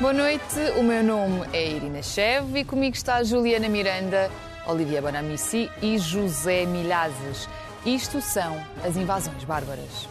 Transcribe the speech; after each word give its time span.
Boa 0.00 0.12
noite, 0.12 0.60
o 0.76 0.82
meu 0.84 1.02
nome 1.02 1.44
é 1.52 1.72
Irina 1.72 2.00
Chev 2.04 2.56
e 2.56 2.64
comigo 2.64 2.94
está 2.94 3.24
Juliana 3.24 3.68
Miranda, 3.68 4.30
Olivia 4.64 5.02
Bonamici 5.02 5.68
e 5.82 5.98
José 5.98 6.64
Milhazes. 6.66 7.48
Isto 7.84 8.20
são 8.20 8.64
as 8.84 8.96
invasões 8.96 9.42
bárbaras. 9.42 10.08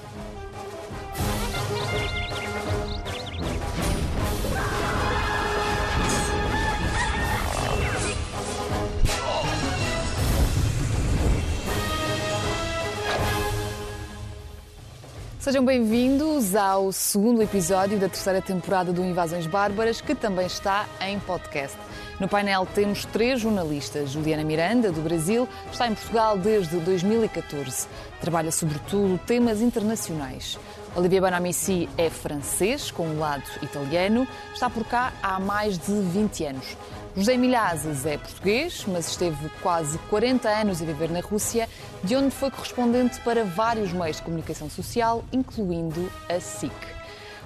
Sejam 15.47 15.63
bem-vindos 15.63 16.55
ao 16.55 16.91
segundo 16.91 17.41
episódio 17.41 17.97
da 17.97 18.09
terceira 18.09 18.41
temporada 18.41 18.91
do 18.91 19.01
Invasões 19.01 19.47
Bárbaras, 19.47 20.01
que 20.01 20.13
também 20.13 20.45
está 20.45 20.85
em 20.99 21.17
podcast. 21.21 21.77
No 22.19 22.27
painel 22.27 22.67
temos 22.75 23.05
três 23.05 23.39
jornalistas. 23.39 24.09
Juliana 24.09 24.43
Miranda, 24.43 24.91
do 24.91 24.99
Brasil, 24.99 25.47
está 25.71 25.87
em 25.87 25.95
Portugal 25.95 26.37
desde 26.37 26.77
2014. 26.79 27.87
Trabalha 28.19 28.51
sobretudo 28.51 29.17
temas 29.25 29.61
internacionais. 29.61 30.59
Olivier 30.93 31.21
Bonamici 31.21 31.87
é 31.97 32.09
francês, 32.09 32.91
com 32.91 33.07
um 33.07 33.17
lado 33.17 33.45
italiano. 33.61 34.27
Está 34.53 34.69
por 34.69 34.83
cá 34.83 35.13
há 35.23 35.39
mais 35.39 35.77
de 35.77 35.93
20 35.93 36.43
anos. 36.43 36.75
José 37.17 37.35
Milhazes 37.35 38.05
é 38.05 38.15
português, 38.15 38.85
mas 38.87 39.07
esteve 39.07 39.49
quase 39.63 39.97
40 40.07 40.47
anos 40.47 40.83
a 40.83 40.85
viver 40.85 41.09
na 41.09 41.19
Rússia, 41.19 41.67
de 42.03 42.15
onde 42.15 42.29
foi 42.29 42.51
correspondente 42.51 43.19
para 43.21 43.43
vários 43.43 43.91
meios 43.91 44.17
de 44.17 44.21
comunicação 44.21 44.69
social, 44.69 45.25
incluindo 45.33 46.11
a 46.29 46.39
SIC. 46.39 46.71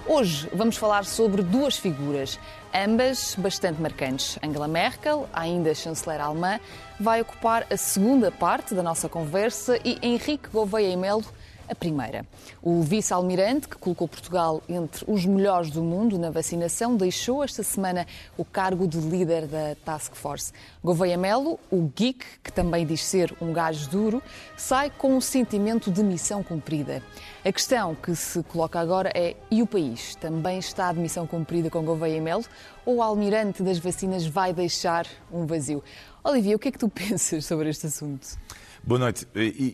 Hoje 0.06 0.50
vamos 0.54 0.76
falar 0.76 1.06
sobre 1.06 1.42
duas 1.42 1.78
figuras, 1.78 2.38
ambas 2.74 3.34
bastante 3.38 3.82
marcantes. 3.82 4.38
Angela 4.44 4.68
Merkel, 4.68 5.26
ainda 5.32 5.74
chanceler 5.74 6.20
alemã, 6.20 6.60
vai 7.00 7.22
ocupar 7.22 7.66
a 7.72 7.78
segunda 7.78 8.30
parte 8.30 8.76
da 8.76 8.84
nossa 8.84 9.08
conversa 9.08 9.80
e 9.86 9.98
Henrique 10.02 10.50
Gouveia 10.50 10.92
e 10.92 10.98
Melo 10.98 11.24
a 11.72 11.76
primeira. 11.76 12.26
O 12.62 12.82
vice-almirante, 12.82 13.68
que 13.70 13.78
colocou 13.78 14.08
Portugal 14.08 14.62
entre 14.68 15.06
os 15.08 15.26
melhores 15.26 15.72
do 15.72 15.82
mundo 15.82 16.20
na 16.20 16.30
vacinação, 16.30 16.98
deixou 16.98 17.42
esta 17.42 17.64
semana 17.64 18.06
o 18.38 18.44
cargo 18.44 18.86
de 18.86 18.98
líder 18.98 19.48
da 19.48 19.76
Task 19.86 20.14
Force. 20.14 20.52
Gouveia 20.84 21.18
Melo, 21.18 21.58
o 21.72 21.90
geek, 21.96 22.26
que 22.44 22.52
também 22.52 22.86
diz 22.86 23.04
ser 23.06 23.34
um 23.42 23.54
gajo 23.54 23.90
duro, 23.90 24.22
sai 24.58 24.90
com 24.90 25.16
um 25.16 25.22
sentimento 25.22 25.90
de 25.90 26.04
missão 26.04 26.44
cumprida. 26.44 27.02
A 27.44 27.52
questão 27.52 27.96
que 27.96 28.14
se 28.16 28.44
coloca 28.44 28.78
agora 28.78 29.10
é: 29.16 29.38
e 29.50 29.62
o 29.62 29.68
país? 29.68 30.16
Também 30.16 30.60
está 30.60 30.92
de 30.92 31.00
missão 31.00 31.26
cumprida 31.26 31.70
com 31.70 31.84
Gouveia 31.84 32.22
Melo? 32.22 32.44
Ou 32.86 32.98
o 32.98 33.02
almirante 33.02 33.64
das 33.64 33.80
vacinas 33.80 34.26
vai 34.26 34.52
deixar 34.52 35.08
um 35.32 35.46
vazio? 35.46 35.82
Olivia, 36.22 36.56
o 36.56 36.60
que 36.60 36.68
é 36.68 36.72
que 36.72 36.78
tu 36.78 36.90
pensas 36.90 37.46
sobre 37.46 37.70
este 37.70 37.88
assunto? 37.88 38.38
Boa 38.84 39.00
noite. 39.00 39.28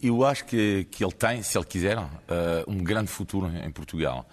Eu 0.03 0.25
acho 0.25 0.45
que, 0.45 0.85
que 0.91 1.03
ele 1.03 1.13
tem, 1.13 1.41
se 1.41 1.57
ele 1.57 1.65
quiser, 1.65 1.97
uh, 1.97 2.07
um 2.67 2.83
grande 2.83 3.09
futuro 3.09 3.47
em 3.47 3.71
Portugal. 3.71 4.27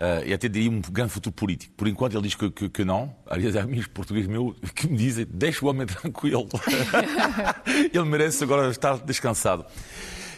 Uh, 0.00 0.26
e 0.26 0.32
até 0.32 0.48
diria 0.48 0.70
um 0.70 0.80
grande 0.80 1.12
futuro 1.12 1.34
político. 1.34 1.74
Por 1.76 1.88
enquanto 1.88 2.14
ele 2.14 2.22
diz 2.22 2.34
que, 2.34 2.50
que, 2.50 2.68
que 2.68 2.84
não. 2.84 3.14
Aliás, 3.26 3.56
há 3.56 3.62
amigos 3.62 3.86
portugueses 3.88 4.28
meus 4.28 4.56
que 4.74 4.88
me 4.88 4.96
dizem: 4.96 5.26
deixa 5.28 5.64
o 5.64 5.68
homem 5.68 5.86
tranquilo. 5.88 6.48
ele 7.66 8.04
merece 8.04 8.42
agora 8.44 8.70
estar 8.70 8.98
descansado. 8.98 9.64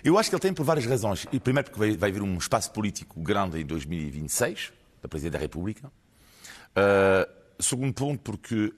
Eu 0.03 0.19
acho 0.19 0.31
que 0.31 0.35
ele 0.35 0.41
tem 0.41 0.55
por 0.55 0.65
várias 0.65 0.87
razões. 0.87 1.27
E 1.31 1.39
primeiro 1.39 1.71
porque 1.71 1.79
vai, 1.79 1.97
vai 1.97 2.11
haver 2.11 2.23
um 2.23 2.39
espaço 2.39 2.71
político 2.73 3.21
grande 3.21 3.61
em 3.61 3.67
2026, 3.67 4.73
da 5.03 5.09
Presidente 5.09 5.35
da 5.35 5.39
República. 5.39 5.89
Uh, 5.89 7.31
segundo 7.59 7.93
ponto, 7.93 8.21
porque, 8.21 8.73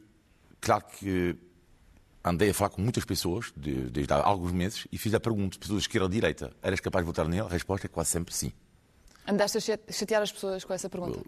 claro 0.61 0.85
que 0.99 1.37
andei 2.25 2.51
a 2.51 2.55
falar 2.55 2.71
com 2.71 2.83
muitas 2.83 3.05
pessoas 3.05 3.53
de, 3.57 3.91
desde 3.91 4.13
há 4.13 4.23
alguns 4.23 4.53
meses 4.53 4.87
e 4.91 4.99
fiz 4.99 5.13
a 5.15 5.21
pergunta, 5.21 5.59
pessoas 5.59 5.83
de 5.83 5.89
esquerda 5.89 6.05
ou 6.05 6.11
direita, 6.11 6.53
eras 6.63 6.81
capaz 6.81 7.05
de 7.05 7.07
votar 7.07 7.27
nele? 7.29 7.43
A 7.43 7.49
resposta 7.49 7.87
é 7.87 7.89
quase 7.89 8.11
sempre 8.11 8.35
sim. 8.35 8.53
Andaste 9.27 9.59
a 9.59 9.93
chatear 9.93 10.23
as 10.23 10.33
pessoas 10.33 10.65
com 10.65 10.73
essa 10.73 10.91
pergunta? 10.91 11.21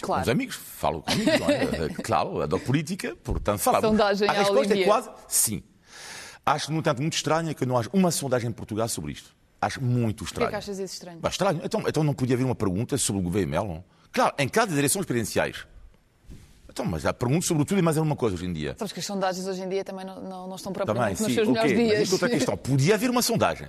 Claro. 0.00 0.22
Os 0.22 0.28
amigos 0.28 0.56
falam 0.56 1.00
comigo, 1.00 1.30
não 1.38 1.50
é? 1.50 1.88
claro, 2.02 2.42
adoro 2.42 2.62
política, 2.62 3.16
portanto 3.22 3.60
falava. 3.60 3.86
Sondagem 3.86 4.28
a 4.28 4.32
resposta 4.32 4.76
é 4.76 4.84
quase 4.84 5.10
sim. 5.28 5.62
Acho, 6.44 6.72
no 6.72 6.78
entanto, 6.78 7.00
muito 7.00 7.14
estranho 7.14 7.54
que 7.54 7.64
não 7.64 7.76
haja 7.76 7.88
uma 7.92 8.10
sondagem 8.10 8.50
em 8.50 8.52
Portugal 8.52 8.88
sobre 8.88 9.12
isto. 9.12 9.34
Acho 9.60 9.82
muito 9.82 10.24
estranho. 10.24 10.48
Por 10.48 10.50
que, 10.50 10.56
achas 10.56 10.78
isso 10.78 10.94
estranho? 10.94 11.20
Estranho. 11.28 11.60
Então, 11.64 11.82
então 11.86 12.04
não 12.04 12.14
podia 12.14 12.36
haver 12.36 12.44
uma 12.44 12.54
pergunta 12.54 12.98
sobre 12.98 13.20
o 13.20 13.24
governo 13.24 13.50
Melo? 13.50 13.84
Claro, 14.12 14.34
em 14.38 14.48
cada 14.48 14.72
direção 14.72 15.02
presidenciais 15.02 15.66
então, 16.76 16.84
mas 16.84 17.06
há 17.06 17.12
perguntas 17.14 17.46
sobre 17.46 17.64
tudo 17.64 17.78
e 17.78 17.82
mais 17.82 17.96
alguma 17.96 18.14
coisa 18.14 18.36
hoje 18.36 18.44
em 18.44 18.52
dia. 18.52 18.76
Sabes 18.78 18.92
que 18.92 19.00
as 19.00 19.06
sondagens 19.06 19.46
hoje 19.46 19.62
em 19.62 19.68
dia 19.68 19.82
também 19.82 20.04
não, 20.04 20.20
não, 20.20 20.46
não 20.46 20.56
estão 20.56 20.74
propriamente 20.74 21.16
também, 21.16 21.34
nos 21.34 21.34
seus 21.34 21.48
okay, 21.48 21.62
melhores 21.62 21.88
dias. 21.88 22.00
Mas 22.00 22.12
outra 22.12 22.28
questão. 22.28 22.56
Podia 22.56 22.94
haver 22.94 23.08
uma 23.08 23.22
sondagem. 23.22 23.66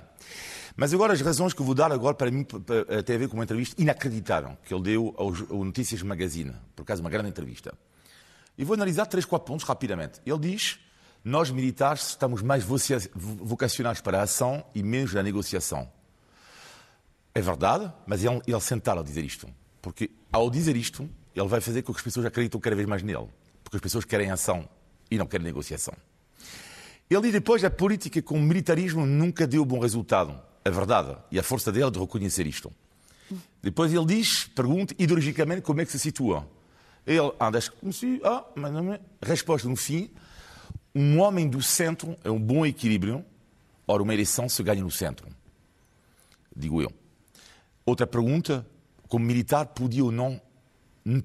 Mas 0.76 0.92
agora 0.92 1.14
as 1.14 1.20
razões 1.22 1.54
que 1.54 1.60
eu 1.62 1.64
vou 1.64 1.74
dar 1.74 1.90
agora 1.90 2.14
para 2.14 2.30
mim 2.30 2.44
têm 2.44 3.16
a 3.16 3.18
ver 3.18 3.28
com 3.28 3.38
uma 3.38 3.44
entrevista 3.44 3.80
inacreditável 3.80 4.58
que 4.62 4.74
ele 4.74 4.82
deu 4.82 5.14
ao, 5.16 5.28
ao 5.28 5.64
Notícias 5.64 6.02
Magazine. 6.02 6.54
Por 6.76 6.82
acaso, 6.82 7.00
uma 7.00 7.08
grande 7.08 7.30
entrevista. 7.30 7.72
E 8.58 8.62
vou 8.62 8.74
analisar 8.74 9.06
três, 9.06 9.24
quatro 9.24 9.46
pontos 9.46 9.64
rapidamente. 9.64 10.20
Ele 10.26 10.38
diz 10.38 10.78
nós 11.24 11.50
militares 11.50 12.10
estamos 12.10 12.42
mais 12.42 12.62
vocacionados 12.62 14.02
para 14.02 14.20
a 14.20 14.22
ação 14.22 14.62
e 14.74 14.82
menos 14.82 15.14
na 15.14 15.22
negociação. 15.22 15.90
É 17.34 17.40
verdade, 17.40 17.90
mas 18.06 18.22
ele, 18.22 18.40
ele 18.46 18.60
sentaram 18.60 19.00
a 19.00 19.04
dizer 19.04 19.24
isto. 19.24 19.48
Porque 19.80 20.10
ao 20.30 20.50
dizer 20.50 20.76
isto, 20.76 21.08
ele 21.38 21.48
vai 21.48 21.60
fazer 21.60 21.82
com 21.82 21.92
que 21.92 21.98
as 21.98 22.04
pessoas 22.04 22.26
acreditem 22.26 22.60
cada 22.60 22.74
vez 22.74 22.88
mais 22.88 23.02
nele. 23.02 23.28
Porque 23.62 23.76
as 23.76 23.82
pessoas 23.82 24.04
querem 24.04 24.30
ação 24.30 24.68
e 25.10 25.16
não 25.16 25.26
querem 25.26 25.44
negociação. 25.44 25.94
Ele 27.08 27.22
diz 27.22 27.32
depois 27.32 27.64
a 27.64 27.70
política 27.70 28.20
com 28.20 28.38
militarismo 28.40 29.06
nunca 29.06 29.46
deu 29.46 29.64
bom 29.64 29.78
resultado. 29.78 30.38
A 30.64 30.70
verdade. 30.70 31.16
E 31.30 31.38
a 31.38 31.42
força 31.42 31.70
dele 31.72 31.90
de 31.90 31.98
reconhecer 31.98 32.46
isto. 32.46 32.72
Depois 33.62 33.92
ele 33.92 34.04
diz, 34.04 34.44
pergunta 34.44 34.94
ideologicamente 34.98 35.62
como 35.62 35.80
é 35.80 35.84
que 35.84 35.92
se 35.92 35.98
situa. 35.98 36.48
Ele 37.06 37.32
anda 37.40 37.58
ah, 38.24 38.44
mas 38.54 38.72
não 38.72 38.92
é. 38.92 39.00
Resposta 39.22 39.68
no 39.68 39.76
fim: 39.76 40.10
um 40.94 41.20
homem 41.20 41.48
do 41.48 41.62
centro 41.62 42.16
é 42.22 42.30
um 42.30 42.38
bom 42.38 42.66
equilíbrio. 42.66 43.24
Ora, 43.86 44.02
uma 44.02 44.12
eleição 44.12 44.48
se 44.48 44.62
ganha 44.62 44.82
no 44.82 44.90
centro. 44.90 45.26
Digo 46.54 46.82
eu. 46.82 46.92
Outra 47.86 48.06
pergunta: 48.06 48.66
como 49.08 49.24
militar, 49.24 49.66
podia 49.66 50.04
ou 50.04 50.12
não 50.12 50.40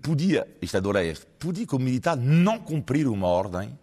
podia, 0.02 0.48
isto 0.62 0.78
adorei 0.78 1.10
este, 1.10 1.26
podia 1.40 1.68
como 1.68 1.86
militar 1.86 2.16
não 2.16 2.60
cumprir 2.60 3.08
uma 3.08 3.28
ordem. 3.28 3.78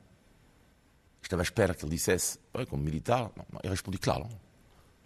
Estava 1.23 1.43
à 1.43 1.45
espera 1.45 1.75
que 1.75 1.85
ele 1.85 1.93
dissesse, 1.93 2.39
como 2.69 2.83
militar, 2.83 3.31
não, 3.37 3.61
eu 3.63 3.71
respondi, 3.71 3.99
claro, 3.99 4.29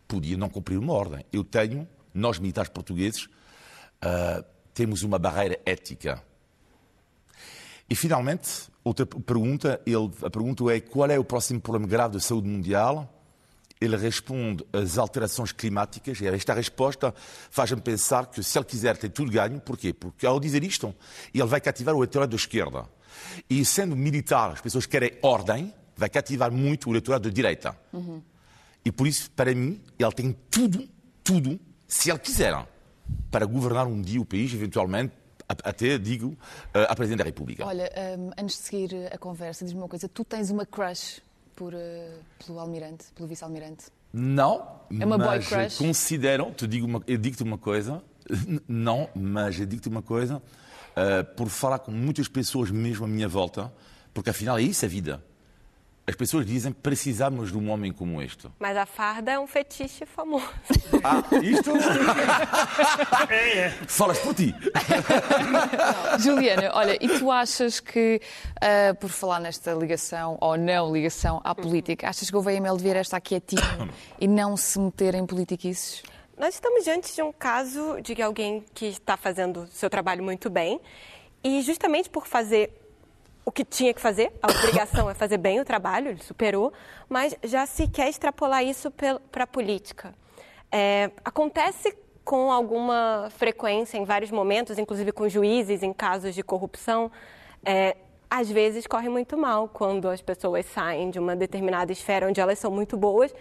podia 0.09 0.37
não 0.37 0.49
cumprir 0.49 0.79
uma 0.79 0.93
ordem. 0.93 1.25
Eu 1.33 1.45
tenho, 1.45 1.87
nós 2.15 2.39
militares 2.39 2.71
portugueses, 2.71 3.25
uh, 3.25 4.45
temos 4.73 5.03
uma 5.03 5.19
barreira 5.19 5.61
ética. 5.67 6.23
E 7.89 7.95
finalmente, 7.95 8.71
outra 8.83 9.05
pergunta, 9.05 9.81
ele, 9.85 10.11
a 10.23 10.31
pergunta 10.31 10.65
é 10.73 10.81
qual 10.81 11.11
é 11.11 11.19
o 11.19 11.25
próximo 11.25 11.61
problema 11.61 11.87
grave 11.87 12.15
da 12.15 12.21
saúde 12.21 12.49
mundial? 12.49 13.11
Ele 13.81 13.97
responde 13.97 14.65
às 14.73 14.99
alterações 14.99 15.53
climáticas 15.53 16.21
e 16.21 16.27
esta 16.27 16.55
resposta 16.55 17.15
faz-me 17.51 17.81
pensar 17.81 18.27
que 18.27 18.43
se 18.43 18.57
ele 18.57 18.65
quiser 18.65 18.97
ter 18.97 19.11
tudo 19.11 19.31
ganho, 19.31 19.61
porquê? 19.61 19.93
Porque 19.93 20.27
ao 20.27 20.41
dizer 20.41 20.63
isto, 20.65 20.95
ele 21.33 21.45
vai 21.45 21.61
cativar 21.61 21.95
o 21.95 21.99
eleitorado 21.99 22.31
da 22.31 22.37
esquerda. 22.37 22.87
E 23.49 23.65
sendo 23.65 23.95
militar, 23.95 24.53
as 24.53 24.61
pessoas 24.61 24.87
querem 24.87 25.19
ordem, 25.23 25.73
vai 25.97 26.09
cativar 26.09 26.51
muito 26.51 26.89
o 26.89 26.93
eleitorado 26.93 27.29
da 27.29 27.35
direita. 27.35 27.77
Uhum. 27.93 28.23
E 28.85 28.93
por 28.93 29.07
isso, 29.07 29.31
para 29.31 29.55
mim, 29.55 29.81
ele 29.99 30.13
tem 30.13 30.37
tudo, 30.51 30.89
tudo, 31.23 31.59
se 31.87 32.11
ele 32.11 32.19
quiser, 32.19 32.67
para 33.31 33.47
governar 33.47 33.87
um 33.87 34.01
dia 34.01 34.21
o 34.21 34.25
país, 34.25 34.53
eventualmente, 34.53 35.15
até, 35.47 35.99
digo, 35.99 36.37
a 36.73 36.95
Presidente 36.95 37.19
da 37.19 37.25
República. 37.25 37.67
Olha, 37.67 37.91
um, 38.19 38.31
antes 38.39 38.57
de 38.57 38.63
seguir 38.63 39.13
a 39.13 39.19
conversa, 39.19 39.65
diz-me 39.65 39.81
uma 39.81 39.89
coisa. 39.89 40.09
Tu 40.09 40.25
tens 40.25 40.51
uma 40.51 40.65
crush 40.65 41.23
por, 41.55 41.75
uh, 41.75 41.79
pelo 42.45 42.59
almirante, 42.59 43.07
pelo 43.15 43.29
vice-almirante? 43.29 43.87
Não, 44.13 44.81
é 45.01 45.05
uma 45.05 45.19
mas 45.19 45.49
boy 45.49 45.59
crush. 45.59 45.79
consideram, 45.79 46.53
te 46.53 46.67
digo 46.67 46.87
uma, 46.87 47.03
eu 47.07 47.19
digo-te 47.19 47.43
uma 47.43 47.59
coisa, 47.59 48.03
não, 48.69 49.09
mas 49.15 49.59
eu 49.59 49.67
digo-te 49.67 49.89
uma 49.89 50.03
coisa, 50.03 50.37
uh, 50.37 51.35
por 51.37 51.49
falar 51.49 51.81
com 51.81 51.91
muitas 51.91 52.29
pessoas 52.29 52.71
mesmo 52.71 53.05
à 53.05 53.09
minha 53.09 53.29
volta, 53.29 53.73
porque 54.13 54.31
afinal 54.31 54.59
é 54.59 54.63
isso 54.63 54.85
a 54.85 54.89
vida. 54.89 55.23
As 56.07 56.15
pessoas 56.15 56.45
dizem 56.45 56.71
que 56.71 56.81
precisamos 56.81 57.51
de 57.51 57.57
um 57.57 57.71
homem 57.71 57.91
como 57.91 58.21
este. 58.21 58.47
Mas 58.59 58.77
a 58.77 58.85
farda 58.85 59.33
é 59.33 59.39
um 59.39 59.47
fetiche 59.47 60.05
famoso. 60.05 60.47
Ah, 61.03 61.23
isto? 61.43 61.71
é, 63.33 63.59
é. 63.59 63.71
Falas 63.89 64.19
por 64.19 64.35
ti. 64.35 64.55
Juliana, 66.21 66.71
olha, 66.75 66.99
e 67.01 67.09
tu 67.19 67.31
achas 67.31 67.81
que, 67.81 68.21
uh, 68.57 68.95
por 68.97 69.09
falar 69.09 69.41
nesta 69.41 69.73
ligação 69.73 70.37
ou 70.43 70.59
não 70.59 70.93
ligação 70.93 71.41
à 71.43 71.55
política, 71.55 72.07
achas 72.07 72.29
que 72.29 72.37
o 72.37 72.43
VML 72.43 72.77
devia 72.77 73.01
estar 73.01 73.19
quietinho 73.21 73.63
e 74.21 74.29
não 74.29 74.59
se 74.59 74.79
meter 74.79 75.15
em 75.15 75.25
politiquices? 75.25 76.03
Nós 76.37 76.55
estamos 76.55 76.85
diante 76.85 77.15
de 77.15 77.23
um 77.23 77.33
caso 77.33 78.03
de 78.03 78.21
alguém 78.21 78.63
que 78.75 78.87
está 78.87 79.17
fazendo 79.17 79.67
seu 79.69 79.89
trabalho 79.89 80.23
muito 80.23 80.51
bem 80.51 80.79
e 81.43 81.63
justamente 81.63 82.11
por 82.11 82.27
fazer 82.27 82.84
o 83.45 83.53
que 83.53 83.65
tinha 83.65 83.93
que 83.93 84.01
fazer, 84.01 84.33
a 84.43 84.51
obrigação 84.51 85.11
é 85.11 85.15
fazer 85.15 85.37
bem 85.37 85.61
o 85.61 85.65
trabalho, 85.65 86.09
ele 86.09 86.23
superou, 86.23 86.73
mas 87.09 87.37
já 87.43 87.67
se 87.67 87.87
quer 87.87 88.09
extrapolar 88.09 88.65
isso 88.65 88.91
para 88.91 89.45
a 89.45 89.47
política. 89.47 90.15
É, 90.73 91.11
acontece 91.25 91.97
com 92.25 92.51
alguma 92.51 93.29
frequência 93.37 93.99
em 93.99 94.05
vários 94.05 94.31
momentos, 94.31 94.79
inclusive 94.79 95.13
com 95.13 95.29
juízes 95.29 95.83
em 95.83 95.93
casos 95.93 96.35
de 96.35 96.43
corrupção, 96.43 97.13
é, 97.65 97.97
às 98.31 98.51
vezes 98.51 98.87
corre 98.87 99.09
muito 99.09 99.37
mal 99.37 99.69
quando 99.69 100.09
as 100.09 100.23
pessoas 100.23 100.65
saem 100.67 101.11
de 101.11 101.19
uma 101.19 101.37
determinada 101.37 101.93
esfera 101.93 102.27
onde 102.27 102.41
elas 102.41 102.59
são 102.59 102.71
muito 102.71 102.97
boas 102.97 103.33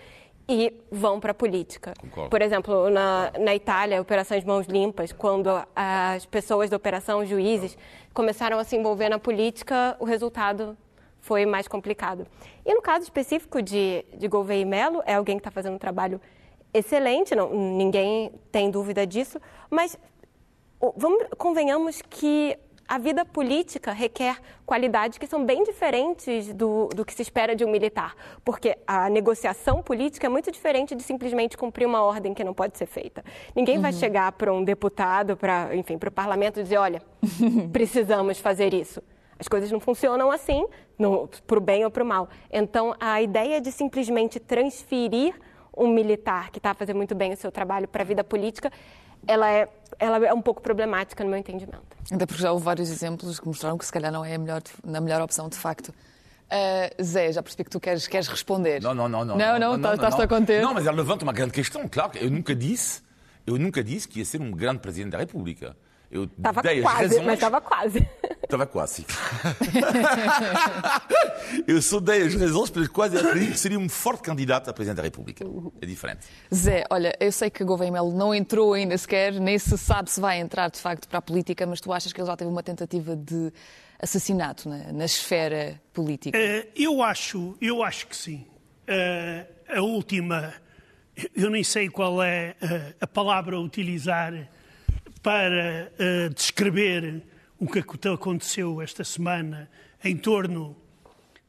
e 0.47 0.73
vão 0.91 1.19
para 1.19 1.31
a 1.31 1.33
política. 1.33 1.93
Concordo. 1.99 2.29
Por 2.29 2.41
exemplo, 2.41 2.89
na, 2.89 3.31
na 3.39 3.55
Itália, 3.55 4.01
operações 4.01 4.43
mãos 4.43 4.67
limpas, 4.67 5.11
quando 5.11 5.49
as 5.75 6.25
pessoas 6.25 6.69
da 6.69 6.77
operação, 6.77 7.25
juízes, 7.25 7.77
começaram 8.13 8.59
a 8.59 8.63
se 8.63 8.75
envolver 8.75 9.09
na 9.09 9.19
política, 9.19 9.95
o 9.99 10.05
resultado 10.05 10.77
foi 11.21 11.45
mais 11.45 11.67
complicado. 11.67 12.27
E 12.65 12.73
no 12.73 12.81
caso 12.81 13.03
específico 13.03 13.61
de, 13.61 14.05
de 14.17 14.27
Gouveia 14.27 14.61
e 14.61 14.65
Melo, 14.65 15.01
é 15.05 15.15
alguém 15.15 15.37
que 15.37 15.39
está 15.39 15.51
fazendo 15.51 15.75
um 15.75 15.79
trabalho 15.79 16.19
excelente, 16.73 17.33
não, 17.33 17.53
ninguém 17.53 18.31
tem 18.51 18.69
dúvida 18.69 19.07
disso, 19.07 19.39
mas 19.69 19.97
vamos, 20.97 21.27
convenhamos 21.37 22.01
que 22.01 22.57
a 22.87 22.97
vida 22.97 23.23
política 23.23 23.91
requer 23.91 24.37
qualidades 24.65 25.17
que 25.17 25.25
são 25.25 25.45
bem 25.45 25.63
diferentes 25.63 26.53
do, 26.53 26.89
do 26.89 27.05
que 27.05 27.13
se 27.13 27.21
espera 27.21 27.55
de 27.55 27.63
um 27.63 27.69
militar, 27.69 28.15
porque 28.43 28.77
a 28.85 29.09
negociação 29.09 29.81
política 29.81 30.27
é 30.27 30.29
muito 30.29 30.51
diferente 30.51 30.93
de 30.95 31.01
simplesmente 31.03 31.57
cumprir 31.57 31.85
uma 31.85 32.03
ordem 32.03 32.33
que 32.33 32.43
não 32.43 32.53
pode 32.53 32.77
ser 32.77 32.85
feita. 32.85 33.23
Ninguém 33.55 33.77
uhum. 33.77 33.81
vai 33.81 33.93
chegar 33.93 34.31
para 34.33 34.53
um 34.53 34.63
deputado, 34.63 35.37
para, 35.37 35.75
enfim, 35.75 35.97
para 35.97 36.09
o 36.09 36.11
parlamento 36.11 36.59
e 36.59 36.63
dizer, 36.63 36.77
olha, 36.77 37.01
precisamos 37.71 38.39
fazer 38.39 38.73
isso. 38.73 39.01
As 39.39 39.47
coisas 39.47 39.71
não 39.71 39.79
funcionam 39.79 40.31
assim, 40.31 40.65
para 41.47 41.57
o 41.57 41.61
bem 41.61 41.83
ou 41.83 41.91
para 41.91 42.03
o 42.03 42.05
mal. 42.05 42.29
Então, 42.51 42.95
a 42.99 43.21
ideia 43.21 43.59
de 43.59 43.71
simplesmente 43.71 44.39
transferir 44.39 45.33
um 45.75 45.87
militar 45.87 46.51
que 46.51 46.59
está 46.59 46.73
fazendo 46.73 46.97
muito 46.97 47.15
bem 47.15 47.33
o 47.33 47.37
seu 47.37 47.51
trabalho 47.51 47.87
para 47.87 48.03
a 48.03 48.05
vida 48.05 48.23
política 48.23 48.71
ela 49.27 49.49
é, 49.49 49.67
ela 50.03 50.25
é 50.25 50.33
um 50.33 50.41
pouco 50.41 50.61
problemática 50.61 51.23
no 51.23 51.29
meu 51.29 51.39
entendimento. 51.39 51.81
Até 52.11 52.25
porque 52.25 52.41
já 52.41 52.51
houve 52.51 52.65
vários 52.65 52.89
exemplos 52.89 53.39
que 53.39 53.47
mostraram 53.47 53.77
que 53.77 53.85
se 53.85 53.91
calhar 53.91 54.11
não 54.11 54.25
é 54.25 54.35
a 54.35 54.37
melhor, 54.37 54.61
a 54.85 55.01
melhor 55.01 55.21
opção 55.21 55.47
de 55.47 55.57
facto. 55.57 55.89
Uh, 55.89 57.03
Zé, 57.03 57.31
já 57.31 57.41
percebi 57.41 57.63
que 57.63 57.69
tu 57.69 57.79
queres, 57.79 58.05
queres 58.05 58.27
responder. 58.27 58.81
Não, 58.81 58.93
não, 58.93 59.07
não. 59.07 59.25
Não, 59.25 59.35
não, 59.35 59.59
não, 59.59 59.77
não 59.77 59.93
estás 59.93 60.19
a 60.19 60.27
conter. 60.27 60.61
Não, 60.61 60.73
mas 60.73 60.85
ela 60.85 60.97
levanta 60.97 61.23
uma 61.23 61.33
grande 61.33 61.53
questão. 61.53 61.87
Claro, 61.87 62.11
eu 62.17 62.29
nunca 62.29 62.53
disse, 62.53 63.01
eu 63.47 63.57
nunca 63.57 63.83
disse 63.83 64.07
que 64.07 64.19
ia 64.19 64.25
ser 64.25 64.41
um 64.41 64.51
grande 64.51 64.79
presidente 64.79 65.13
da 65.13 65.19
República. 65.19 65.75
Eu 66.11 66.25
estava 66.25 66.61
quase, 66.61 66.81
razões... 66.81 67.25
mas 67.25 67.33
estava 67.33 67.61
quase. 67.61 68.07
Estava 68.43 68.65
quase. 68.65 69.05
eu 71.65 71.81
só 71.81 71.99
dei 71.99 72.23
as 72.23 72.35
razões 72.35 72.69
pelas 72.69 72.89
quais 72.89 73.13
eu 73.13 73.21
acredito 73.21 73.53
que 73.53 73.59
seria 73.59 73.79
um 73.79 73.87
forte 73.87 74.21
candidato 74.21 74.69
a 74.69 74.73
Presidente 74.73 74.97
da 74.97 75.03
República. 75.03 75.45
É 75.81 75.85
diferente. 75.85 76.27
Zé, 76.53 76.83
olha, 76.89 77.15
eu 77.19 77.31
sei 77.31 77.49
que 77.49 77.63
Gouveia 77.63 77.91
Melo 77.91 78.13
não 78.13 78.35
entrou 78.35 78.73
ainda 78.73 78.97
sequer, 78.97 79.33
nem 79.33 79.57
se 79.57 79.77
sabe 79.77 80.11
se 80.11 80.19
vai 80.19 80.39
entrar 80.39 80.69
de 80.69 80.79
facto 80.79 81.07
para 81.07 81.19
a 81.19 81.21
política, 81.21 81.65
mas 81.65 81.79
tu 81.79 81.93
achas 81.93 82.11
que 82.11 82.19
ele 82.19 82.27
já 82.27 82.35
teve 82.35 82.51
uma 82.51 82.61
tentativa 82.61 83.15
de 83.15 83.51
assassinato 83.99 84.67
na, 84.67 84.91
na 84.91 85.05
esfera 85.05 85.81
política? 85.93 86.37
Uh, 86.37 86.67
eu, 86.75 87.01
acho, 87.01 87.55
eu 87.61 87.81
acho 87.81 88.07
que 88.07 88.15
sim. 88.15 88.45
Uh, 88.87 89.77
a 89.77 89.81
última, 89.81 90.53
eu 91.33 91.49
nem 91.49 91.63
sei 91.63 91.89
qual 91.89 92.21
é 92.21 92.55
uh, 92.61 92.95
a 92.99 93.07
palavra 93.07 93.55
a 93.55 93.59
utilizar 93.59 94.33
para 95.21 95.89
uh, 95.93 96.33
descrever 96.33 97.23
o 97.63 97.65
que 97.65 98.09
aconteceu 98.09 98.81
esta 98.81 99.05
semana 99.05 99.69
em 100.03 100.17
torno 100.17 100.75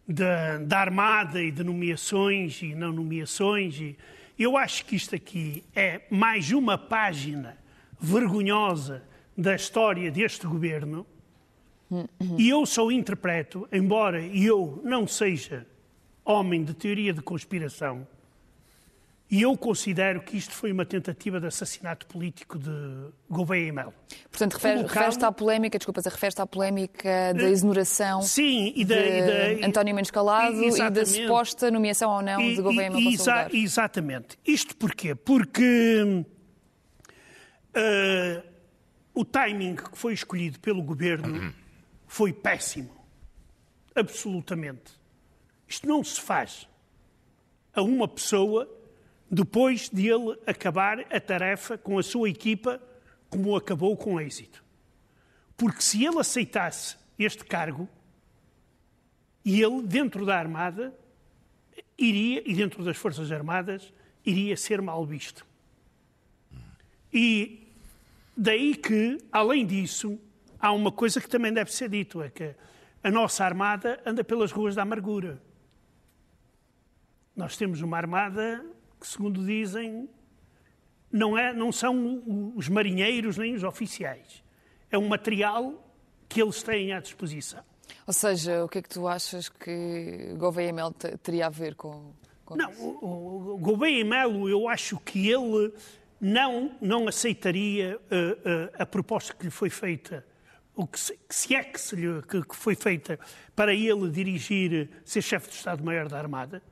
da, 0.06 0.58
da, 0.58 0.78
Armada 0.78 1.43
e 1.43 1.50
de 1.50 1.64
nomeações 1.64 2.62
e 2.62 2.72
não 2.72 2.93
nomeações. 2.93 3.81
E 3.81 3.96
eu 4.38 4.56
acho 4.56 4.87
que 4.87 4.94
isto 4.94 5.16
aqui 5.16 5.64
é 5.75 6.02
mais 6.08 6.52
uma 6.52 6.78
página 6.78 7.58
vergonhosa 7.99 9.02
da 9.37 9.56
história 9.56 10.08
deste 10.08 10.46
governo. 10.46 11.05
E 12.38 12.49
eu 12.49 12.64
só 12.64 12.93
interpreto, 12.93 13.69
embora 13.72 14.22
eu 14.25 14.81
não 14.84 15.08
seja 15.08 15.66
homem 16.25 16.62
de 16.62 16.75
teoria 16.75 17.12
de 17.12 17.22
conspiração, 17.22 18.06
e 19.31 19.43
eu 19.43 19.56
considero 19.56 20.21
que 20.21 20.37
isto 20.37 20.55
foi 20.55 20.71
uma 20.71 20.85
tentativa 20.85 21.41
de 21.41 21.47
assassinato 21.47 22.06
político 22.06 22.59
de 22.59 22.71
Gouveia 23.29 23.69
e 23.69 23.73
Melo. 23.73 23.94
Portanto, 24.31 24.55
refere-se 24.55 24.85
refere 24.85 25.25
à 25.25 25.32
polémica, 25.32 25.79
desculpa, 25.79 26.03
refere-se 26.05 26.41
à 26.41 26.47
polémica 26.47 27.32
da 27.35 27.43
eh, 27.43 27.50
exoneração 27.50 28.23
Sim, 28.23 28.73
e 28.76 28.85
da, 28.85 28.94
de 28.94 29.03
e 29.03 29.61
da, 29.61 29.67
António 29.67 29.94
Mendes 29.94 30.11
Calado 30.11 30.62
e, 30.62 30.69
e 30.69 30.91
da 30.91 31.06
suposta 31.06 31.71
nomeação 31.71 32.11
ou 32.11 32.23
não 32.23 32.41
e, 32.41 32.55
de 32.55 32.62
Gouveia 32.62 32.88
e 32.88 32.91
Melo 32.91 33.11
exa 33.11 33.49
Exatamente. 33.50 34.38
Isto 34.47 34.76
porquê? 34.76 35.15
Porque 35.15 36.25
uh, 37.75 38.43
o 39.15 39.25
timing 39.25 39.76
que 39.76 39.99
foi 39.99 40.12
escolhido 40.12 40.61
pelo 40.61 40.82
governo 40.82 41.53
foi 42.06 42.32
péssimo. 42.32 42.94
Absolutamente. 43.94 44.93
Isto 45.67 45.88
não 45.88 46.05
se 46.05 46.21
faz 46.21 46.69
a 47.75 47.82
uma 47.82 48.06
pessoa 48.06 48.69
depois 49.31 49.88
de 49.88 50.09
ele 50.09 50.38
acabar 50.47 51.00
a 51.12 51.21
tarefa 51.21 51.76
com 51.79 51.99
a 51.99 52.03
sua 52.03 52.29
equipa 52.29 52.81
como 53.29 53.56
acabou 53.56 53.97
com 53.97 54.21
êxito. 54.21 54.62
Porque 55.56 55.82
se 55.82 56.05
ele 56.05 56.19
aceitasse 56.19 56.97
este 57.19 57.44
cargo, 57.44 57.88
e 59.44 59.61
ele, 59.61 59.82
dentro 59.82 60.25
da 60.25 60.38
Armada, 60.38 60.94
iria, 61.99 62.43
e 62.47 62.55
dentro 62.55 62.82
das 62.82 62.97
Forças 62.97 63.31
Armadas, 63.31 63.93
iria 64.25 64.56
ser 64.56 64.81
mal 64.81 65.05
visto. 65.05 65.47
E 67.12 67.69
daí 68.37 68.75
que, 68.75 69.19
além 69.31 69.67
disso, 69.67 70.19
há 70.59 70.73
uma 70.73 70.91
coisa 70.91 71.21
que 71.21 71.29
também 71.29 71.53
deve 71.53 71.73
ser 71.73 71.88
dito, 71.88 72.23
é 72.23 72.31
que 72.31 72.55
a 73.03 73.11
nossa 73.11 73.44
Armada 73.44 74.00
anda 74.06 74.25
pelas 74.25 74.50
ruas 74.50 74.75
da 74.75 74.82
amargura. 74.82 75.41
Nós 77.37 77.56
temos 77.56 77.82
uma 77.82 77.97
Armada 77.97 78.65
que, 79.04 79.08
segundo 79.08 79.44
dizem, 79.44 80.08
não, 81.12 81.36
é, 81.36 81.52
não 81.52 81.70
são 81.70 82.22
os 82.56 82.70
marinheiros 82.70 83.36
nem 83.36 83.54
os 83.54 83.62
oficiais. 83.62 84.42
É 84.90 84.96
um 84.96 85.06
material 85.06 85.74
que 86.26 86.40
eles 86.40 86.62
têm 86.62 86.90
à 86.94 87.00
disposição. 87.00 87.62
Ou 88.06 88.14
seja, 88.14 88.64
o 88.64 88.68
que 88.68 88.78
é 88.78 88.82
que 88.82 88.88
tu 88.88 89.06
achas 89.06 89.50
que 89.50 90.34
Gouveia 90.38 90.73
Melo 90.73 90.94
teria 91.23 91.46
a 91.46 91.50
ver 91.50 91.75
com, 91.75 92.14
com 92.46 92.56
não, 92.56 92.70
isso? 92.70 92.82
O, 92.82 93.54
o 93.54 93.58
Gouveia 93.58 94.02
Melo, 94.06 94.49
eu 94.49 94.66
acho 94.68 94.99
que 95.00 95.28
ele 95.28 95.70
não, 96.18 96.75
não 96.80 97.06
aceitaria 97.06 97.99
uh, 97.99 98.00
uh, 98.00 98.70
a 98.78 98.87
proposta 98.87 99.34
que 99.34 99.44
lhe 99.44 99.50
foi 99.50 99.68
feita, 99.68 100.25
o 100.75 100.87
que 100.87 100.99
se, 100.99 101.18
se 101.28 101.54
é 101.54 101.62
que, 101.62 101.78
se 101.78 101.94
lhe, 101.94 102.23
que, 102.23 102.42
que 102.42 102.56
foi 102.56 102.75
feita 102.75 103.18
para 103.54 103.75
ele 103.75 104.08
dirigir, 104.08 104.88
ser 105.04 105.20
chefe 105.20 105.50
de 105.50 105.56
Estado-Maior 105.56 106.08
da 106.08 106.18
Armada. 106.18 106.62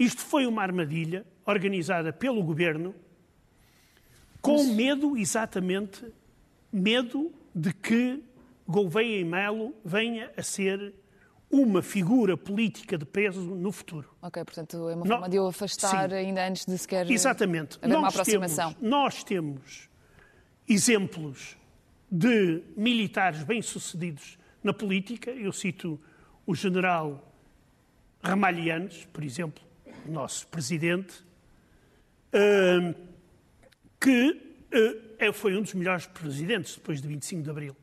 Isto 0.00 0.22
foi 0.22 0.46
uma 0.46 0.62
armadilha 0.62 1.26
organizada 1.44 2.10
pelo 2.10 2.42
governo 2.42 2.94
com 4.40 4.64
medo, 4.72 5.14
exatamente, 5.14 6.02
medo 6.72 7.30
de 7.54 7.70
que 7.74 8.24
Gouveia 8.66 9.20
e 9.20 9.24
Melo 9.24 9.74
venha 9.84 10.32
a 10.34 10.42
ser 10.42 10.94
uma 11.50 11.82
figura 11.82 12.34
política 12.34 12.96
de 12.96 13.04
peso 13.04 13.42
no 13.42 13.70
futuro. 13.70 14.08
Ok, 14.22 14.42
portanto 14.42 14.88
é 14.88 14.94
uma 14.94 15.04
forma 15.04 15.28
de 15.28 15.38
o 15.38 15.46
afastar 15.46 16.08
sim. 16.08 16.16
ainda 16.16 16.48
antes 16.48 16.64
de 16.64 16.78
sequer 16.78 17.10
Exatamente. 17.10 17.76
haver 17.82 17.88
nós 17.88 17.98
uma 17.98 18.08
aproximação. 18.08 18.72
Temos, 18.72 18.90
nós 18.90 19.22
temos 19.22 19.90
exemplos 20.66 21.58
de 22.10 22.62
militares 22.74 23.42
bem-sucedidos 23.42 24.38
na 24.64 24.72
política. 24.72 25.30
Eu 25.30 25.52
cito 25.52 26.00
o 26.46 26.54
general 26.54 27.30
Ramalhianes, 28.22 29.04
por 29.12 29.22
exemplo, 29.22 29.69
nosso 30.10 30.46
presidente, 30.48 31.14
que 34.00 34.40
uh, 34.72 35.32
foi 35.32 35.56
um 35.56 35.62
dos 35.62 35.74
melhores 35.74 36.06
presidentes 36.06 36.76
depois 36.76 37.02
de 37.02 37.08
25 37.08 37.42
de 37.42 37.50
Abril. 37.50 37.76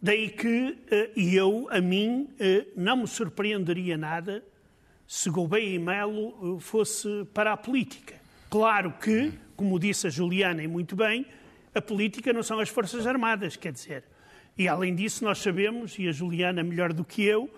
Daí 0.00 0.28
que, 0.28 0.70
uh, 0.70 1.12
e 1.16 1.34
eu, 1.34 1.66
a 1.70 1.80
mim, 1.80 2.28
uh, 2.34 2.66
não 2.76 2.98
me 2.98 3.06
surpreenderia 3.06 3.96
nada 3.96 4.44
se 5.06 5.30
Gouveia 5.30 5.74
e 5.74 5.78
Melo 5.78 6.58
fosse 6.60 7.26
para 7.32 7.52
a 7.52 7.56
política. 7.56 8.14
Claro 8.48 8.92
que, 8.92 9.32
como 9.56 9.78
disse 9.78 10.06
a 10.06 10.10
Juliana 10.10 10.62
e 10.62 10.68
muito 10.68 10.96
bem, 10.96 11.26
a 11.74 11.80
política 11.80 12.32
não 12.32 12.42
são 12.42 12.58
as 12.60 12.68
Forças 12.68 13.06
Armadas, 13.06 13.56
quer 13.56 13.72
dizer. 13.72 14.04
E 14.56 14.68
além 14.68 14.94
disso, 14.94 15.24
nós 15.24 15.38
sabemos, 15.38 15.98
e 15.98 16.08
a 16.08 16.12
Juliana 16.12 16.62
melhor 16.62 16.92
do 16.92 17.04
que 17.04 17.24
eu, 17.24 17.50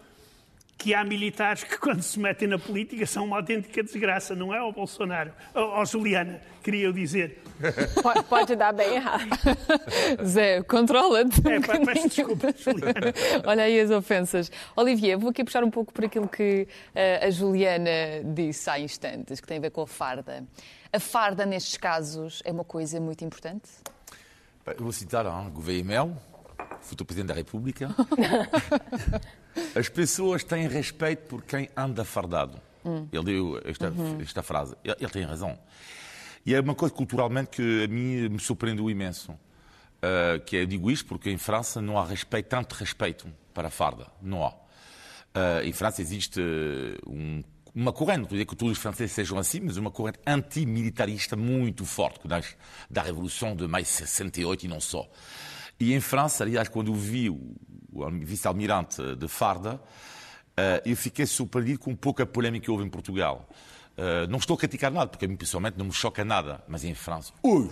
que 0.85 0.93
há 0.93 1.03
militares 1.03 1.65
que, 1.65 1.79
quando 1.79 2.03
se 2.03 2.21
metem 2.21 2.47
na 2.47 2.59
política, 2.59 3.07
são 3.07 3.25
uma 3.25 3.39
autêntica 3.39 3.83
desgraça, 3.83 4.35
não 4.35 4.53
é 4.53 4.59
ao 4.59 4.71
Bolsonaro? 4.71 5.33
Ao 5.55 5.87
Juliana, 5.87 6.43
queria 6.63 6.85
eu 6.85 6.93
dizer. 6.93 7.43
Pode, 8.03 8.23
pode 8.25 8.55
dar 8.55 8.71
bem 8.71 8.97
errado. 8.97 9.25
Zé, 10.23 10.63
controla-te. 10.63 11.41
É, 11.49 11.59
pá, 11.59 11.81
peço 11.81 12.09
desculpa, 12.11 12.53
Juliana. 12.55 13.15
Olha 13.47 13.63
aí 13.63 13.81
as 13.81 13.91
ofensas. 13.91 14.53
Olivier, 14.77 15.17
vou 15.17 15.31
aqui 15.31 15.43
puxar 15.43 15.65
um 15.65 15.71
pouco 15.71 15.91
por 15.91 16.05
aquilo 16.05 16.29
que 16.29 16.69
uh, 16.91 17.29
a 17.29 17.31
Juliana 17.31 18.23
disse 18.23 18.69
há 18.69 18.79
instantes, 18.79 19.41
que 19.41 19.47
tem 19.47 19.57
a 19.57 19.61
ver 19.63 19.71
com 19.71 19.81
a 19.81 19.87
farda. 19.87 20.45
A 20.93 21.01
farda, 21.01 21.47
nestes 21.47 21.79
casos, 21.79 22.43
é 22.45 22.53
uma 22.53 22.65
coisa 22.65 23.01
muito 23.01 23.25
importante? 23.25 23.71
Eu 24.67 24.83
vou 24.83 24.93
citar 24.93 25.25
hein, 25.25 25.51
Gouveia 25.51 25.83
Mel, 25.83 26.15
futuro 26.85 27.07
Presidente 27.07 27.29
da 27.29 27.35
República. 27.35 27.95
As 29.75 29.89
pessoas 29.89 30.45
têm 30.45 30.69
respeito 30.69 31.29
por 31.29 31.43
quem 31.43 31.69
anda 31.77 32.05
fardado. 32.05 32.61
Hum. 32.85 33.09
Ele 33.13 33.25
deu 33.25 33.61
esta, 33.65 33.91
uhum. 33.91 34.21
esta 34.21 34.43
frase. 34.43 34.77
Ele, 34.85 34.97
ele, 35.01 35.11
tem 35.11 35.23
razão. 35.25 35.59
E 36.45 36.55
é 36.55 36.61
uma 36.61 36.75
coisa 36.75 36.95
culturalmente 36.95 37.51
que 37.51 37.85
a 37.85 37.89
mim 37.89 38.29
me 38.29 38.39
surpreendeu 38.39 38.91
imenso. 38.91 39.33
Uh, 39.33 40.39
que 40.45 40.57
é, 40.57 40.63
eu 40.63 40.67
digo 40.67 40.91
isto 40.91 41.07
porque 41.07 41.31
em 41.31 41.39
França 41.39 41.81
não 41.81 41.99
há 41.99 42.05
respeito, 42.05 42.47
tanto 42.47 42.75
respeito 42.75 43.27
para 43.55 43.69
a 43.69 43.71
farda. 43.71 44.07
Não 44.21 44.45
há. 44.45 44.51
Uh, 44.51 45.65
em 45.65 45.73
França 45.73 46.03
existe 46.03 46.41
um, 47.07 47.43
uma 47.75 47.93
corrente, 47.93 48.19
não 48.19 48.25
estou 48.25 48.37
a 48.37 48.39
dizer 48.39 48.47
que 48.47 48.57
todos 48.57 48.77
os 48.77 48.79
franceses 48.79 49.13
sejam 49.13 49.37
assim, 49.37 49.61
mas 49.61 49.77
uma 49.77 49.91
corrente 49.91 50.21
antimilitarista 50.25 51.35
muito 51.35 51.85
forte, 51.85 52.21
que 52.21 52.29
nasce 52.29 52.55
da 52.89 53.03
Revolução 53.03 53.57
de 53.57 53.67
maio 53.67 53.85
de 53.85 53.91
68 53.91 54.65
e 54.65 54.69
não 54.69 54.81
só. 54.81 55.09
E 55.79 55.93
em 55.93 56.01
França, 56.01 56.45
aliás, 56.45 56.69
quando 56.69 56.93
eu 56.93 56.95
vi 56.95 57.31
o, 57.31 57.57
o 57.93 58.11
vice-almirante 58.11 59.17
de 59.17 59.29
Farda, 59.29 59.75
uh, 59.75 59.81
eu 60.85 60.97
fiquei 60.97 61.27
surpreendido 61.27 61.81
com 61.81 61.95
pouca 61.95 62.25
polémica 62.25 62.65
que 62.65 62.71
houve 62.71 62.85
em 62.85 62.89
Portugal. 62.91 63.49
Uh, 63.97 64.29
não 64.29 64.39
estou 64.39 64.55
a 64.55 64.59
criticar 64.59 64.91
nada, 64.91 65.09
porque 65.09 65.25
a 65.25 65.29
mim 65.29 65.37
pessoalmente 65.37 65.79
não 65.79 65.87
me 65.87 65.93
choca 65.93 66.25
nada, 66.25 66.63
mas 66.67 66.85
em 66.85 66.95
França, 66.95 67.33
ui, 67.43 67.71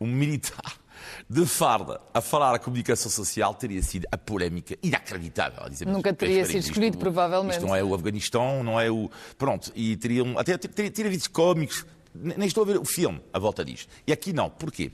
um 0.00 0.06
militar 0.06 0.84
de 1.28 1.44
farda 1.46 2.00
a 2.12 2.20
falar 2.20 2.54
a 2.54 2.58
comunicação 2.58 3.10
social 3.10 3.54
teria 3.54 3.82
sido 3.82 4.06
a 4.10 4.18
polémica 4.18 4.76
inacreditável. 4.82 5.64
Nunca 5.86 6.12
teria 6.12 6.44
sido 6.44 6.58
escolhido, 6.58 6.98
provavelmente. 6.98 7.58
Isto 7.58 7.66
não 7.66 7.76
é 7.76 7.82
o 7.82 7.94
Afeganistão, 7.94 8.62
não 8.62 8.80
é 8.80 8.90
o. 8.90 9.10
Pronto, 9.38 9.72
e 9.74 9.96
teriam. 9.96 10.38
Até 10.38 10.56
teria, 10.56 10.90
teria 10.90 11.10
vídeos 11.10 11.28
cómicos. 11.28 11.84
Nem 12.14 12.46
estou 12.46 12.62
a 12.62 12.66
ver 12.66 12.78
o 12.78 12.84
filme 12.84 13.20
à 13.32 13.38
volta 13.38 13.64
disto. 13.64 13.88
E 14.06 14.12
aqui 14.12 14.32
não. 14.32 14.48
Porquê? 14.48 14.92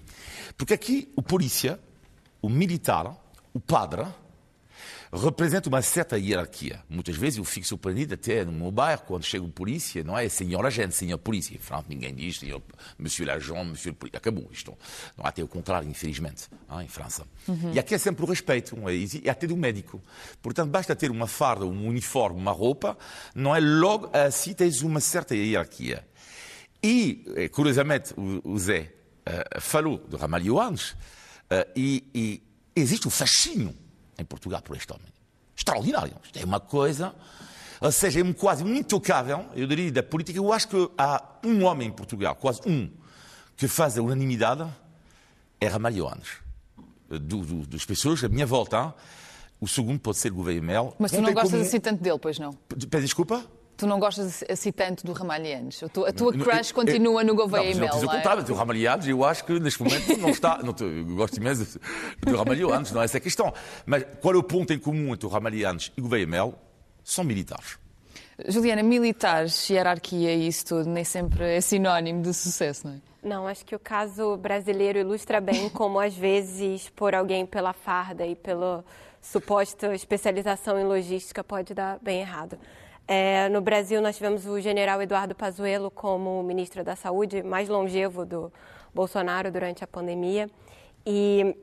Porque 0.57 0.73
aqui 0.73 1.13
o 1.15 1.23
polícia, 1.23 1.79
o 2.43 2.49
militar, 2.49 3.15
o 3.53 3.61
padre, 3.61 4.07
representa 5.13 5.69
uma 5.69 5.83
certa 5.83 6.17
hierarquia. 6.17 6.81
Muitas 6.89 7.17
vezes 7.17 7.39
eu 7.39 7.45
fico 7.45 7.67
surpreendido 7.67 8.15
até 8.15 8.45
no 8.45 8.53
meu 8.53 8.71
bairro, 8.71 9.03
quando 9.07 9.25
chega 9.25 9.45
o 9.45 9.51
polícia, 9.51 10.05
não 10.05 10.17
é 10.17 10.29
senhor 10.29 10.65
agente, 10.65 10.95
senhor 10.95 11.19
polícia. 11.19 11.55
Em 11.55 11.59
França 11.59 11.87
ninguém 11.89 12.15
diz, 12.15 12.39
senhor, 12.39 12.63
monsieur 12.99 13.29
l'agent, 13.29 13.65
monsieur 13.65 13.95
polícia. 13.95 14.19
Acabou 14.19 14.49
isto. 14.53 14.77
Não 15.17 15.25
há 15.25 15.29
até 15.29 15.43
o 15.43 15.49
contrário, 15.49 15.89
infelizmente, 15.89 16.45
hein, 16.71 16.85
em 16.85 16.89
França. 16.89 17.27
Uhum. 17.49 17.73
E 17.75 17.79
aqui 17.79 17.95
é 17.95 17.99
sempre 17.99 18.25
o 18.25 18.29
respeito, 18.29 18.77
é? 18.89 18.95
e 18.95 19.29
até 19.29 19.47
do 19.47 19.57
médico. 19.57 20.01
Portanto, 20.41 20.71
basta 20.71 20.95
ter 20.95 21.11
uma 21.11 21.27
farda, 21.27 21.65
um 21.67 21.89
uniforme, 21.89 22.39
uma 22.39 22.53
roupa, 22.53 22.97
não 23.35 23.55
é 23.55 23.61
logo 23.61 24.11
assim 24.13 24.55
tens 24.55 24.83
uma 24.83 25.01
certa 25.01 25.35
hierarquia. 25.35 26.07
E, 26.83 27.25
eh, 27.37 27.49
curiosamente, 27.49 28.15
o 28.17 28.59
Zé 28.59 28.93
uh, 29.27 29.61
falou 29.61 29.99
do 29.99 30.17
Ramalho 30.17 30.59
antes, 30.59 30.97
uh, 31.51 31.71
e, 31.75 32.05
e 32.15 32.43
existe 32.75 33.07
o 33.07 33.11
fascínio 33.11 33.75
em 34.19 34.25
Portugal 34.25 34.63
por 34.63 34.77
este 34.77 34.93
homem. 34.93 35.07
Extraordinário. 35.57 36.15
Isto 36.25 36.39
é 36.39 36.45
uma 36.45 36.61
coisa. 36.61 37.15
Ou 37.81 37.91
seja, 37.91 38.21
é 38.21 38.33
quase 38.33 38.63
intocável, 38.63 39.47
eu 39.55 39.67
diria, 39.67 39.91
da 39.91 40.03
política. 40.03 40.39
Eu 40.39 40.53
acho 40.53 40.69
que 40.69 40.91
há 40.99 41.23
um 41.45 41.65
homem 41.65 41.89
em 41.89 41.93
Portugal, 41.93 42.35
quase 42.35 42.61
um, 42.67 42.91
que 43.57 43.67
faz 43.67 43.97
a 43.97 44.03
unanimidade, 44.03 44.67
é 45.61 45.67
Ramalho 45.67 46.07
Anos. 46.07 46.29
Do, 47.09 47.19
do, 47.19 47.67
das 47.67 47.85
pessoas, 47.85 48.23
a 48.23 48.29
minha 48.29 48.47
volta, 48.47 48.95
o 49.61 49.67
segundo 49.67 49.99
pode 49.99 50.19
ser 50.19 50.31
Gouveia 50.31 50.61
Mel. 50.61 50.95
Mas 50.99 51.11
tu 51.11 51.21
não 51.21 51.33
gostas 51.33 51.53
como... 51.53 51.63
assim 51.63 51.81
tanto 51.81 52.03
dele, 52.03 52.19
pois 52.19 52.39
não? 52.39 52.53
Peço 52.53 53.05
desculpa? 53.05 53.45
Tu 53.81 53.87
não 53.87 53.99
gostas 53.99 54.45
assim 54.47 54.71
tanto 54.71 55.07
do 55.07 55.15
Ramalhianes? 55.15 55.83
A 55.83 55.89
tua, 55.89 56.11
a 56.11 56.13
tua 56.13 56.35
crush 56.35 56.71
continua 56.71 57.25
no 57.25 57.35
Gouveia 57.35 57.71
e 57.71 57.75
Mel, 57.75 57.89
não, 57.89 58.03
não 58.03 58.13
é? 58.13 58.17
contrário, 58.17 58.45
o 58.47 58.55
Ramalhianes 58.55 59.09
eu 59.09 59.25
acho 59.25 59.43
que 59.43 59.59
neste 59.59 59.83
momento 59.83 60.19
não 60.19 60.29
está... 60.29 60.59
Não, 60.59 60.75
eu 60.87 61.17
gosto 61.17 61.39
imenso 61.39 61.81
do 62.21 62.37
Ramalhianes, 62.37 62.93
não 62.93 63.01
é 63.01 63.07
essa 63.07 63.17
a 63.17 63.21
questão. 63.21 63.55
Mas 63.87 64.05
qual 64.21 64.35
é 64.35 64.37
o 64.37 64.43
ponto 64.43 64.71
em 64.75 64.79
comum 64.79 65.15
entre 65.15 65.25
o 65.25 65.31
Ramalhianes 65.31 65.93
e 65.97 66.01
o 66.01 66.03
Gouveia 66.03 66.27
Mel? 66.27 66.59
São 67.03 67.25
militares. 67.25 67.79
Juliana, 68.47 68.83
militares, 68.83 69.71
hierarquia 69.71 70.35
e 70.35 70.47
isso 70.47 70.67
tudo 70.67 70.91
nem 70.91 71.03
sempre 71.03 71.57
é 71.57 71.61
sinónimo 71.63 72.21
de 72.21 72.35
sucesso, 72.35 72.87
não 72.87 72.95
é? 72.97 73.01
Não, 73.23 73.49
acho 73.49 73.65
que 73.65 73.75
o 73.75 73.79
caso 73.79 74.37
brasileiro 74.37 74.99
ilustra 74.99 75.41
bem 75.41 75.69
como, 75.73 75.99
às 75.99 76.15
vezes, 76.15 76.91
por 76.91 77.15
alguém 77.15 77.47
pela 77.47 77.73
farda 77.73 78.27
e 78.27 78.35
pela 78.37 78.85
suposta 79.23 79.95
especialização 79.95 80.79
em 80.79 80.85
logística 80.85 81.43
pode 81.43 81.73
dar 81.73 81.99
bem 82.03 82.21
errado. 82.21 82.59
É, 83.13 83.49
no 83.49 83.61
Brasil, 83.61 84.01
nós 84.01 84.17
tivemos 84.17 84.47
o 84.47 84.61
general 84.61 85.03
Eduardo 85.03 85.35
Pazuello 85.35 85.91
como 85.91 86.41
ministro 86.45 86.85
da 86.85 86.95
Saúde, 86.95 87.43
mais 87.43 87.69
longevo 87.69 88.25
do 88.25 88.53
Bolsonaro 88.95 89.51
durante 89.51 89.83
a 89.83 89.87
pandemia. 89.89 90.49
E, 91.05 91.57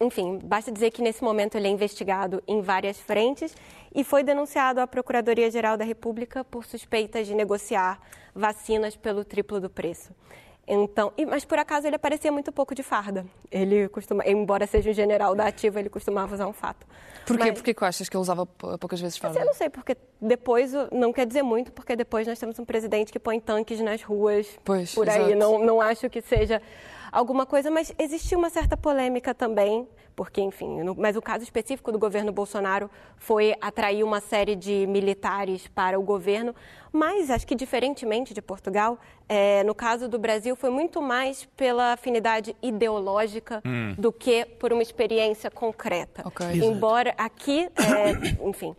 enfim, 0.00 0.38
basta 0.42 0.72
dizer 0.72 0.90
que 0.90 1.02
nesse 1.02 1.22
momento 1.22 1.56
ele 1.56 1.68
é 1.68 1.70
investigado 1.70 2.42
em 2.48 2.62
várias 2.62 2.98
frentes 2.98 3.54
e 3.94 4.02
foi 4.02 4.22
denunciado 4.22 4.80
à 4.80 4.86
Procuradoria-Geral 4.86 5.76
da 5.76 5.84
República 5.84 6.42
por 6.42 6.64
suspeitas 6.64 7.26
de 7.26 7.34
negociar 7.34 8.00
vacinas 8.34 8.96
pelo 8.96 9.26
triplo 9.26 9.60
do 9.60 9.68
preço. 9.68 10.14
Então, 10.66 11.12
mas 11.28 11.44
por 11.44 11.58
acaso 11.58 11.86
ele 11.86 11.96
aparecia 11.96 12.30
muito 12.30 12.52
pouco 12.52 12.74
de 12.74 12.82
farda. 12.82 13.26
Ele 13.50 13.88
costuma, 13.88 14.24
embora 14.26 14.66
seja 14.66 14.90
um 14.90 14.92
general 14.92 15.34
da 15.34 15.46
ativa, 15.46 15.80
ele 15.80 15.88
costumava 15.88 16.34
usar 16.34 16.46
um 16.46 16.52
fato. 16.52 16.86
Por 17.26 17.36
quê? 17.36 17.50
Mas, 17.50 17.60
por 17.60 17.64
que 17.64 17.84
achas 17.84 18.08
que 18.08 18.16
ele 18.16 18.22
usava 18.22 18.46
poucas 18.46 19.00
vezes 19.00 19.16
farda? 19.16 19.40
Eu 19.40 19.46
não 19.46 19.54
sei, 19.54 19.68
porque 19.68 19.96
depois 20.20 20.72
não 20.92 21.12
quer 21.12 21.26
dizer 21.26 21.42
muito, 21.42 21.72
porque 21.72 21.96
depois 21.96 22.26
nós 22.26 22.38
temos 22.38 22.58
um 22.58 22.64
presidente 22.64 23.12
que 23.12 23.18
põe 23.18 23.40
tanques 23.40 23.80
nas 23.80 24.02
ruas 24.02 24.46
pois, 24.64 24.94
por 24.94 25.08
aí. 25.08 25.34
Não, 25.34 25.58
não 25.58 25.80
acho 25.80 26.08
que 26.08 26.22
seja 26.22 26.62
alguma 27.12 27.44
coisa, 27.44 27.70
mas 27.70 27.94
existiu 27.98 28.38
uma 28.38 28.48
certa 28.48 28.76
polêmica 28.76 29.34
também, 29.34 29.86
porque, 30.16 30.40
enfim, 30.40 30.82
no, 30.82 30.94
mas 30.94 31.14
o 31.14 31.22
caso 31.22 31.44
específico 31.44 31.92
do 31.92 31.98
governo 31.98 32.32
Bolsonaro 32.32 32.90
foi 33.18 33.54
atrair 33.60 34.02
uma 34.02 34.20
série 34.20 34.56
de 34.56 34.86
militares 34.86 35.68
para 35.68 36.00
o 36.00 36.02
governo, 36.02 36.54
mas 36.90 37.30
acho 37.30 37.46
que, 37.46 37.54
diferentemente 37.54 38.32
de 38.32 38.40
Portugal, 38.40 38.98
é, 39.28 39.62
no 39.64 39.74
caso 39.74 40.08
do 40.08 40.18
Brasil, 40.18 40.56
foi 40.56 40.70
muito 40.70 41.00
mais 41.02 41.44
pela 41.56 41.92
afinidade 41.92 42.56
ideológica 42.62 43.62
hum. 43.64 43.94
do 43.98 44.10
que 44.10 44.44
por 44.44 44.72
uma 44.72 44.82
experiência 44.82 45.50
concreta. 45.50 46.26
Okay. 46.26 46.64
Embora 46.64 47.14
aqui, 47.18 47.68
é, 47.76 48.12
enfim. 48.48 48.74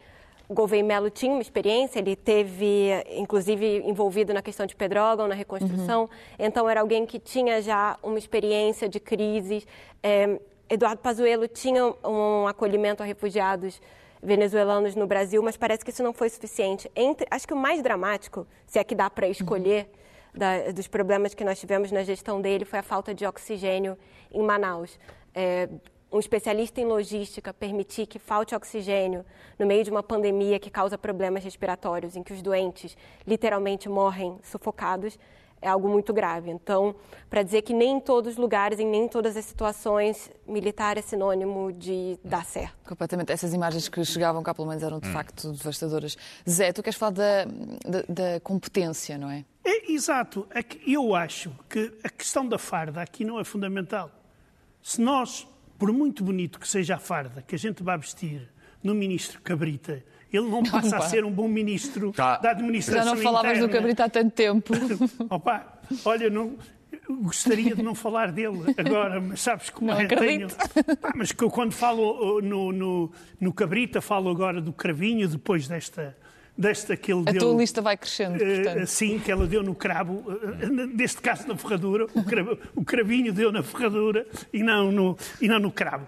Gouveia 0.50 0.84
Melo 0.84 1.10
tinha 1.10 1.32
uma 1.32 1.42
experiência, 1.42 2.00
ele 2.00 2.16
teve, 2.16 2.90
inclusive, 3.16 3.82
envolvido 3.86 4.34
na 4.34 4.42
questão 4.42 4.66
de 4.66 4.76
Pedrógão, 4.76 5.28
na 5.28 5.36
reconstrução, 5.36 6.04
uhum. 6.04 6.10
então 6.38 6.70
era 6.70 6.82
alguém 6.82 7.06
que 7.06 7.18
tinha 7.18 7.62
já 7.62 7.98
uma 8.04 8.18
experiência 8.18 8.90
de 8.90 9.00
crises. 9.00 9.66
É, 10.02 10.40
Eduardo 10.70 11.02
Pazuello 11.02 11.48
tinha 11.48 11.86
um 12.04 12.48
acolhimento 12.48 13.02
a 13.02 13.06
refugiados 13.06 13.82
venezuelanos 14.22 14.96
no 14.96 15.06
Brasil, 15.06 15.42
mas 15.44 15.58
parece 15.58 15.84
que 15.84 15.92
isso 15.92 16.04
não 16.04 16.14
foi 16.14 16.30
suficiente. 16.30 16.90
Entre, 16.96 17.28
acho 17.30 17.48
que 17.48 17.54
o 17.54 17.58
mais 17.58 17.82
dramático, 17.82 18.48
se 18.66 18.80
é 18.80 18.84
que 18.84 18.96
dá 18.96 19.10
para 19.10 19.28
escolher, 19.28 19.90
uhum. 20.34 20.40
da, 20.40 20.72
dos 20.72 20.88
problemas 20.88 21.34
que 21.34 21.44
nós 21.44 21.60
tivemos 21.60 21.92
na 21.92 22.04
gestão 22.04 22.42
dele 22.42 22.66
foi 22.66 22.80
a 22.80 22.84
falta 22.84 23.14
de 23.14 23.26
oxigênio 23.26 23.98
em 24.32 24.42
Manaus. 24.42 24.98
É, 25.36 25.68
um 26.14 26.20
especialista 26.20 26.80
em 26.80 26.86
logística 26.86 27.52
permitir 27.52 28.06
que 28.06 28.20
falte 28.20 28.54
oxigênio 28.54 29.26
no 29.58 29.66
meio 29.66 29.84
de 29.84 29.90
uma 29.90 30.04
pandemia 30.04 30.60
que 30.60 30.70
causa 30.70 30.96
problemas 30.96 31.44
respiratórios, 31.44 32.16
em 32.16 32.22
que 32.22 32.32
os 32.32 32.42
doentes 32.42 32.96
literalmente 33.26 33.90
morrem 33.90 34.38
sufocados, 34.44 35.18
é 35.60 35.70
algo 35.70 35.90
muito 35.90 36.14
grave. 36.14 36.52
Então, 36.52 36.94
para 37.30 37.42
dizer 37.42 37.62
que 37.64 37.74
nem 37.74 37.98
em 37.98 38.00
todos 38.00 38.34
os 38.34 38.38
lugares, 38.38 38.80
em 38.80 38.86
nem 38.86 39.06
em 39.06 39.08
todas 39.08 39.36
as 39.36 39.46
situações, 39.46 40.30
militar 40.46 40.98
é 40.98 41.02
sinônimo 41.02 41.72
de 41.72 42.20
dar 42.24 42.46
certo. 42.46 42.76
Completamente. 42.86 43.32
Essas 43.32 43.54
imagens 43.54 43.88
que 43.88 44.04
chegavam 44.06 44.44
cá, 44.44 44.54
pelo 44.54 44.68
menos, 44.68 44.84
eram 44.84 45.00
de 45.00 45.08
hum. 45.08 45.14
facto 45.14 45.52
devastadoras. 45.54 46.18
Zé, 46.48 46.72
tu 46.74 46.84
queres 46.84 47.00
falar 47.00 47.14
da, 47.14 47.46
da, 47.46 48.02
da 48.08 48.40
competência, 48.42 49.18
não 49.18 49.32
é? 49.32 49.46
é? 49.64 49.92
Exato. 49.92 50.46
É 50.54 50.64
eu 50.86 51.16
acho 51.16 51.50
que 51.70 51.92
a 52.04 52.10
questão 52.10 52.48
da 52.48 52.60
farda 52.60 53.02
aqui 53.02 53.24
não 53.24 53.40
é 53.40 53.44
fundamental. 53.44 54.12
Se 54.82 55.00
nós 55.00 55.48
por 55.84 55.92
muito 55.92 56.24
bonito 56.24 56.62
que 56.62 56.66
seja 56.66 56.96
a 56.96 56.98
farda 56.98 57.42
que 57.42 57.56
a 57.56 57.60
gente 57.60 57.84
vai 57.84 57.98
vestir 57.98 58.50
no 58.82 58.96
ministro 58.96 59.42
Cabrita, 59.42 60.02
ele 60.32 60.50
não 60.50 60.64
passa 60.64 60.96
Opa. 60.96 61.06
a 61.06 61.10
ser 61.10 61.26
um 61.26 61.30
bom 61.30 61.46
ministro 61.46 62.14
tá. 62.14 62.38
da 62.38 62.52
administração 62.52 63.04
Já 63.04 63.16
não 63.16 63.22
falavas 63.22 63.58
interna. 63.58 63.68
do 63.68 63.74
Cabrita 63.74 64.06
há 64.06 64.10
tanto 64.10 64.32
tempo. 64.32 64.74
Opa, 65.30 65.82
olha, 66.06 66.30
não, 66.30 66.56
gostaria 67.22 67.76
de 67.76 67.84
não 67.84 67.94
falar 67.94 68.32
dele 68.32 68.74
agora, 68.78 69.20
mas 69.20 69.42
sabes 69.42 69.70
como 69.72 69.92
não 69.92 70.00
é? 70.00 70.08
Tenho, 70.08 70.48
pá, 71.02 71.12
mas 71.18 71.34
que 71.34 71.44
eu 71.44 71.50
quando 71.50 71.74
falo 71.74 72.40
no, 72.40 72.72
no, 72.72 73.12
no 73.38 73.54
Cabrita, 73.54 74.00
falo 74.00 74.30
agora 74.30 74.62
do 74.62 74.72
Cravinho, 74.72 75.28
depois 75.28 75.68
desta, 75.68 76.16
desta 76.58 76.96
que 76.96 77.12
ele 77.12 77.24
A 77.28 77.32
deu. 77.32 77.42
tua 77.42 77.58
lista 77.60 77.82
vai 77.82 77.98
crescendo, 77.98 78.42
eh, 78.42 78.64
portanto. 78.64 78.88
Sim, 78.88 79.20
que 79.20 79.32
ela 79.32 79.48
deu 79.48 79.64
no 79.64 79.74
cravo, 79.74 80.24
eh, 80.62 80.68
neste 80.68 81.22
caso 81.22 81.48
na 81.48 81.58
ferradura, 81.58 82.06
o, 82.14 82.24
cravo, 82.24 82.58
o 82.76 82.86
cravinho 82.86 83.34
deu 83.34 83.52
na 83.52 83.64
ferradura 83.64 84.26
e 84.52 84.62
não 84.62 84.92
no, 84.92 85.18
e 85.42 85.48
não 85.48 85.60
no 85.60 85.72
cravo. 85.72 86.08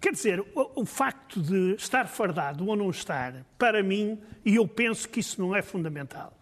Quer 0.00 0.12
dizer, 0.12 0.40
o, 0.40 0.82
o, 0.82 0.84
facto 0.84 1.40
de 1.40 1.74
estar 1.74 2.08
fardado 2.08 2.66
ou 2.66 2.74
não 2.74 2.90
estar, 2.90 3.44
para 3.56 3.82
mim, 3.82 4.18
e 4.44 4.56
eu 4.56 4.66
penso 4.66 5.08
que 5.08 5.20
isso 5.20 5.40
não 5.40 5.54
é 5.54 5.62
fundamental. 5.62 6.36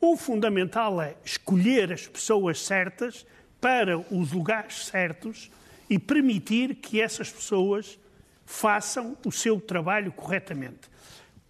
O 0.00 0.16
fundamental 0.16 1.00
é 1.00 1.16
escolher 1.24 1.92
as 1.92 2.06
pessoas 2.06 2.60
certas 2.60 3.24
para 3.60 3.98
os 3.98 4.32
lugares 4.32 4.86
certos 4.86 5.50
e 5.88 5.98
permitir 5.98 6.76
que 6.76 7.00
essas 7.00 7.32
pessoas 7.32 7.98
façam 8.44 9.16
o 9.24 9.32
seu 9.32 9.60
trabalho 9.60 10.12
corretamente. 10.12 10.88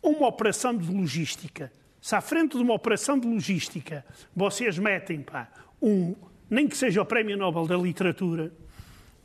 Uma 0.03 0.29
operação 0.29 0.77
de 0.77 0.91
logística, 0.91 1.73
se 2.01 2.15
à 2.15 2.21
frente 2.21 2.57
de 2.57 2.63
uma 2.63 2.75
operação 2.75 3.19
de 3.19 3.27
logística 3.27 4.05
vocês 4.35 4.79
metem 4.79 5.23
pá, 5.23 5.49
um, 5.83 6.15
nem 6.49 6.69
que 6.69 6.77
seja 6.77 7.03
o 7.03 7.05
Prémio 7.05 7.37
Nobel 7.37 7.67
da 7.67 7.77
Literatura, 7.77 8.53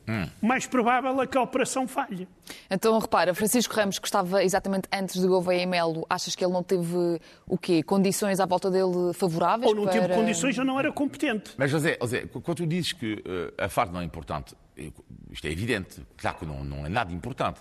Hum. 0.06 0.28
mais 0.42 0.66
provável 0.66 1.20
é 1.22 1.26
que 1.26 1.36
a 1.36 1.40
operação 1.40 1.88
falhe. 1.88 2.28
Então, 2.70 2.98
repara, 2.98 3.34
Francisco 3.34 3.74
Ramos, 3.74 3.98
que 3.98 4.06
estava 4.06 4.44
exatamente 4.44 4.86
antes 4.92 5.18
de 5.18 5.26
Gouveia 5.26 5.62
e 5.62 5.66
Melo, 5.66 6.04
achas 6.10 6.36
que 6.36 6.44
ele 6.44 6.52
não 6.52 6.62
teve 6.62 7.18
o 7.46 7.56
quê? 7.56 7.82
Condições 7.82 8.38
à 8.38 8.44
volta 8.44 8.70
dele 8.70 9.14
favoráveis? 9.14 9.70
Ou 9.70 9.74
não 9.74 9.84
para... 9.84 9.92
teve 9.92 10.14
condições 10.14 10.58
ou 10.58 10.64
não 10.64 10.78
era 10.78 10.92
competente. 10.92 11.52
Mas, 11.56 11.70
José, 11.70 11.96
José 12.00 12.26
quando 12.26 12.58
tu 12.58 12.66
dizes 12.66 12.92
que 12.92 13.14
uh, 13.14 13.64
a 13.64 13.68
FARC 13.68 13.92
não 13.92 14.00
é 14.00 14.04
importante, 14.04 14.54
isto 15.30 15.46
é 15.46 15.50
evidente, 15.50 16.02
claro 16.18 16.36
que 16.36 16.44
não, 16.44 16.62
não 16.62 16.84
é 16.84 16.88
nada 16.88 17.12
importante 17.12 17.60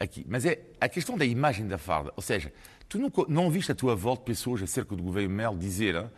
aqui, 0.00 0.24
mas 0.26 0.46
é 0.46 0.58
a 0.80 0.88
questão 0.88 1.16
da 1.16 1.26
imagem 1.26 1.68
da 1.68 1.76
farda. 1.76 2.10
Ou 2.16 2.22
seja, 2.22 2.50
tu 2.88 2.98
não, 2.98 3.12
não 3.28 3.50
viste 3.50 3.70
a 3.70 3.74
tua 3.74 3.94
volta 3.94 4.22
pessoas 4.22 4.62
acerca 4.62 4.96
do 4.96 5.02
governo 5.02 5.28
Melo 5.28 5.58
dizer 5.58 5.94
uh, 5.96 6.10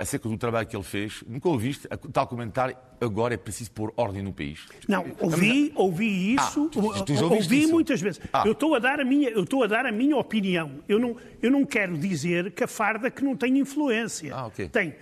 acerca 0.00 0.28
do 0.28 0.36
trabalho 0.38 0.66
que 0.66 0.74
ele 0.74 0.82
fez, 0.82 1.22
nunca 1.26 1.48
ouviste 1.48 1.86
tal 2.12 2.26
comentário, 2.26 2.74
agora 3.00 3.34
é 3.34 3.36
preciso 3.36 3.70
pôr 3.72 3.92
ordem 3.96 4.22
no 4.22 4.32
país. 4.32 4.66
Não, 4.88 5.04
ouvi, 5.20 5.70
ouvi 5.74 6.34
isso, 6.34 6.64
ah, 6.66 6.70
tu, 6.70 7.04
tu 7.04 7.24
ouvi 7.24 7.62
isso? 7.62 7.72
muitas 7.72 8.00
vezes. 8.00 8.20
Ah. 8.32 8.44
Eu 8.46 8.52
estou 8.52 8.74
a 8.74 8.78
dar 8.78 8.98
a 9.00 9.04
minha, 9.04 9.28
eu 9.28 9.44
estou 9.44 9.62
a 9.62 9.66
dar 9.66 9.84
a 9.84 9.92
minha 9.92 10.16
opinião. 10.16 10.82
Eu 10.88 10.98
não, 10.98 11.16
eu 11.42 11.50
não 11.50 11.64
quero 11.66 11.98
dizer 11.98 12.52
que 12.52 12.64
a 12.64 12.66
farda 12.66 13.10
que 13.10 13.22
não 13.22 13.36
tem 13.36 13.58
influência. 13.58 14.34
Ah, 14.34 14.46
okay. 14.46 14.68
Tem. 14.68 14.94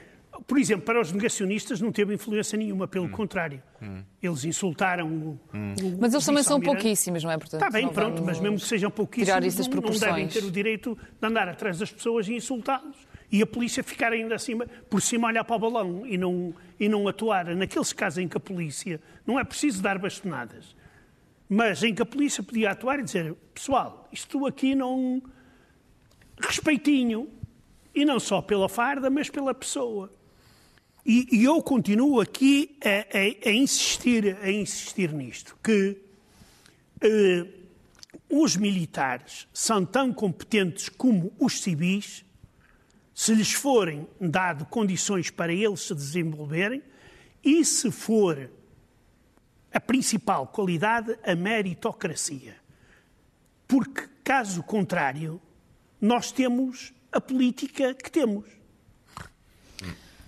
Por 0.46 0.58
exemplo, 0.58 0.84
para 0.84 1.00
os 1.00 1.12
negacionistas 1.12 1.80
não 1.80 1.92
teve 1.92 2.14
influência 2.14 2.56
nenhuma, 2.56 2.88
pelo 2.88 3.06
hum. 3.06 3.10
contrário. 3.10 3.62
Hum. 3.82 4.02
Eles 4.22 4.44
insultaram 4.44 5.06
o, 5.06 5.40
hum. 5.54 5.74
o 5.82 5.98
Mas 6.00 6.12
eles 6.12 6.24
também 6.24 6.42
são 6.42 6.60
pouquíssimos, 6.60 7.22
não 7.22 7.30
é? 7.30 7.38
Portanto, 7.38 7.62
Está 7.62 7.70
bem, 7.70 7.88
pronto, 7.88 8.22
mas 8.22 8.40
mesmo 8.40 8.58
que 8.58 8.64
sejam 8.64 8.90
pouquíssimos, 8.90 9.56
não, 9.58 9.80
não 9.80 9.90
devem 9.98 10.28
ter 10.28 10.44
o 10.44 10.50
direito 10.50 10.96
de 11.20 11.26
andar 11.26 11.48
atrás 11.48 11.78
das 11.78 11.92
pessoas 11.92 12.28
e 12.28 12.34
insultá-los 12.34 12.96
e 13.32 13.40
a 13.40 13.46
polícia 13.46 13.82
ficar 13.82 14.12
ainda 14.12 14.34
acima, 14.34 14.66
por 14.90 15.00
cima 15.00 15.28
olhar 15.28 15.42
para 15.42 15.56
o 15.56 15.58
balão 15.58 16.06
e 16.06 16.18
não, 16.18 16.54
e 16.78 16.86
não 16.86 17.08
atuar. 17.08 17.46
Naqueles 17.56 17.90
casos 17.90 18.18
em 18.18 18.28
que 18.28 18.36
a 18.36 18.40
polícia 18.40 19.00
não 19.26 19.40
é 19.40 19.44
preciso 19.44 19.82
dar 19.82 19.98
bastonadas, 19.98 20.76
mas 21.48 21.82
em 21.82 21.94
que 21.94 22.02
a 22.02 22.06
polícia 22.06 22.42
podia 22.42 22.72
atuar 22.72 23.00
e 23.00 23.02
dizer: 23.02 23.34
pessoal, 23.54 24.06
isto 24.12 24.46
aqui 24.46 24.74
não. 24.74 25.22
respeitinho. 26.38 27.28
E 27.94 28.06
não 28.06 28.18
só 28.18 28.40
pela 28.40 28.70
farda, 28.70 29.10
mas 29.10 29.28
pela 29.28 29.52
pessoa. 29.52 30.10
E, 31.04 31.26
e 31.32 31.44
eu 31.44 31.61
continuo 31.62 32.21
aqui 32.21 32.78
a, 32.85 33.49
a, 33.49 33.50
a, 33.50 33.52
insistir, 33.52 34.37
a 34.40 34.50
insistir 34.50 35.12
nisto, 35.12 35.56
que 35.62 35.97
eh, 37.00 37.47
os 38.30 38.56
militares 38.56 39.49
são 39.52 39.85
tão 39.85 40.12
competentes 40.12 40.88
como 40.88 41.32
os 41.38 41.61
civis 41.61 42.25
se 43.14 43.35
lhes 43.35 43.52
forem 43.52 44.06
dado 44.21 44.64
condições 44.66 45.28
para 45.28 45.52
eles 45.52 45.80
se 45.80 45.94
desenvolverem 45.94 46.82
e 47.44 47.64
se 47.64 47.90
for 47.90 48.50
a 49.73 49.80
principal 49.80 50.47
qualidade 50.47 51.18
a 51.25 51.35
meritocracia. 51.35 52.56
Porque, 53.66 54.09
caso 54.23 54.62
contrário, 54.62 55.40
nós 56.00 56.30
temos 56.30 56.92
a 57.11 57.21
política 57.21 57.94
que 57.94 58.11
temos. 58.11 58.62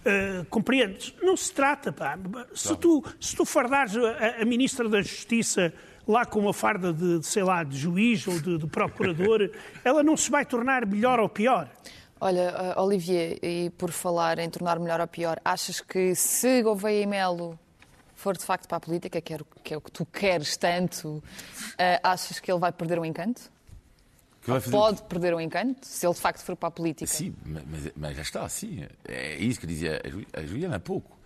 Uh, 0.05 0.45
compreendes? 0.51 1.15
Não 1.23 1.35
se 1.37 1.51
trata, 1.51 1.91
pá. 1.91 2.19
Se 2.55 2.77
tu, 2.77 3.03
se 3.19 3.35
tu 3.35 3.45
fardares 3.47 3.97
a, 3.97 4.43
a 4.43 4.45
Ministra 4.45 4.87
da 4.87 5.01
Justiça 5.01 5.73
lá 6.07 6.27
com 6.27 6.41
uma 6.41 6.53
farda 6.53 6.93
de, 6.93 7.21
de 7.21 7.27
sei 7.27 7.43
lá, 7.43 7.65
de 7.65 7.77
juiz 7.77 8.27
ou 8.27 8.39
de, 8.39 8.59
de 8.59 8.67
procurador, 8.67 9.51
ela 9.83 10.03
não 10.03 10.17
se 10.17 10.31
vai 10.31 10.45
tornar 10.45 10.87
melhor 10.87 11.19
ou 11.19 11.29
pior. 11.29 11.71
Olha, 12.21 12.75
uh, 12.77 12.83
Olivier, 12.83 13.39
e 13.43 13.71
por 13.77 13.91
falar 13.91 14.39
em 14.39 14.49
tornar 14.49 14.79
melhor 14.79 15.01
ou 15.01 15.07
pior, 15.07 15.41
achas 15.45 15.81
que 15.81 16.15
se 16.15 16.63
Gouveia 16.63 17.03
e 17.03 17.07
Melo 17.07 17.59
for 18.15 18.37
de 18.37 18.45
facto 18.45 18.69
para 18.69 18.77
a 18.77 18.81
política, 18.81 19.21
que 19.21 19.35
é 19.35 19.37
o 19.37 19.45
que, 19.63 19.75
é 19.75 19.77
o 19.77 19.81
que 19.81 19.91
tu 19.91 20.07
queres 20.07 20.57
tanto, 20.57 21.09
uh, 21.17 21.23
achas 22.03 22.39
que 22.41 22.51
ele 22.51 22.61
vai 22.61 22.73
perder 22.73 22.99
o 22.99 23.05
encanto? 23.05 23.54
Pode 24.71 25.03
perder 25.05 25.35
o 25.35 25.41
encanto 25.41 25.87
se 25.87 26.07
ele 26.07 26.15
de 26.15 26.21
facto 26.21 26.43
for 26.45 26.55
para 26.55 26.69
a 26.69 26.73
política? 26.73 27.07
Sim, 27.07 27.35
mas, 27.45 27.93
mas 27.97 28.17
já 28.17 28.23
está, 28.23 28.49
sim. 28.49 28.85
É 29.07 29.37
isso 29.37 29.59
que 29.59 29.67
dizia 29.67 30.03
a 30.33 30.43
Juliana 30.45 30.77
há 30.77 30.81
pouco. 30.81 31.19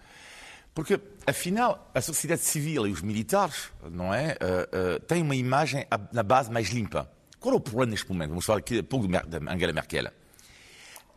Porque, 0.72 1.00
afinal, 1.26 1.90
a 1.92 2.00
sociedade 2.00 2.42
civil 2.42 2.87
e 2.87 2.92
os 2.92 3.02
militares 3.02 3.72
não 3.90 4.14
é, 4.14 4.37
uh, 4.40 4.96
uh, 4.96 5.00
têm 5.00 5.22
uma 5.22 5.35
imagem 5.35 5.85
na 6.12 6.22
base 6.22 6.52
mais 6.52 6.68
limpa. 6.68 7.11
Qual 7.40 7.52
é 7.52 7.57
o 7.57 7.61
problema 7.61 7.90
neste 7.90 8.09
momento? 8.09 8.28
Vamos 8.28 8.44
falar 8.44 8.61
aqui 8.61 8.78
um 8.78 8.85
pouco 8.85 9.09
de 9.09 9.16
Angela 9.48 9.72
Merkel. 9.72 10.07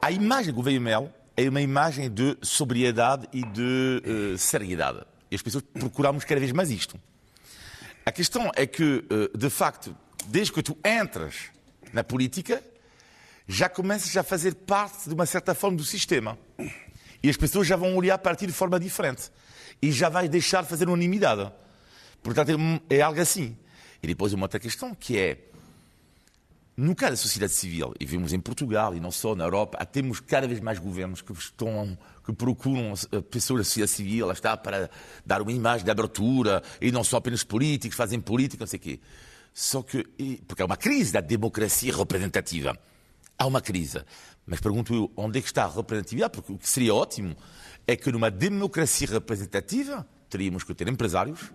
A 0.01 0.09
imagem 0.09 0.51
do 0.51 0.55
governo 0.55 0.81
Melo 0.81 1.13
é 1.37 1.47
uma 1.47 1.61
imagem 1.61 2.09
de 2.09 2.35
sobriedade 2.41 3.27
e 3.31 3.43
de 3.45 4.01
uh, 4.33 4.37
seriedade. 4.39 5.01
E 5.29 5.35
as 5.35 5.43
pessoas 5.43 5.63
procuramos 5.63 6.25
cada 6.25 6.39
vez 6.39 6.51
mais 6.51 6.71
isto. 6.71 6.99
A 8.03 8.11
questão 8.11 8.49
é 8.55 8.65
que, 8.65 9.05
de 9.37 9.49
facto, 9.51 9.95
desde 10.25 10.51
que 10.51 10.63
tu 10.63 10.75
entras 10.83 11.51
na 11.93 12.03
política, 12.03 12.63
já 13.47 13.67
começas 13.67 14.15
a 14.15 14.23
fazer 14.23 14.55
parte 14.55 15.07
de 15.07 15.13
uma 15.13 15.25
certa 15.25 15.53
forma 15.53 15.77
do 15.77 15.83
sistema. 15.83 16.37
E 17.23 17.29
as 17.29 17.37
pessoas 17.37 17.67
já 17.67 17.75
vão 17.75 17.95
olhar 17.95 18.17
para 18.17 18.35
ti 18.35 18.47
de 18.47 18.53
forma 18.53 18.79
diferente. 18.79 19.31
E 19.81 19.91
já 19.91 20.09
vais 20.09 20.29
deixar 20.29 20.63
de 20.63 20.69
fazer 20.69 20.87
unanimidade. 20.87 21.51
Portanto, 22.23 22.49
é, 22.89 22.97
é 22.97 23.01
algo 23.01 23.19
assim. 23.19 23.57
E 24.01 24.07
depois 24.07 24.33
uma 24.33 24.45
outra 24.45 24.59
questão 24.59 24.95
que 24.95 25.17
é 25.17 25.37
no 26.75 26.95
caso 26.95 27.11
da 27.11 27.17
sociedade 27.17 27.53
civil, 27.53 27.93
e 27.99 28.05
vimos 28.05 28.33
em 28.33 28.39
Portugal 28.39 28.95
e 28.95 28.99
não 28.99 29.11
só 29.11 29.35
na 29.35 29.43
Europa, 29.43 29.85
temos 29.85 30.19
cada 30.19 30.47
vez 30.47 30.59
mais 30.59 30.79
governos 30.79 31.21
que, 31.21 31.31
estão, 31.33 31.97
que 32.25 32.33
procuram 32.33 32.93
pessoas 33.29 33.59
da 33.59 33.63
sociedade 33.65 33.91
civil, 33.91 34.31
está, 34.31 34.55
para 34.55 34.89
dar 35.25 35.41
uma 35.41 35.51
imagem 35.51 35.85
de 35.85 35.91
abertura, 35.91 36.63
e 36.79 36.91
não 36.91 37.03
só 37.03 37.17
apenas 37.17 37.43
políticos, 37.43 37.95
fazem 37.95 38.19
política, 38.19 38.61
não 38.61 38.67
sei 38.67 38.79
o 38.79 38.81
quê. 38.81 38.99
Só 39.53 39.83
que, 39.83 40.03
porque 40.47 40.61
há 40.61 40.65
uma 40.65 40.77
crise 40.77 41.11
da 41.11 41.21
democracia 41.21 41.95
representativa. 41.95 42.77
Há 43.37 43.45
uma 43.45 43.61
crise. 43.61 44.03
Mas 44.45 44.59
pergunto 44.59 44.93
eu, 44.93 45.11
onde 45.15 45.39
é 45.39 45.41
que 45.41 45.47
está 45.47 45.65
a 45.65 45.67
representatividade? 45.67 46.33
Porque 46.33 46.53
o 46.53 46.57
que 46.57 46.67
seria 46.67 46.93
ótimo 46.93 47.35
é 47.87 47.95
que 47.95 48.11
numa 48.11 48.31
democracia 48.31 49.07
representativa 49.07 50.07
teríamos 50.29 50.63
que 50.63 50.73
ter 50.73 50.87
empresários, 50.87 51.51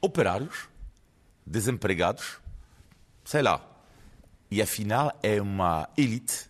operários, 0.00 0.68
desempregados, 1.44 2.38
sei 3.24 3.42
lá, 3.42 3.64
e 4.50 4.62
afinal 4.62 5.18
é 5.22 5.40
uma 5.40 5.88
elite, 5.96 6.48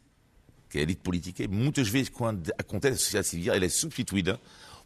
que 0.69 0.79
é 0.79 0.81
a 0.81 0.83
elite 0.85 1.01
política, 1.01 1.43
e 1.43 1.49
muitas 1.49 1.89
vezes 1.89 2.09
quando 2.09 2.53
acontece 2.57 2.95
a 2.95 2.99
sociedade 2.99 3.29
civil, 3.29 3.53
ela 3.53 3.65
é 3.65 3.69
substituída 3.69 4.41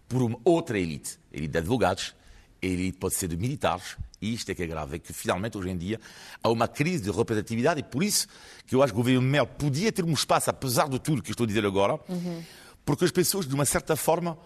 por 0.08 0.22
uma 0.22 0.38
outra 0.44 0.78
elite, 0.78 1.18
elite 1.32 1.52
de 1.52 1.58
advogados, 1.58 2.14
a 2.62 2.66
elite 2.66 2.98
pode 2.98 3.14
ser 3.14 3.28
de 3.28 3.36
militares, 3.36 3.96
e 4.20 4.32
isto 4.32 4.50
é 4.50 4.54
que 4.54 4.62
é 4.62 4.66
grave, 4.66 4.96
é 4.96 4.98
que 4.98 5.12
finalmente 5.12 5.58
hoje 5.58 5.70
em 5.70 5.76
dia 5.76 6.00
há 6.42 6.48
uma 6.48 6.68
crise 6.68 7.02
de 7.02 7.10
representatividade 7.10 7.80
e 7.80 7.82
por 7.82 8.04
isso 8.04 8.28
que 8.66 8.74
eu 8.74 8.82
acho 8.82 8.92
que 8.92 8.98
o 8.98 9.02
governo 9.02 9.22
Mel 9.22 9.46
podia 9.46 9.90
ter 9.90 10.04
um 10.04 10.12
espaço, 10.12 10.48
apesar 10.48 10.88
de 10.88 11.00
tudo 11.00 11.22
que 11.22 11.32
estou 11.32 11.44
a 11.44 11.46
dizer 11.46 11.66
agora, 11.66 11.98
uhum. 12.08 12.42
porque 12.84 13.04
as 13.04 13.10
pessoas, 13.10 13.46
de 13.46 13.54
uma 13.54 13.64
certa 13.64 13.96
forma, 13.96 14.38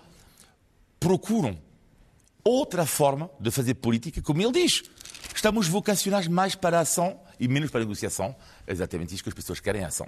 procuram 0.99 1.59
outra 2.43 2.87
forma 2.87 3.29
de 3.39 3.51
fazer 3.51 3.75
política, 3.75 4.23
como 4.23 4.41
ele 4.41 4.53
diz. 4.53 4.85
Estamos 5.35 5.69
vocacionados 5.69 6.29
mais 6.29 6.55
para 6.55 6.79
a 6.79 6.81
ação 6.81 7.21
e 7.39 7.47
menos 7.47 7.71
para 7.71 7.81
a 7.81 7.85
negociação. 7.85 8.35
É 8.67 8.73
exatamente 8.73 9.15
isso 9.15 9.23
que 9.23 9.29
as 9.29 9.35
pessoas 9.35 9.61
querem, 9.61 9.85
ação. 9.85 10.07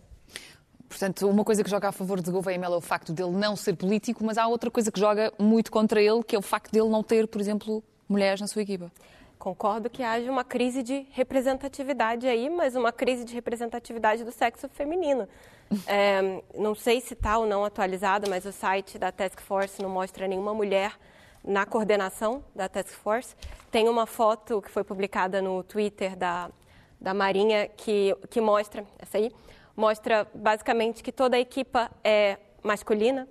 Portanto, 0.89 1.29
uma 1.29 1.45
coisa 1.45 1.63
que 1.63 1.69
joga 1.69 1.89
a 1.89 1.93
favor 1.93 2.23
de 2.23 2.31
Gouveia 2.31 2.59
Melo 2.59 2.75
é 2.75 2.79
o 2.79 2.81
facto 2.81 3.13
dele 3.13 3.33
não 3.33 3.55
ser 3.55 3.77
político, 3.77 4.25
mas 4.25 4.39
há 4.39 4.47
outra 4.47 4.71
coisa 4.71 4.91
que 4.91 4.99
joga 4.99 5.33
muito 5.39 5.71
contra 5.71 6.01
ele, 6.01 6.23
que 6.25 6.35
é 6.35 6.39
o 6.39 6.43
facto 6.43 6.73
dele 6.73 6.89
não 6.89 7.03
ter, 7.03 7.29
por 7.29 7.41
exemplo, 7.41 7.85
mulheres 8.09 8.41
na 8.41 8.47
sua 8.47 8.63
equipa. 8.63 8.91
Concordo 9.39 9.89
que 9.89 10.03
haja 10.03 10.31
uma 10.31 10.43
crise 10.43 10.83
de 10.83 11.07
representatividade 11.13 12.27
aí, 12.27 12.51
mas 12.51 12.75
uma 12.75 12.91
crise 12.91 13.25
de 13.25 13.35
representatividade 13.35 14.25
do 14.25 14.33
sexo 14.33 14.69
feminino. 14.69 15.29
É, 15.87 16.43
não 16.57 16.75
sei 16.75 16.99
se 16.99 17.13
está 17.13 17.37
ou 17.37 17.45
não 17.45 17.63
atualizado, 17.63 18.27
mas 18.31 18.47
o 18.47 18.53
site 18.53 18.99
da 18.99 19.13
Task 19.13 19.39
Force 19.43 19.83
não 19.83 19.91
mostra 19.91 20.27
nenhuma 20.27 20.55
mulher 20.55 20.99
na 21.45 21.67
coordenação 21.67 22.43
da 22.55 22.71
Task 22.71 22.95
Force. 22.95 23.37
Tem 23.71 23.87
uma 23.87 24.07
foto 24.07 24.63
que 24.63 24.71
foi 24.71 24.83
publicada 24.83 25.43
no 25.43 25.63
Twitter 25.63 26.17
da, 26.17 26.51
da 26.99 27.13
Marinha 27.13 27.69
que, 27.69 28.17
que 28.31 28.41
mostra, 28.41 28.83
essa 28.99 29.19
aí, 29.19 29.31
mostra 29.77 30.27
basicamente 30.35 31.03
que 31.03 31.13
toda 31.13 31.37
a 31.37 31.41
equipa 31.41 31.91
é 32.03 32.39
masculina. 32.63 33.29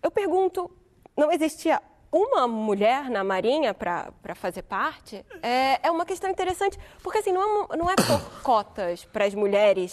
Eu 0.00 0.10
pergunto, 0.12 0.70
não 1.16 1.32
existia 1.32 1.82
uma 2.12 2.48
mulher 2.48 3.08
na 3.08 3.22
Marinha 3.22 3.72
para 3.72 4.34
fazer 4.34 4.62
parte? 4.62 5.24
É, 5.42 5.86
é 5.86 5.90
uma 5.90 6.04
questão 6.04 6.28
interessante, 6.28 6.78
porque 7.02 7.18
assim, 7.18 7.32
não 7.32 7.64
é, 7.64 7.76
não 7.76 7.90
é 7.90 7.94
por 7.94 8.20
cotas 8.42 9.04
para 9.04 9.24
as 9.24 9.34
mulheres, 9.34 9.92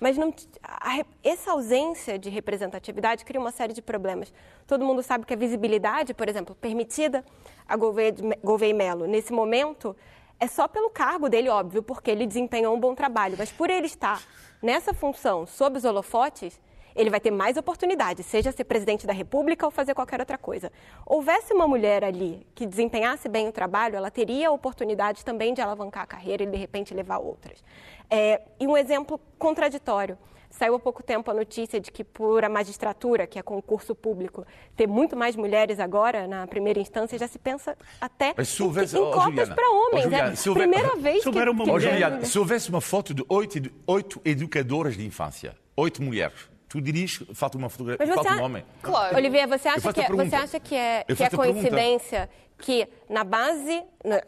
mas 0.00 0.16
não, 0.16 0.32
a, 0.62 1.04
essa 1.22 1.52
ausência 1.52 2.18
de 2.18 2.30
representatividade 2.30 3.24
cria 3.24 3.40
uma 3.40 3.50
série 3.50 3.74
de 3.74 3.82
problemas. 3.82 4.32
Todo 4.66 4.84
mundo 4.84 5.02
sabe 5.02 5.26
que 5.26 5.34
a 5.34 5.36
visibilidade, 5.36 6.14
por 6.14 6.28
exemplo, 6.28 6.54
permitida 6.54 7.24
a 7.68 7.76
Gouveia 7.76 8.74
Melo 8.74 9.06
nesse 9.06 9.32
momento 9.32 9.94
é 10.40 10.46
só 10.46 10.68
pelo 10.68 10.88
cargo 10.88 11.28
dele, 11.28 11.48
óbvio, 11.48 11.82
porque 11.82 12.10
ele 12.10 12.26
desempenhou 12.26 12.74
um 12.74 12.80
bom 12.80 12.94
trabalho, 12.94 13.34
mas 13.36 13.50
por 13.50 13.68
ele 13.68 13.86
estar 13.86 14.22
nessa 14.62 14.94
função, 14.94 15.46
sob 15.46 15.78
os 15.78 15.84
holofotes, 15.84 16.58
ele 16.98 17.10
vai 17.10 17.20
ter 17.20 17.30
mais 17.30 17.56
oportunidades, 17.56 18.26
seja 18.26 18.50
ser 18.50 18.64
presidente 18.64 19.06
da 19.06 19.12
República 19.12 19.64
ou 19.64 19.70
fazer 19.70 19.94
qualquer 19.94 20.18
outra 20.18 20.36
coisa. 20.36 20.72
Houvesse 21.06 21.54
uma 21.54 21.68
mulher 21.68 22.02
ali 22.02 22.44
que 22.56 22.66
desempenhasse 22.66 23.28
bem 23.28 23.46
o 23.46 23.52
trabalho, 23.52 23.94
ela 23.94 24.10
teria 24.10 24.50
oportunidade 24.50 25.24
também 25.24 25.54
de 25.54 25.60
alavancar 25.60 26.02
a 26.02 26.06
carreira 26.06 26.42
e, 26.42 26.46
de 26.46 26.56
repente, 26.56 26.92
levar 26.92 27.18
outras. 27.18 27.62
É, 28.10 28.42
e 28.58 28.66
um 28.66 28.76
exemplo 28.76 29.20
contraditório. 29.38 30.18
Saiu 30.50 30.74
há 30.74 30.78
pouco 30.78 31.02
tempo 31.02 31.30
a 31.30 31.34
notícia 31.34 31.78
de 31.78 31.92
que, 31.92 32.02
por 32.02 32.42
a 32.42 32.48
magistratura, 32.48 33.26
que 33.26 33.38
é 33.38 33.42
concurso 33.42 33.94
público, 33.94 34.46
ter 34.74 34.88
muito 34.88 35.14
mais 35.14 35.36
mulheres 35.36 35.78
agora 35.78 36.26
na 36.26 36.46
primeira 36.46 36.80
instância, 36.80 37.18
já 37.18 37.28
se 37.28 37.38
pensa 37.38 37.76
até 38.00 38.34
se 38.42 38.62
houvesse, 38.62 38.96
em, 38.96 39.00
em 39.00 39.10
cotas 39.10 39.50
para 39.50 39.70
homens. 39.70 40.06
Oh, 40.06 40.10
Juliana, 40.10 40.32
é 40.32 40.50
a 40.50 40.54
primeira 40.54 40.96
vez 40.96 41.22
se 41.22 41.30
que... 41.30 41.38
Uma 41.38 41.70
oh, 41.70 41.78
Juliana, 41.78 42.24
se 42.24 42.38
houvesse 42.38 42.70
uma 42.70 42.80
foto 42.80 43.12
de 43.12 43.22
oito, 43.28 43.70
oito 43.86 44.20
educadoras 44.24 44.96
de 44.96 45.06
infância, 45.06 45.54
oito 45.76 46.02
mulheres, 46.02 46.48
tu 46.68 46.80
dirias 46.80 47.22
falta 47.34 47.56
uma 47.56 47.68
fotografia, 47.68 48.14
falta 48.14 48.34
um 48.34 48.42
homem. 48.42 48.64
Claro. 48.82 49.16
Olivier, 49.16 49.46
você 49.46 49.68
acha 49.68 49.92
que 49.92 50.00
é, 50.00 50.08
você 50.08 50.36
acha 50.36 50.60
que 50.60 50.74
é, 50.74 51.04
que 51.04 51.22
é 51.22 51.30
coincidência 51.30 52.28
que 52.58 52.88
na 53.08 53.22
base, 53.22 53.82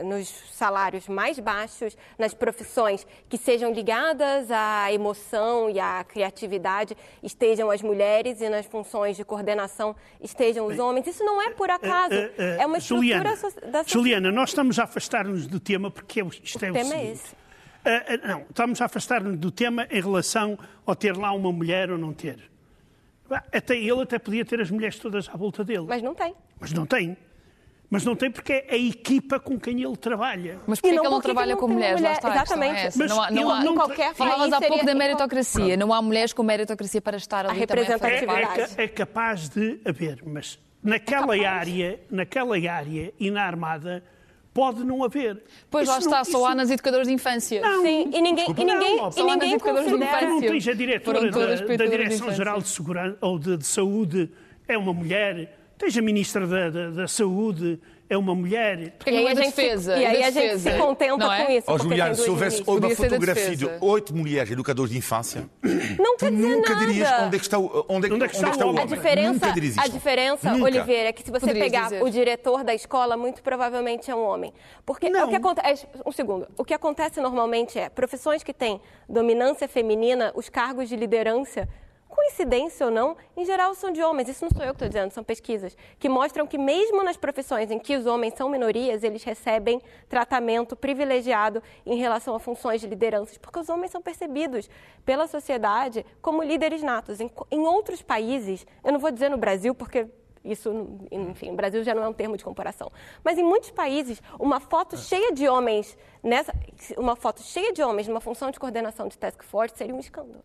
nos 0.05 0.29
salários 0.53 1.09
mais 1.09 1.39
baixos, 1.39 1.97
nas 2.19 2.33
profissões 2.33 3.07
que 3.29 3.37
sejam 3.37 3.73
ligadas 3.73 4.51
à 4.51 4.93
emoção 4.93 5.69
e 5.69 5.81
à 5.81 6.05
criatividade, 6.05 6.97
estejam 7.23 7.71
as 7.71 7.83
mulheres 7.83 8.41
e 8.41 8.49
nas 8.49 8.67
funções 8.67 9.17
de 9.17 9.25
coordenação 9.25 9.97
estejam 10.21 10.67
os 10.67 10.79
homens. 10.79 11.09
Isso 11.09 11.25
não 11.25 11.43
é 11.43 11.51
por 11.51 11.71
acaso. 11.71 12.15
Uh, 12.15 12.19
uh, 12.19 12.23
uh, 12.23 12.61
é 12.61 12.67
uma 12.67 12.79
estrutura 12.79 13.03
Juliana, 13.03 13.31
da 13.31 13.37
sociedade. 13.37 13.93
Juliana, 13.93 14.33
nós 14.33 14.51
estamos 14.51 14.79
a 14.79 14.85
afastar-nos 14.85 15.47
do 15.47 15.59
tema 15.59 15.91
porque 15.91 16.23
isto 16.43 16.63
o 16.63 16.65
é 16.65 16.71
o 16.71 16.73
tema 16.73 16.91
seguinte. 16.91 17.09
é 17.09 17.13
esse. 17.13 17.41
Uh, 17.85 18.25
uh, 18.25 18.29
não, 18.29 18.41
estamos 18.43 18.81
a 18.81 18.85
afastar-nos 18.85 19.39
do 19.39 19.51
tema 19.51 19.87
em 19.91 20.01
relação 20.01 20.59
ao 20.85 20.95
ter 20.95 21.17
lá 21.17 21.33
uma 21.33 21.53
mulher 21.53 21.91
ou 21.91 21.99
não 21.99 22.13
ter. 22.13 22.51
Até 23.53 23.77
ele 23.77 24.03
até 24.03 24.19
podia 24.19 24.45
ter 24.45 24.61
as 24.61 24.71
mulheres 24.71 24.99
todas 24.99 25.29
à 25.29 25.37
volta 25.37 25.65
dele. 25.65 25.87
Mas 25.87 26.03
não 26.03 26.15
tem. 26.15 26.35
Mas 26.59 26.73
não 26.73 26.85
tem. 26.85 27.17
Mas 27.91 28.05
não 28.05 28.15
tem 28.15 28.31
porque 28.31 28.53
é 28.53 28.67
a 28.71 28.77
equipa 28.77 29.41
com 29.41 29.59
quem 29.59 29.83
ele 29.83 29.97
trabalha. 29.97 30.61
Mas 30.65 30.81
porquê 30.81 30.97
que 30.97 31.03
ele 31.03 31.11
não 31.11 31.21
trabalha 31.21 31.57
com 31.57 31.67
mulheres? 31.67 32.01
Mulher, 32.01 32.13
está, 32.13 32.31
exatamente. 32.31 32.79
É 32.79 32.91
Mas 32.95 33.11
não 33.11 33.21
há, 33.21 33.31
não 33.33 33.51
há, 33.51 33.65
não, 33.65 33.75
qualquer 33.75 34.15
Falavas 34.15 34.53
há 34.53 34.61
pouco 34.61 34.87
da 34.87 34.95
meritocracia. 34.95 35.65
Pronto. 35.65 35.79
Não 35.81 35.93
há 35.93 36.01
mulheres 36.01 36.33
com 36.33 36.45
meritocracia 36.45 37.01
para 37.01 37.17
estar 37.17 37.47
ali 37.47 37.57
a 37.57 37.61
representatividade. 37.61 38.27
também 38.27 38.45
a 38.45 38.69
fazer 38.69 38.81
é, 38.81 38.85
é, 38.85 38.89
capaz 38.89 39.49
de 39.49 39.81
haver, 39.85 40.23
mas 40.25 40.57
naquela 40.81 41.37
é 41.37 41.45
área, 41.45 42.01
naquela 42.09 42.55
área 42.57 43.13
e 43.19 43.29
na 43.29 43.43
armada 43.43 44.05
pode 44.53 44.85
não 44.85 45.03
haver. 45.05 45.43
Pois 45.71 45.89
isso 45.89 45.93
lá 45.93 46.21
está, 46.21 46.33
não, 46.33 46.41
só 46.41 46.47
há 46.47 46.55
nas 46.55 46.71
educadoras 46.71 47.07
de 47.07 47.15
infância. 47.15 47.61
Não, 47.61 47.83
Sim, 47.83 48.11
e 48.13 48.21
ninguém, 48.21 48.47
e 48.51 48.65
ninguém, 48.65 48.97
não, 48.97 49.11
e 49.17 49.23
ninguém 49.23 49.59
considera... 49.59 50.29
Não 50.29 50.41
tens 50.41 50.69
a 50.69 50.73
diretora 50.75 51.31
da, 51.31 51.77
da 51.77 51.87
Direção-Geral 51.87 52.61
de, 52.61 52.69
Segurança, 52.69 53.19
ou 53.21 53.39
de, 53.39 53.57
de, 53.57 53.67
Saúde. 53.67 54.31
É 54.67 54.77
uma 54.77 54.93
mulher, 54.93 55.57
tens 55.79 55.97
a 55.97 56.03
Ministra 56.03 56.47
da, 56.47 56.71
da, 56.71 56.91
da 56.91 57.09
Saúde 57.09 57.81
é 58.11 58.19
uma 58.19 58.35
mulher. 58.35 58.91
Porque 58.99 59.11
e 59.11 59.17
aí, 59.19 59.29
a 59.29 59.35
gente, 59.35 59.55
defesa, 59.55 59.97
e 59.97 60.05
aí 60.05 60.25
a 60.25 60.31
gente 60.31 60.59
se 60.59 60.73
contenta 60.77 61.25
é? 61.33 61.45
com 61.47 61.53
isso. 61.53 61.67
Oh, 61.71 61.79
Juliana, 61.79 62.15
se 62.15 62.29
houvesse 62.29 62.63
uma 62.67 62.91
fotografia 62.91 63.57
de 63.57 63.71
oito 63.81 64.15
mulheres 64.15 64.51
educadoras 64.51 64.91
de 64.91 64.99
infância, 64.99 65.49
não 65.99 66.17
quer 66.17 66.33
dizer 66.33 66.49
nunca 66.49 66.75
nada. 66.75 66.87
dirias 66.87 67.09
onde 67.23 67.37
é 67.37 67.39
que 67.39 67.45
está 67.45 67.59
o, 67.59 67.87
onde 67.89 68.09
é, 68.09 68.13
onde 68.13 68.25
é 68.25 68.29
que 68.29 68.35
está, 68.35 68.49
onde 68.49 68.51
é 68.51 68.51
que 68.51 68.51
está 68.51 68.67
o 68.67 68.71
homem. 68.71 68.83
A 68.83 68.87
diferença, 68.87 69.47
a 69.81 69.89
diferença 69.89 70.55
Oliveira, 70.55 71.09
é 71.09 71.13
que 71.13 71.23
se 71.23 71.31
você 71.31 71.47
Poderias 71.47 71.65
pegar 71.65 71.85
dizer. 71.85 72.03
o 72.03 72.11
diretor 72.11 72.65
da 72.65 72.75
escola, 72.75 73.17
muito 73.17 73.43
provavelmente 73.43 74.11
é 74.11 74.15
um 74.15 74.25
homem. 74.25 74.53
Porque 74.85 75.09
não. 75.09 75.27
o 75.27 75.31
que 75.31 75.37
acontece. 75.37 75.87
Um 76.05 76.11
segundo. 76.11 76.49
O 76.59 76.65
que 76.65 76.75
acontece 76.75 77.21
normalmente 77.21 77.79
é 77.79 77.89
profissões 77.89 78.43
que 78.43 78.53
têm 78.53 78.81
dominância 79.09 79.69
feminina, 79.69 80.33
os 80.35 80.49
cargos 80.49 80.89
de 80.89 80.97
liderança 80.97 81.69
coincidência 82.11 82.85
ou 82.85 82.93
não, 82.93 83.17
em 83.37 83.45
geral 83.45 83.75
são 83.75 83.91
de 83.91 84.03
homens. 84.03 84.29
Isso 84.29 84.45
não 84.45 84.51
sou 84.51 84.63
eu 84.63 84.75
que 84.75 84.85
estou 84.85 84.89
dizendo, 84.89 85.13
são 85.13 85.25
pesquisas 85.25 85.77
que 85.99 86.09
mostram 86.09 86.47
que 86.47 86.59
mesmo 86.59 87.03
nas 87.03 87.17
profissões 87.17 87.71
em 87.71 87.79
que 87.79 87.97
os 87.97 88.05
homens 88.05 88.35
são 88.37 88.49
minorias, 88.49 89.03
eles 89.03 89.25
recebem 89.25 89.81
tratamento 90.09 90.77
privilegiado 90.77 91.63
em 91.87 91.97
relação 91.97 92.35
a 92.35 92.41
funções 92.41 92.81
de 92.81 92.87
lideranças, 92.87 93.39
porque 93.39 93.59
os 93.59 93.69
homens 93.69 93.91
são 93.91 94.03
percebidos 94.03 94.69
pela 95.05 95.27
sociedade 95.27 96.05
como 96.21 96.43
líderes 96.43 96.83
natos. 96.83 97.21
Em, 97.21 97.31
em 97.51 97.61
outros 97.61 98.03
países, 98.03 98.67
eu 98.85 98.93
não 98.93 98.99
vou 98.99 99.11
dizer 99.11 99.31
no 99.31 99.39
Brasil, 99.39 99.75
porque 99.75 100.07
isso, 100.45 100.71
enfim, 101.11 101.51
o 101.51 101.55
Brasil 101.55 101.85
já 101.85 101.95
não 101.95 102.03
é 102.03 102.09
um 102.09 102.13
termo 102.13 102.37
de 102.37 102.45
comparação. 102.45 102.91
Mas 103.23 103.39
em 103.39 103.43
muitos 103.43 103.71
países, 103.71 104.23
uma 104.39 104.59
foto 104.59 104.97
cheia 104.97 105.33
de 105.33 105.47
homens 105.49 105.97
nessa, 106.23 106.53
uma 106.97 107.15
foto 107.15 107.43
cheia 107.43 107.73
de 107.73 107.83
homens 107.83 108.09
numa 108.09 108.21
função 108.21 108.51
de 108.51 108.59
coordenação 108.59 109.07
de 109.07 109.19
task 109.19 109.43
force 109.43 109.77
seria 109.77 109.95
um 109.95 110.01
escândalo. 110.01 110.43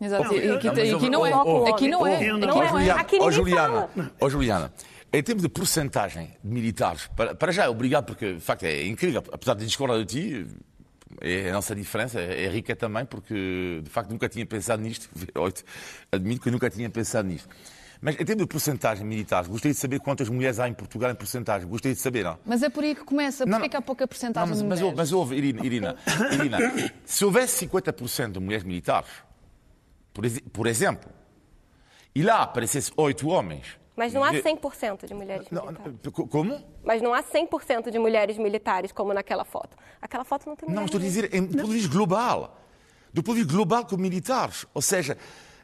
Exato. 0.00 0.34
E 0.34 0.50
aqui 0.50 1.10
não 1.10 1.26
é. 1.26 1.32
Aqui 1.70 1.88
não 1.88 2.06
é. 2.06 2.32
Não 2.32 2.78
é. 2.78 2.90
Aqui 2.90 3.18
ninguém 3.18 3.32
Juliana, 3.32 3.90
oh, 4.18 4.30
Juliana, 4.30 4.72
em 5.12 5.22
termos 5.22 5.42
de 5.42 5.48
porcentagem 5.48 6.36
de 6.42 6.50
militares, 6.50 7.08
para, 7.16 7.34
para 7.34 7.52
já, 7.52 7.68
obrigado, 7.68 8.06
porque 8.06 8.34
de 8.34 8.40
facto 8.40 8.64
é 8.64 8.86
incrível, 8.86 9.22
apesar 9.30 9.54
de 9.54 9.66
discordar 9.66 9.98
de 9.98 10.04
ti, 10.06 10.46
é 11.20 11.50
a 11.50 11.52
nossa 11.52 11.74
diferença, 11.74 12.20
é 12.20 12.48
rica 12.48 12.74
também, 12.74 13.04
porque 13.04 13.80
de 13.82 13.90
facto 13.90 14.10
nunca 14.10 14.28
tinha 14.28 14.46
pensado 14.46 14.80
nisto, 14.82 15.10
admito 16.10 16.42
que 16.42 16.50
nunca 16.50 16.70
tinha 16.70 16.88
pensado 16.88 17.28
nisto. 17.28 17.48
Mas 18.00 18.14
em 18.14 18.24
termos 18.24 18.44
de 18.44 18.48
porcentagem 18.48 19.04
militares, 19.04 19.46
gostaria 19.46 19.74
de 19.74 19.78
saber 19.78 20.00
quantas 20.00 20.28
mulheres 20.30 20.58
há 20.58 20.66
em 20.66 20.72
Portugal 20.72 21.10
em 21.10 21.14
porcentagem. 21.14 21.68
Gostaria 21.68 21.94
de 21.94 22.00
saber, 22.00 22.24
não? 22.24 22.38
Mas 22.46 22.62
é 22.62 22.70
por 22.70 22.82
aí 22.82 22.94
que 22.94 23.04
começa. 23.04 23.46
Porquê 23.46 23.68
que 23.68 23.76
há 23.76 23.82
pouca 23.82 24.08
porcentagem 24.08 24.48
mas, 24.48 24.58
de 24.58 24.64
mulheres? 24.64 24.82
Mas, 24.86 24.96
mas 24.96 25.12
houve, 25.12 25.36
Irina, 25.36 25.66
Irina, 25.66 25.96
Irina 26.32 26.58
se 27.04 27.24
houvesse 27.26 27.66
50% 27.66 28.32
de 28.32 28.40
mulheres 28.40 28.64
militares, 28.64 29.10
por, 30.20 30.50
por 30.50 30.66
exemplo, 30.66 31.10
e 32.14 32.22
lá 32.22 32.42
aparecesse 32.42 32.92
oito 32.96 33.28
homens. 33.28 33.78
Mas 33.96 34.14
não 34.14 34.24
há 34.24 34.32
100% 34.32 35.06
de 35.06 35.14
mulheres 35.14 35.46
não, 35.50 35.66
militares. 35.66 35.98
Como? 36.30 36.64
Mas 36.82 37.02
não 37.02 37.12
há 37.12 37.22
100% 37.22 37.90
de 37.90 37.98
mulheres 37.98 38.38
militares 38.38 38.92
como 38.92 39.12
naquela 39.12 39.44
foto. 39.44 39.76
Aquela 40.00 40.24
foto 40.24 40.46
não 40.46 40.56
tem 40.56 40.68
Não, 40.70 40.86
estou 40.86 40.98
a 40.98 41.02
dizer 41.02 41.28
do 41.28 41.48
ponto 41.48 41.66
de 41.66 41.74
vista 41.74 41.92
global. 41.92 42.58
Do 43.12 43.22
ponto 43.22 43.36
de 43.36 43.42
vista 43.42 43.54
global 43.54 43.84
com 43.84 43.96
militares. 43.98 44.64
Ou 44.72 44.80
seja, 44.80 45.18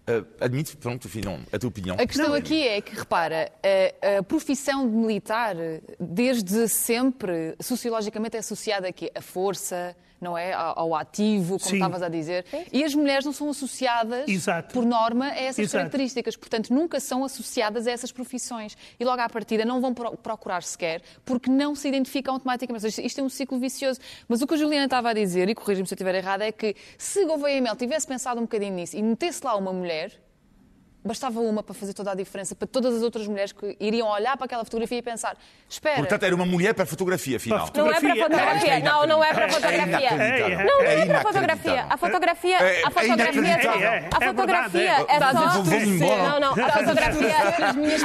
uh, 0.06 0.26
admito, 0.38 0.76
pronto, 0.76 1.08
não, 1.24 1.40
a 1.50 1.58
tua 1.58 1.68
opinião. 1.68 1.96
A 1.98 2.06
questão 2.06 2.28
não, 2.28 2.34
aqui 2.34 2.66
é 2.66 2.80
que, 2.82 2.94
repara, 2.94 3.50
a, 3.62 4.18
a, 4.18 4.22
profissão 4.22 4.86
de 4.86 4.94
militar, 4.94 5.56
desde 5.98 6.68
sempre, 6.68 7.56
sociologicamente 7.58 8.36
é 8.36 8.40
associada 8.40 8.86
aqui 8.86 9.10
a 9.14 9.22
força, 9.22 9.96
não 10.20 10.36
é? 10.36 10.52
Ao 10.52 10.94
ativo, 10.94 11.58
como 11.58 11.70
Sim. 11.70 11.76
estavas 11.76 12.02
a 12.02 12.08
dizer. 12.08 12.44
E 12.72 12.84
as 12.84 12.94
mulheres 12.94 13.24
não 13.24 13.32
são 13.32 13.50
associadas, 13.50 14.28
Exato. 14.28 14.74
por 14.74 14.84
norma, 14.84 15.26
a 15.26 15.36
essas 15.36 15.58
Exato. 15.58 15.78
características. 15.78 16.36
Portanto, 16.36 16.72
nunca 16.72 17.00
são 17.00 17.24
associadas 17.24 17.86
a 17.86 17.90
essas 17.90 18.12
profissões. 18.12 18.76
E 18.98 19.04
logo 19.04 19.20
à 19.20 19.28
partida 19.28 19.64
não 19.64 19.80
vão 19.80 19.94
procurar 19.94 20.62
sequer, 20.62 21.02
porque 21.24 21.50
não 21.50 21.74
se 21.74 21.88
identificam 21.88 22.34
automaticamente. 22.34 22.86
Isto 23.04 23.20
é 23.20 23.24
um 23.24 23.28
ciclo 23.28 23.58
vicioso. 23.58 24.00
Mas 24.28 24.42
o 24.42 24.46
que 24.46 24.54
a 24.54 24.56
Juliana 24.56 24.86
estava 24.86 25.10
a 25.10 25.12
dizer, 25.12 25.48
e 25.48 25.54
corrija-me 25.54 25.86
se 25.86 25.94
eu 25.94 25.96
estiver 25.96 26.14
errada, 26.14 26.44
é 26.44 26.52
que 26.52 26.74
se 26.98 27.24
Gouveia 27.24 27.60
Mel 27.60 27.76
tivesse 27.76 28.06
pensado 28.06 28.38
um 28.40 28.44
bocadinho 28.44 28.74
nisso 28.74 28.96
e 28.96 29.02
metesse 29.02 29.44
lá 29.44 29.56
uma 29.56 29.72
mulher, 29.72 30.12
bastava 31.06 31.40
uma 31.40 31.62
para 31.62 31.74
fazer 31.74 31.94
toda 31.94 32.10
a 32.10 32.14
diferença, 32.14 32.54
para 32.54 32.66
todas 32.66 32.94
as 32.96 33.02
outras 33.02 33.26
mulheres 33.26 33.52
que 33.52 33.76
iriam 33.80 34.08
olhar 34.08 34.36
para 34.36 34.46
aquela 34.46 34.64
fotografia 34.64 34.98
e 34.98 35.02
pensar: 35.02 35.36
espera. 35.68 35.96
Portanto, 35.96 36.22
era 36.24 36.34
uma 36.34 36.46
mulher 36.46 36.74
para 36.74 36.84
a 36.84 36.86
fotografia, 36.86 37.36
afinal. 37.36 37.70
Não 37.74 37.90
é 37.90 38.00
para 38.00 38.12
a 38.12 38.16
fotografia. 38.16 38.72
É, 38.72 38.80
não, 38.80 39.06
não 39.06 39.24
é 39.24 39.34
para 39.34 39.46
a 39.46 39.48
fotografia. 39.48 40.08
É 40.08 40.64
não, 40.64 40.64
não 40.64 40.82
é 40.82 41.06
para 41.06 41.18
a 41.18 41.22
fotografia. 41.22 41.86
A 41.88 41.96
fotografia. 41.96 42.58
A 42.84 42.90
fotografia. 42.90 43.56
A 44.12 44.20
fotografia 44.20 44.92
é 45.08 45.20
só. 45.20 46.16
Não, 46.16 46.40
não. 46.40 46.50
A 46.52 46.70
fotografia. 46.72 47.36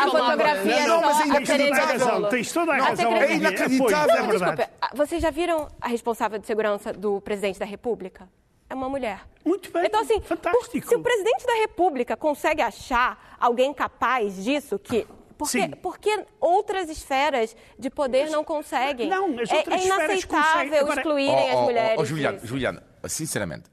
A 0.02 0.08
fotografia 0.08 0.74
é 0.74 0.88
só 0.88 1.10
a 1.10 1.46
cereja 1.46 2.30
Tens 2.30 2.52
toda 2.52 2.74
a 2.74 2.78
razão. 2.78 3.16
É 3.18 3.34
inacreditável, 3.34 4.16
é 4.16 4.28
verdade. 4.28 4.68
Vocês 4.94 5.22
já 5.22 5.30
viram 5.30 5.68
a 5.80 5.88
responsável 5.88 6.40
de 6.40 6.48
segurança 6.48 6.94
do 6.94 7.22
presidente 7.22 7.60
da 7.60 7.66
República? 7.66 8.28
É 8.72 8.74
uma 8.74 8.88
mulher. 8.88 9.28
Muito 9.44 9.70
bem. 9.72 9.86
Então, 9.86 10.00
assim, 10.00 10.22
fantástico. 10.22 10.88
se 10.88 10.96
o 10.96 11.02
presidente 11.02 11.46
da 11.46 11.56
República 11.56 12.16
consegue 12.16 12.62
achar 12.62 13.36
alguém 13.40 13.74
capaz 13.74 14.42
disso, 14.44 14.80
que 14.80 15.06
Porque, 15.38 15.68
porque 15.82 16.26
outras 16.40 16.88
esferas 16.90 17.56
de 17.78 17.90
poder 17.90 18.30
não 18.30 18.44
conseguem. 18.44 19.10
Não, 19.10 19.40
as 19.40 19.50
é, 19.50 19.56
outras 19.58 19.82
é 19.82 19.84
esferas 19.84 20.24
inaceitável. 20.24 20.80
Agora- 20.82 21.02
excluírem 21.02 21.34
Oh, 21.36 21.44
oh, 21.44 21.50
as 21.50 21.56
oh, 21.56 21.62
mulheres. 21.64 22.00
oh, 22.00 22.06
Juliana, 22.06 22.36
disso. 22.38 22.48
Juliana, 22.48 22.84
sinceramente, 23.08 23.64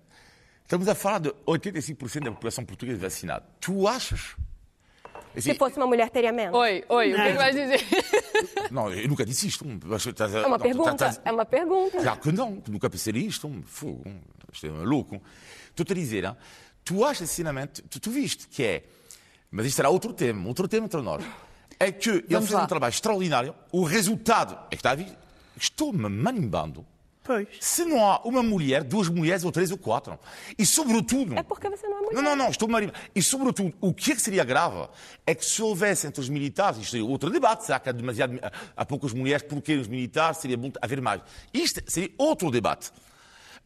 estamos 0.63 0.89
a 0.89 0.95
falar 0.95 1.21
de 1.21 1.31
85% 1.47 2.25
da 2.25 2.31
população 2.33 2.65
portuguesa 2.65 2.99
vacinada. 2.99 3.45
Tu 3.61 3.87
achas? 3.87 4.35
Se 5.41 5.55
fosse 5.55 5.77
uma 5.77 5.87
mulher, 5.87 6.11
teria 6.11 6.33
menos. 6.33 6.55
Oi, 6.55 6.85
oi, 6.89 7.13
o 7.13 7.15
que 7.17 7.21
é 7.21 7.33
que 7.33 7.39
vais 7.39 7.55
dizer? 7.55 7.81
Não, 8.71 8.93
eu 8.93 9.09
nunca 9.09 9.25
disse 9.25 9.47
isto. 9.49 9.65
Mas 9.85 10.03
tu 10.03 10.11
estás 10.11 10.35
a- 10.35 10.41
É 10.41 10.47
uma 10.47 10.59
não, 10.59 10.63
pergunta. 10.65 11.21
É 11.25 11.33
uma 11.33 11.45
pergunta. 11.47 11.99
Claro 12.01 12.21
que 12.21 12.33
não, 12.33 12.61
que 12.61 12.71
nunca 12.71 12.91
pensei 12.91 13.13
nisto. 13.13 13.51
Fogo, 13.67 14.05
isto 14.53 14.67
é 14.67 14.71
louco. 14.71 15.21
Estou-te 15.71 15.93
a 15.93 15.95
dizer, 15.95 16.25
hein? 16.25 16.37
tu 16.85 17.05
achas, 17.05 17.29
sinceramente, 17.31 17.83
tu, 17.83 18.01
tu 18.01 18.11
viste 18.11 18.49
que 18.49 18.63
é, 18.65 18.85
mas 19.51 19.67
isto 19.67 19.79
era 19.79 19.89
outro 19.91 20.13
tema, 20.13 20.47
outro 20.49 20.67
tema 20.67 20.87
entre 20.87 21.01
nós, 21.03 21.23
é 21.79 21.93
que 21.93 22.09
ele 22.11 22.25
fez 22.29 22.51
lá. 22.51 22.65
um 22.65 22.67
trabalho 22.67 22.91
extraordinário, 22.91 23.55
o 23.71 23.85
resultado 23.85 24.59
é 24.67 24.71
que 24.71 24.77
está 24.77 24.91
a 24.93 24.95
vir, 24.95 25.17
estou-me 25.57 26.09
manimbando 26.09 26.85
Pois. 27.29 27.47
se 27.61 27.85
não 27.85 28.03
há 28.03 28.23
uma 28.23 28.43
mulher, 28.43 28.83
duas 28.83 29.07
mulheres 29.11 29.45
ou 29.45 29.53
três 29.53 29.71
ou 29.71 29.77
quatro. 29.77 30.19
E 30.59 30.65
sobretudo... 30.65 31.39
É 31.39 31.43
porque 31.43 31.69
você 31.69 31.87
não 31.87 31.99
é 31.99 32.01
mulher. 32.01 32.15
Não, 32.15 32.23
não, 32.23 32.35
não, 32.35 32.49
estou 32.49 32.67
marimbando. 32.67 32.99
E 33.15 33.23
sobretudo, 33.23 33.75
o 33.83 33.93
que 33.93 34.13
é 34.13 34.15
que 34.15 34.23
seria 34.23 34.45
grave 34.45 34.89
é 35.27 35.35
que 35.35 35.45
se 35.45 35.61
houvesse 35.61 36.07
entre 36.07 36.23
os 36.23 36.31
militares, 36.31 36.81
isto 36.81 36.97
é 36.97 37.03
outro 37.03 37.29
debate, 37.29 37.67
será 37.67 37.79
que 37.79 37.91
há, 37.91 37.93
demasiado, 37.93 38.41
há 38.75 38.87
poucas 38.87 39.13
mulheres, 39.13 39.43
porque 39.43 39.75
os 39.75 39.87
militares 39.87 40.39
seria 40.39 40.57
bom 40.57 40.73
haver 40.81 41.03
mais. 41.03 41.21
Isto 41.53 41.83
seria 41.87 42.11
outro 42.17 42.51
debate. 42.51 42.91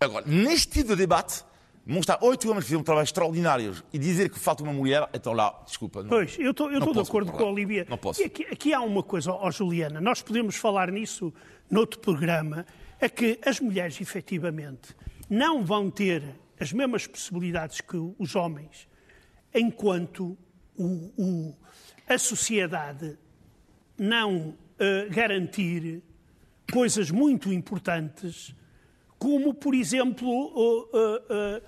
Agora, 0.00 0.26
neste 0.26 0.72
tipo 0.72 0.88
de 0.88 0.96
debate, 0.96 1.44
mostrar 1.86 2.18
oito 2.20 2.48
homens 2.48 2.64
que 2.64 2.66
fizeram 2.66 2.80
um 2.80 2.84
trabalho 2.84 3.04
extraordinário 3.04 3.76
e 3.92 3.98
dizer 3.98 4.28
que 4.28 4.40
falta 4.40 4.64
uma 4.64 4.72
mulher, 4.72 5.08
então 5.14 5.32
lá, 5.32 5.62
desculpa. 5.64 6.02
Não, 6.02 6.08
Pois, 6.08 6.36
eu 6.36 6.50
estou 6.50 6.66
eu 6.66 6.80
Não 6.80 6.88
estou 6.88 7.02
de 7.02 7.08
acordo 7.08 7.30
com 7.30 7.44
a. 7.44 7.46
Olivia. 7.46 7.86
Não 7.88 7.96
posso. 7.96 8.20
E 8.20 8.24
aqui, 8.24 8.44
aqui 8.50 8.74
há 8.74 8.80
uma 8.80 9.04
coisa, 9.04 9.32
ó 9.32 9.48
Juliana, 9.52 10.00
nós 10.00 10.20
podemos 10.20 10.56
falar 10.56 10.90
nisso 10.90 11.32
noutro 11.70 12.00
programa, 12.00 12.66
é 13.04 13.08
que 13.08 13.38
as 13.44 13.58
mulheres, 13.60 14.00
efetivamente, 14.00 14.94
não 15.28 15.64
vão 15.64 15.90
ter 15.90 16.22
as 16.58 16.72
mesmas 16.72 17.06
possibilidades 17.06 17.80
que 17.80 17.96
os 18.18 18.34
homens 18.36 18.88
enquanto 19.54 20.38
o- 20.76 21.12
o- 21.18 21.56
a 22.08 22.16
sociedade 22.16 23.18
não 23.98 24.56
eh, 24.78 25.06
garantir 25.10 26.02
coisas 26.72 27.10
muito 27.10 27.52
importantes, 27.52 28.54
como, 29.18 29.52
por 29.54 29.74
exemplo, 29.74 30.88
eh, 30.94 31.62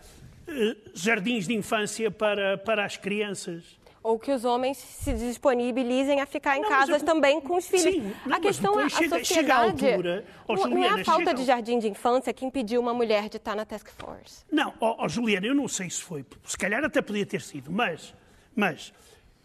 eh, 0.49 0.77
jardins 0.95 1.47
de 1.47 1.55
infância 1.55 2.11
para, 2.11 2.57
para 2.59 2.85
as 2.85 2.97
crianças. 2.97 3.79
Ou 4.05 4.19
que 4.19 4.31
os 4.31 4.45
homens 4.45 4.77
se 4.77 5.15
disponibilizem 5.15 6.21
a 6.21 6.27
ficar 6.27 6.59
em 6.59 6.61
Não, 6.61 6.69
mas 6.69 6.79
casa 6.91 6.93
eu- 7.03 7.07
também 7.07 7.41
com 7.41 7.57
os 7.57 7.67
filhos. 7.67 7.85
Sim, 7.85 8.13
não, 8.27 8.37
a 8.37 8.41
questão 8.41 8.79
é 8.79 8.85
a 8.85 8.89
chega- 8.91 9.19
sociedade. 9.19 9.27
chega 9.27 9.55
à 9.55 9.63
altura, 9.65 10.25
não, 10.47 10.55
não 10.57 10.63
é 10.63 10.69
Juliana, 10.69 11.01
a 11.01 11.05
falta 11.07 11.21
chega 11.25 11.35
de 11.35 11.45
jardim 11.45 11.79
de 11.79 11.89
infância 11.89 12.31
que 12.35 12.45
impediu 12.45 12.83
uma 12.83 12.93
mulher 12.93 13.31
de 13.31 13.39
estar 13.39 13.57
na 13.57 13.65
task 13.65 13.89
force. 13.97 14.45
Não, 14.53 14.75
ó, 14.79 14.97
ó, 15.05 15.09
Juliana, 15.09 15.47
eu 15.47 15.55
não 15.55 15.67
sei 15.67 15.89
se 15.89 16.03
foi, 16.03 16.23
se 16.45 16.57
calhar 16.59 16.85
até 16.85 17.01
podia 17.01 17.25
ter 17.25 17.41
sido, 17.41 17.73
mas, 17.73 18.15
mas 18.55 18.93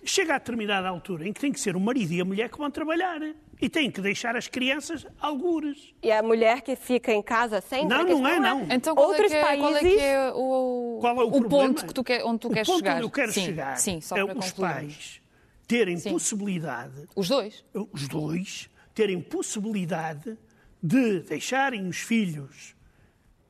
chega 0.04 0.36
a 0.36 0.38
determinada 0.38 0.88
altura 0.88 1.28
em 1.28 1.34
que 1.34 1.40
tem 1.42 1.52
que 1.52 1.60
ser 1.60 1.76
o 1.76 1.80
marido 1.80 2.14
e 2.14 2.22
a 2.22 2.26
mulher 2.26 2.50
que 2.50 2.58
vão 2.58 2.72
trabalhar 2.72 3.20
e 3.62 3.70
têm 3.70 3.92
que 3.92 4.00
deixar 4.02 4.36
as 4.36 4.48
crianças 4.48 5.06
algures. 5.20 5.94
E 6.02 6.12
a 6.12 6.24
mulher 6.24 6.62
que 6.62 6.76
fica 6.76 7.12
em 7.12 7.22
casa 7.22 7.60
sempre. 7.62 7.88
Não, 7.90 8.04
não 8.06 8.28
é, 8.28 8.40
não. 8.40 8.68
Então, 8.72 8.96
qual 8.96 9.10
Outros 9.10 9.32
é 9.32 9.42
que 9.42 9.48
é, 9.48 9.58
qual 9.58 9.76
é, 9.76 9.80
países- 9.82 9.98
que 9.98 10.00
é 10.06 10.32
o, 10.34 10.98
Qual 11.02 11.16
é 11.20 11.24
o, 11.24 11.30
problema? 11.32 11.50
ponto 11.50 11.86
que 11.86 11.94
tu 11.94 12.04
quer, 12.04 12.24
onde 12.24 12.40
tu 12.40 12.48
o 12.48 12.52
queres 12.52 12.68
ponto 12.68 12.78
chegar? 12.80 12.96
onde 12.96 13.04
eu 13.04 13.10
quero 13.10 13.32
sim, 13.34 13.46
chegar 13.46 13.78
sim, 13.78 14.00
só 14.02 14.16
é 14.18 14.26
para 14.26 14.38
os 14.40 14.52
concluirmos. 14.52 14.94
pais 14.96 15.22
terem 15.68 15.98
Sim. 15.98 16.12
possibilidade, 16.12 17.08
Os 17.16 17.28
dois? 17.28 17.64
os 17.94 18.08
dois, 18.08 18.70
terem 18.96 19.22
possibilidade 19.22 20.36
de 20.82 21.20
deixarem 21.20 21.88
os 21.88 21.98
filhos 21.98 22.74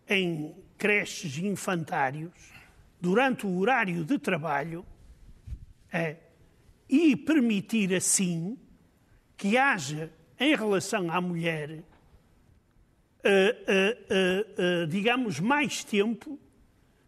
em 0.09 0.53
creches 0.77 1.37
e 1.37 1.45
infantários 1.47 2.31
durante 2.99 3.45
o 3.45 3.57
horário 3.59 4.03
de 4.03 4.17
trabalho 4.17 4.83
é, 5.93 6.17
e 6.89 7.15
permitir 7.15 7.93
assim 7.93 8.57
que 9.37 9.57
haja 9.57 10.11
em 10.39 10.55
relação 10.55 11.11
à 11.11 11.21
mulher, 11.21 11.83
eh, 13.23 13.57
eh, 13.67 13.97
eh, 14.09 14.85
digamos, 14.87 15.39
mais 15.39 15.83
tempo 15.83 16.39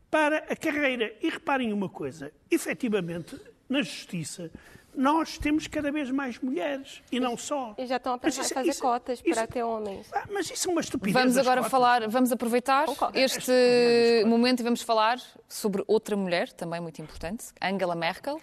para 0.09 0.37
a 0.37 0.55
carreira. 0.55 1.15
E 1.21 1.29
reparem 1.29 1.73
uma 1.73 1.89
coisa: 1.89 2.31
efetivamente, 2.49 3.39
na 3.67 3.81
justiça, 3.81 4.51
nós 4.95 5.37
temos 5.37 5.67
cada 5.67 5.91
vez 5.91 6.11
mais 6.11 6.39
mulheres 6.39 7.01
e 7.11 7.19
não 7.19 7.37
só. 7.37 7.73
E 7.77 7.85
já 7.85 7.97
estão 7.97 8.13
a 8.13 8.17
pensar 8.17 8.41
em 8.41 8.45
isso- 8.45 8.53
fazer 8.53 8.69
isso- 8.69 8.81
cotas 8.81 9.21
isso- 9.23 9.33
para 9.35 9.47
ter 9.47 9.63
homens. 9.63 10.07
Ah, 10.13 10.25
Mas 10.31 10.49
isso 10.51 10.67
é 10.69 10.71
uma 10.71 10.81
estupidez. 10.81 11.13
Vamos 11.13 11.37
agora 11.37 11.61
cotas. 11.61 11.71
falar, 11.71 12.07
vamos 12.09 12.31
aproveitar 12.31 12.85
Concordo. 12.85 13.17
este 13.17 14.23
momento 14.25 14.59
e 14.59 14.63
vamos 14.63 14.81
falar 14.81 15.19
sobre 15.47 15.83
outra 15.87 16.15
mulher, 16.15 16.51
também 16.53 16.79
muito 16.81 17.01
importante, 17.01 17.45
Angela 17.61 17.95
Merkel. 17.95 18.39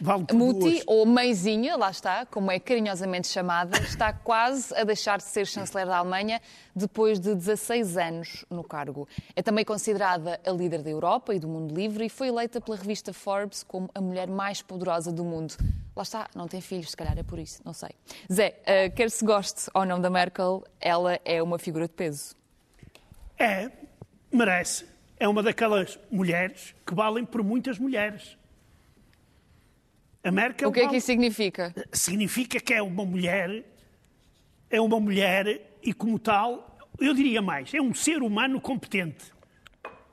Vale 0.00 0.24
Muti, 0.32 0.58
duas. 0.58 0.82
ou 0.86 1.06
Meizinha, 1.06 1.76
lá 1.76 1.90
está, 1.90 2.26
como 2.26 2.50
é 2.50 2.58
carinhosamente 2.58 3.28
chamada, 3.28 3.78
está 3.80 4.12
quase 4.12 4.74
a 4.74 4.84
deixar 4.84 5.18
de 5.18 5.24
ser 5.24 5.46
chanceler 5.46 5.86
da 5.86 5.96
Alemanha 5.98 6.40
depois 6.78 7.20
de 7.20 7.34
16 7.34 7.96
anos 7.98 8.44
no 8.48 8.64
cargo. 8.64 9.06
É 9.36 9.42
também 9.42 9.64
considerada 9.64 10.40
a 10.46 10.50
líder 10.50 10.82
da 10.82 10.88
Europa 10.90 11.34
e 11.34 11.38
do 11.38 11.48
mundo 11.48 11.74
livre 11.74 12.06
e 12.06 12.08
foi 12.08 12.28
eleita 12.28 12.60
pela 12.60 12.76
revista 12.76 13.12
Forbes 13.12 13.62
como 13.62 13.90
a 13.94 14.00
mulher 14.00 14.28
mais 14.28 14.62
poderosa 14.62 15.12
do 15.12 15.24
mundo. 15.24 15.54
Lá 15.94 16.02
está, 16.02 16.28
não 16.34 16.46
tem 16.48 16.60
filhos, 16.60 16.90
se 16.90 16.96
calhar 16.96 17.18
é 17.18 17.22
por 17.22 17.38
isso, 17.38 17.60
não 17.64 17.74
sei. 17.74 17.90
Zé, 18.32 18.54
eh, 18.64 18.88
quer 18.88 19.10
se 19.10 19.24
goste 19.24 19.68
ou 19.74 19.84
não 19.84 20.00
da 20.00 20.08
Merkel, 20.08 20.64
ela 20.80 21.18
é 21.24 21.42
uma 21.42 21.58
figura 21.58 21.86
de 21.86 21.92
peso. 21.94 22.34
É, 23.38 23.70
merece. 24.32 24.86
É 25.20 25.26
uma 25.26 25.42
daquelas 25.42 25.98
mulheres 26.10 26.74
que 26.86 26.94
valem 26.94 27.24
por 27.24 27.42
muitas 27.42 27.78
mulheres. 27.78 28.38
A 30.22 30.30
Merkel 30.30 30.68
O 30.68 30.72
que 30.72 30.80
é 30.80 30.88
que 30.88 30.96
isso 30.96 31.06
significa? 31.06 31.74
significa 31.92 32.60
que 32.60 32.74
é 32.74 32.82
uma 32.82 33.04
mulher, 33.04 33.64
é 34.70 34.80
uma 34.80 35.00
mulher 35.00 35.78
e 35.82 35.92
como 35.92 36.18
tal, 36.18 36.67
eu 36.98 37.14
diria 37.14 37.40
mais, 37.40 37.72
é 37.72 37.80
um 37.80 37.94
ser 37.94 38.22
humano 38.22 38.60
competente. 38.60 39.32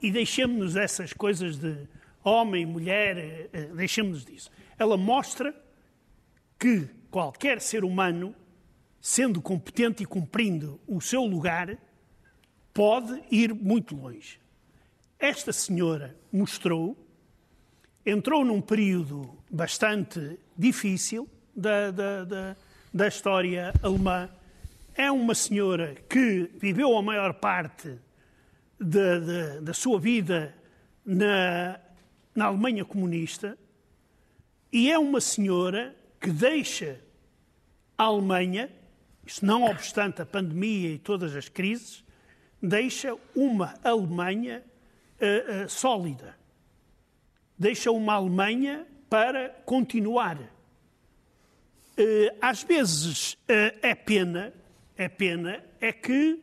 E 0.02 0.12
deixemos-nos 0.12 0.76
essas 0.76 1.14
coisas 1.14 1.58
de 1.58 1.88
homem, 2.24 2.66
mulher, 2.66 3.18
eh, 3.18 3.50
eh, 3.54 3.66
deixemos-nos 3.74 4.26
disso. 4.26 4.52
Ela 4.78 4.98
mostra 4.98 5.56
que 6.60 6.88
qualquer 7.10 7.62
ser 7.62 7.84
humano, 7.84 8.36
sendo 9.00 9.42
competente 9.42 10.04
e 10.04 10.06
cumprindo 10.06 10.80
o 10.88 11.00
seu 11.00 11.24
lugar, 11.24 11.78
pode 12.74 13.22
ir 13.32 13.54
muito 13.54 13.96
longe. 13.96 14.40
Esta 15.18 15.54
senhora 15.54 16.16
mostrou, 16.32 16.98
entrou 18.06 18.44
num 18.44 18.62
período 18.62 19.38
bastante 19.50 20.38
difícil 20.58 21.30
da, 21.56 21.90
da, 21.90 22.24
da, 22.26 22.56
da 22.94 23.08
história 23.08 23.74
alemã. 23.82 24.30
É 24.96 25.12
uma 25.12 25.36
senhora 25.36 25.94
que 26.10 26.50
viveu 26.56 26.98
a 26.98 27.02
maior 27.02 27.34
parte 27.34 28.00
da, 28.80 29.60
da, 29.60 29.74
sua 29.74 30.00
vida 30.00 30.56
na, 31.06 31.78
na 32.34 32.46
Alemanha 32.46 32.86
comunista 32.86 33.58
e 34.72 34.90
é 34.90 34.98
uma 34.98 35.20
senhora 35.20 35.94
que 36.20 36.32
deixa 36.32 37.00
a 37.98 38.04
Alemanha, 38.04 38.70
isso 39.26 39.46
não 39.46 39.66
obstante 39.66 40.22
a 40.22 40.26
pandemia 40.26 40.90
e 40.92 40.98
todas 40.98 41.36
as 41.36 41.50
crises, 41.50 42.04
deixa 42.62 43.18
uma 43.36 43.74
Alemanha 43.84 44.64
eh, 45.20 45.46
eh, 45.48 45.68
sólida. 45.68 46.38
Deixa 47.58 47.92
uma 47.92 48.14
Alemanha 48.14 48.86
para 49.10 49.50
continuar. 49.66 50.38
Eh, 51.98 52.36
às 52.42 52.64
vezes 52.64 53.38
é 53.48 53.96
pena, 53.96 54.54
é 54.98 55.08
pena, 55.08 55.64
é 55.80 55.92
que 55.92 56.42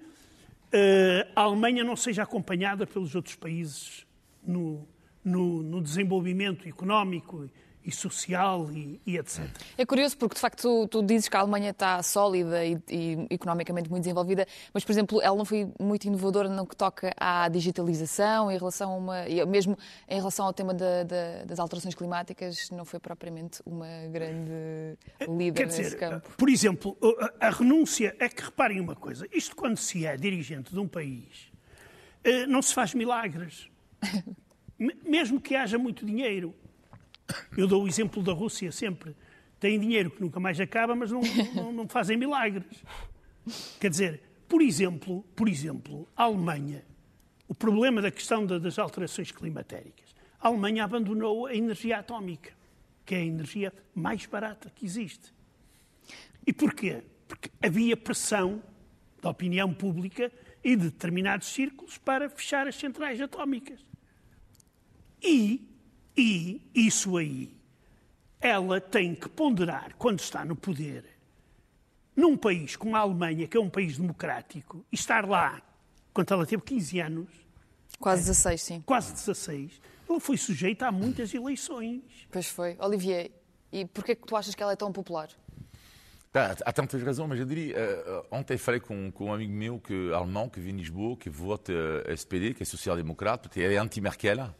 eh, 0.72 1.26
a 1.34 1.42
Alemanha 1.42 1.84
não 1.84 1.96
seja 1.96 2.22
acompanhada 2.22 2.86
pelos 2.86 3.14
outros 3.14 3.34
países 3.34 4.06
no, 4.46 4.86
no, 5.24 5.62
no 5.62 5.80
desenvolvimento 5.80 6.68
económico 6.68 7.48
e 7.84 7.90
social 7.90 8.70
e, 8.72 9.00
e 9.06 9.16
etc. 9.18 9.40
É 9.76 9.84
curioso 9.84 10.16
porque, 10.16 10.34
de 10.34 10.40
facto, 10.40 10.62
tu, 10.62 10.88
tu 10.88 11.02
dizes 11.02 11.28
que 11.28 11.36
a 11.36 11.40
Alemanha 11.40 11.70
está 11.70 12.02
sólida 12.02 12.64
e, 12.64 12.78
e 12.88 13.26
economicamente 13.30 13.90
muito 13.90 14.02
desenvolvida, 14.04 14.46
mas, 14.72 14.84
por 14.84 14.92
exemplo, 14.92 15.20
ela 15.20 15.36
não 15.36 15.44
foi 15.44 15.68
muito 15.80 16.04
inovadora 16.04 16.48
no 16.48 16.66
que 16.66 16.76
toca 16.76 17.12
à 17.16 17.48
digitalização, 17.48 18.50
em 18.50 18.56
relação 18.58 18.92
a 18.92 18.96
uma, 18.96 19.24
mesmo 19.46 19.76
em 20.08 20.16
relação 20.16 20.46
ao 20.46 20.52
tema 20.52 20.72
da- 20.72 21.02
da- 21.02 21.44
das 21.44 21.58
alterações 21.58 21.94
climáticas, 21.94 22.70
não 22.70 22.84
foi 22.84 23.00
propriamente 23.00 23.60
uma 23.66 23.86
grande 24.10 24.52
líder 25.28 25.52
Quer 25.58 25.66
nesse 25.66 25.82
dizer, 25.82 25.98
campo. 25.98 26.30
por 26.36 26.48
exemplo, 26.48 26.96
a, 27.40 27.50
renúncia 27.50 28.14
é 28.18 28.28
que 28.28 28.42
reparem 28.42 28.80
uma 28.80 28.94
coisa: 28.94 29.26
isto 29.32 29.56
quando 29.56 29.76
se 29.76 30.06
é 30.06 30.16
dirigente 30.16 30.72
de 30.72 30.78
um 30.78 30.86
país, 30.86 31.50
eh, 32.22 32.46
não 32.46 32.62
se 32.62 32.72
faz 32.72 32.94
milagres. 32.94 33.68
Me- 34.78 34.96
Mesmo 35.04 35.40
que 35.40 35.54
haja 35.54 35.78
muito 35.78 36.04
dinheiro. 36.04 36.54
Eu 37.56 37.66
dou 37.66 37.84
o 37.84 37.88
exemplo 37.88 38.22
da 38.22 38.32
Rússia 38.32 38.70
sempre. 38.72 39.14
têm 39.58 39.78
dinheiro 39.78 40.10
que 40.10 40.20
nunca 40.20 40.40
mais 40.40 40.58
acaba, 40.60 40.94
mas 40.94 41.10
não, 41.10 41.20
não, 41.54 41.72
não 41.72 41.88
fazem 41.88 42.16
milagres. 42.16 42.82
Quer 43.80 43.90
dizer, 43.90 44.22
por 44.48 44.60
exemplo, 44.60 45.24
por 45.34 45.48
exemplo, 45.48 46.08
a 46.16 46.24
Alemanha, 46.24 46.84
o 47.48 47.54
problema 47.54 48.02
da 48.02 48.10
questão 48.10 48.44
das 48.46 48.78
alterações 48.78 49.30
climatéricas. 49.30 50.14
A 50.40 50.48
Alemanha 50.48 50.84
abandonou 50.84 51.46
a 51.46 51.54
energia 51.54 51.98
atómica, 51.98 52.52
que 53.04 53.14
é 53.14 53.18
a 53.18 53.24
energia 53.24 53.72
mais 53.94 54.26
barata 54.26 54.70
que 54.74 54.84
existe. 54.84 55.32
E 56.46 56.52
porquê? 56.52 57.02
Porque 57.28 57.50
havia 57.62 57.96
pressão 57.96 58.62
da 59.20 59.30
opinião 59.30 59.72
pública 59.72 60.32
e 60.64 60.76
de 60.76 60.84
determinados 60.84 61.48
círculos 61.48 61.96
para 61.98 62.28
fechar 62.28 62.66
as 62.66 62.74
centrais 62.74 63.20
atómicas. 63.20 63.84
E, 65.22 65.66
e 66.16 66.60
isso 66.74 67.16
aí, 67.16 67.54
ela 68.40 68.80
tem 68.80 69.14
que 69.14 69.28
ponderar, 69.28 69.94
quando 69.96 70.20
está 70.20 70.44
no 70.44 70.56
poder, 70.56 71.04
num 72.14 72.36
país 72.36 72.76
como 72.76 72.96
a 72.96 73.00
Alemanha, 73.00 73.46
que 73.46 73.56
é 73.56 73.60
um 73.60 73.70
país 73.70 73.96
democrático, 73.96 74.84
e 74.92 74.94
estar 74.94 75.26
lá, 75.26 75.62
quando 76.12 76.32
ela 76.32 76.46
teve 76.46 76.62
15 76.62 77.00
anos. 77.00 77.28
Quase 77.98 78.22
16, 78.22 78.62
sim. 78.62 78.82
Quase 78.84 79.12
16. 79.12 79.80
Ela 80.08 80.20
foi 80.20 80.36
sujeita 80.36 80.86
a 80.86 80.92
muitas 80.92 81.32
eleições. 81.32 82.02
Pois 82.30 82.48
foi. 82.48 82.76
Olivier, 82.78 83.30
e 83.72 83.86
porquê 83.86 84.14
que 84.14 84.26
tu 84.26 84.36
achas 84.36 84.54
que 84.54 84.62
ela 84.62 84.72
é 84.72 84.76
tão 84.76 84.92
popular? 84.92 85.28
Tá, 86.32 86.56
há 86.64 86.72
tantas 86.72 87.02
razões, 87.02 87.28
mas 87.28 87.38
eu 87.38 87.44
diria. 87.44 87.76
Uh, 87.76 88.26
ontem 88.30 88.56
falei 88.56 88.80
com, 88.80 89.10
com 89.12 89.26
um 89.26 89.34
amigo 89.34 89.52
meu 89.52 89.78
que, 89.78 90.12
alemão 90.12 90.48
que 90.48 90.58
vive 90.58 90.72
em 90.72 90.76
Lisboa, 90.78 91.16
que 91.16 91.28
vota 91.28 91.72
uh, 91.72 92.10
SPD, 92.10 92.54
que 92.54 92.62
é 92.62 92.66
social-democrata, 92.66 93.48
porque 93.48 93.60
ele 93.60 93.74
é 93.74 93.78
anti-Merkel. 93.78 94.54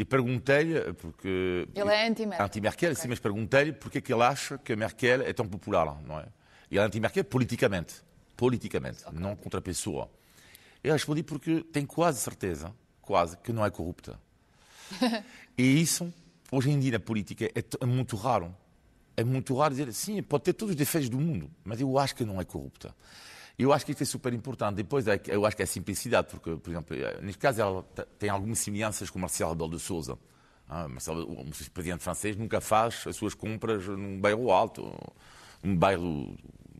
E 0.00 0.04
perguntei-lhe, 0.06 0.94
porque. 0.94 1.68
Ele 1.74 1.90
é 1.90 2.08
anti-Merkel. 2.08 2.46
Anti-Merkel, 2.46 2.92
okay. 2.92 3.02
sim, 3.02 3.08
mas 3.08 3.18
perguntei-lhe 3.18 3.70
porque 3.70 3.98
é 3.98 4.00
que 4.00 4.10
ele 4.10 4.22
acha 4.22 4.56
que 4.56 4.72
a 4.72 4.76
Merkel 4.76 5.20
é 5.20 5.30
tão 5.34 5.46
popular, 5.46 6.00
não 6.06 6.18
é? 6.18 6.24
E 6.70 6.76
ele 6.76 6.80
é 6.80 6.86
anti-Merkel 6.86 7.22
politicamente. 7.24 7.96
Politicamente, 8.34 9.04
okay. 9.06 9.20
não 9.20 9.36
contra 9.36 9.58
a 9.58 9.62
pessoa. 9.62 10.10
Eu 10.82 10.94
respondi 10.94 11.22
porque 11.22 11.62
tenho 11.70 11.86
quase 11.86 12.18
certeza, 12.18 12.74
quase, 13.02 13.36
que 13.36 13.52
não 13.52 13.62
é 13.62 13.68
corrupta. 13.68 14.18
e 15.58 15.82
isso, 15.82 16.10
hoje 16.50 16.70
em 16.70 16.80
dia, 16.80 16.92
na 16.92 17.00
política, 17.00 17.44
é, 17.44 17.62
é 17.78 17.84
muito 17.84 18.16
raro 18.16 18.56
é 19.18 19.24
muito 19.24 19.54
raro 19.54 19.74
dizer, 19.74 19.92
sim, 19.92 20.22
pode 20.22 20.44
ter 20.44 20.54
todos 20.54 20.70
os 20.70 20.76
defeitos 20.76 21.10
do 21.10 21.20
mundo, 21.20 21.50
mas 21.62 21.78
eu 21.78 21.98
acho 21.98 22.16
que 22.16 22.24
não 22.24 22.40
é 22.40 22.44
corrupta. 22.44 22.96
Eu 23.60 23.74
acho 23.74 23.84
que 23.84 23.92
isto 23.92 24.02
é 24.02 24.06
super 24.06 24.32
importante. 24.32 24.76
Depois, 24.76 25.06
é 25.06 25.20
eu 25.26 25.44
acho 25.44 25.54
que 25.54 25.62
é 25.62 25.64
a 25.64 25.66
simplicidade, 25.66 26.28
porque, 26.30 26.56
por 26.56 26.70
exemplo, 26.70 26.96
eh, 26.96 27.18
neste 27.20 27.38
caso, 27.38 27.60
ela 27.60 27.82
tem 28.18 28.30
algumas 28.30 28.58
semelhanças 28.58 29.10
com 29.10 29.18
Marcelo 29.18 29.50
Rebelo 29.50 29.70
de 29.72 29.78
Souza. 29.78 30.18
Ah, 30.66 30.88
Marcelo, 30.88 31.30
o 31.30 31.44
presidente 31.70 32.02
francês 32.02 32.36
nunca 32.36 32.58
faz 32.58 33.04
as 33.06 33.16
suas 33.16 33.34
compras 33.34 33.86
num 33.86 34.18
bairro 34.18 34.50
alto, 34.50 34.90
num 35.62 35.76
bairro 35.76 36.34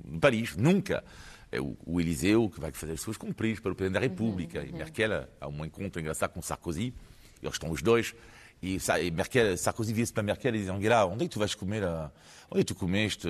de 0.06 0.18
Paris, 0.18 0.56
nunca. 0.56 1.04
É 1.52 1.60
o, 1.60 1.76
o 1.84 2.00
Eliseu 2.00 2.48
que 2.48 2.58
vai 2.58 2.72
fazer 2.72 2.92
as 2.92 3.00
suas 3.02 3.18
compras 3.18 3.60
para 3.60 3.72
o 3.72 3.74
Presidente 3.74 4.00
da 4.00 4.00
República. 4.00 4.60
Uhum, 4.60 4.64
uhum. 4.64 4.70
E 4.70 4.78
Merkel, 4.78 5.28
há 5.38 5.48
um 5.48 5.62
encontro 5.62 6.00
engraçado 6.00 6.32
com 6.32 6.40
Sarkozy, 6.40 6.94
eles 7.42 7.54
estão 7.56 7.70
os 7.70 7.82
dois. 7.82 8.14
E, 8.62 8.78
e 9.02 9.10
Merkel, 9.10 9.54
Sarkozy 9.58 9.92
via-se 9.92 10.14
para 10.14 10.22
Merkel 10.22 10.54
e 10.54 10.58
dizia, 10.58 10.72
Anguila, 10.72 11.04
onde 11.04 11.24
é 11.24 11.28
que 11.28 11.34
tu 11.34 11.38
vais 11.38 11.54
comer? 11.54 11.84
A... 11.84 12.10
Onde 12.50 12.60
é 12.60 12.64
que 12.64 12.72
tu 12.72 12.74
comeste? 12.74 13.28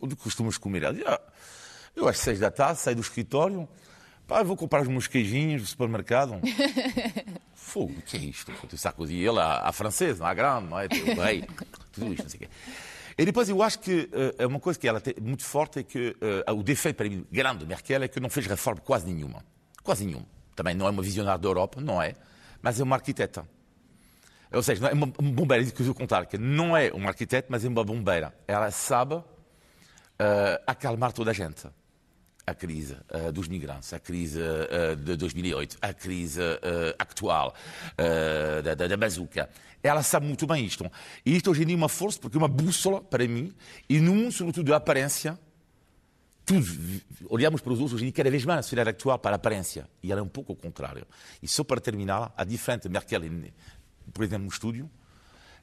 Onde 0.00 0.16
costumas 0.16 0.56
comer? 0.56 0.84
Ela 0.84 0.94
dizia, 0.94 1.10
ah, 1.10 1.20
eu 1.98 2.08
às 2.08 2.18
seis 2.18 2.38
da 2.38 2.50
tarde 2.50 2.80
saio 2.80 2.96
do 2.96 3.02
escritório, 3.02 3.68
pá, 4.26 4.42
vou 4.42 4.56
comprar 4.56 4.82
os 4.82 4.88
meus 4.88 5.06
queijinhos 5.06 5.62
do 5.62 5.68
supermercado. 5.68 6.40
Fogo, 7.54 7.94
o 7.98 8.02
que 8.02 8.16
é 8.16 8.20
isto? 8.20 8.52
O 8.52 8.76
Sarkozy, 8.76 9.16
ele, 9.16 9.40
a 9.40 9.70
francesa, 9.72 10.26
a 10.26 10.32
grande, 10.32 10.68
não 10.68 10.78
é? 10.78 10.86
O 10.86 11.20
rei, 11.20 11.44
tudo 11.92 12.12
isto, 12.12 12.22
não 12.22 12.30
sei 12.30 12.38
o 12.38 12.40
quê. 12.40 12.48
E 13.18 13.24
depois 13.24 13.48
eu 13.48 13.60
acho 13.62 13.80
que 13.80 14.08
uh, 14.38 14.46
uma 14.46 14.60
coisa 14.60 14.78
que 14.78 14.86
ela 14.86 15.00
tem 15.00 15.14
muito 15.20 15.42
forte 15.42 15.80
é 15.80 15.82
que 15.82 16.16
uh, 16.46 16.52
o 16.54 16.62
defeito 16.62 16.94
para 16.94 17.08
mim 17.08 17.26
grande 17.32 17.58
de 17.58 17.66
Merkel 17.66 18.04
é 18.04 18.08
que 18.08 18.20
não 18.20 18.30
fez 18.30 18.46
reforma 18.46 18.80
quase 18.80 19.12
nenhuma. 19.12 19.44
Quase 19.82 20.06
nenhuma. 20.06 20.24
Também 20.54 20.74
não 20.74 20.86
é 20.86 20.90
uma 20.90 21.02
visionária 21.02 21.38
da 21.38 21.48
Europa, 21.48 21.80
não 21.80 22.00
é, 22.00 22.14
mas 22.62 22.78
é 22.78 22.82
uma 22.84 22.94
arquiteta. 22.94 23.44
Ou 24.52 24.62
seja, 24.62 24.80
não 24.80 24.88
é 24.88 24.92
uma 24.92 25.06
bombeira, 25.06 25.62
isso 25.62 25.74
que 25.74 25.82
eu 25.82 25.86
vou 25.86 25.94
contar, 25.94 26.26
que 26.26 26.38
não 26.38 26.76
é 26.76 26.92
uma 26.92 27.08
arquiteta, 27.08 27.48
mas 27.50 27.64
é 27.64 27.68
uma 27.68 27.84
bombeira. 27.84 28.32
Ela 28.46 28.70
sabe 28.70 29.14
uh, 29.14 29.24
acalmar 30.66 31.12
toda 31.12 31.30
a 31.32 31.34
gente. 31.34 31.66
A 32.48 32.54
crise 32.54 32.96
uh, 33.12 33.30
dos 33.30 33.46
migrantes, 33.46 33.92
a 33.92 33.98
crise 33.98 34.40
uh, 34.40 34.96
de 34.96 35.16
2008, 35.16 35.78
a 35.82 35.92
crise 35.92 36.40
atual 36.98 37.54
da, 38.64 38.74
da, 38.74 38.86
da 38.86 38.96
bazuca. 38.96 39.50
Ela 39.82 40.02
sabe 40.02 40.26
muito 40.26 40.46
bem 40.46 40.64
isto. 40.64 40.90
E 41.24 41.36
isto 41.36 41.50
hoje 41.50 41.62
em 41.62 41.66
dia 41.66 41.76
é 41.76 41.76
uma 41.76 41.88
força, 41.88 42.18
porque 42.18 42.36
é 42.36 42.40
uma 42.40 42.48
bússola 42.48 43.02
para 43.02 43.26
mim, 43.28 43.54
e 43.88 44.00
no 44.00 44.14
mundo, 44.14 44.32
sobretudo, 44.32 44.70
da 44.70 44.76
aparência, 44.76 45.38
tudo, 46.44 46.66
olhamos 47.28 47.60
para 47.60 47.72
os 47.72 47.78
outros 47.78 47.94
hoje 47.94 48.04
em 48.04 48.06
dia 48.06 48.14
cada 48.14 48.30
vez 48.30 48.44
mais 48.44 48.56
na 48.56 48.62
sociedade 48.62 48.90
atual 48.90 49.18
para 49.18 49.34
a 49.34 49.36
aparência. 49.36 49.88
E 50.02 50.10
ela 50.10 50.20
é 50.20 50.24
um 50.24 50.28
pouco 50.28 50.54
o 50.54 50.56
contrário. 50.56 51.06
E 51.42 51.46
só 51.46 51.62
para 51.62 51.80
terminar, 51.80 52.32
a 52.36 52.44
diferença 52.44 52.88
de 52.88 52.92
Merkel 52.92 53.20
por 54.12 54.24
exemplo, 54.24 54.44
no 54.44 54.50
estúdio. 54.50 54.90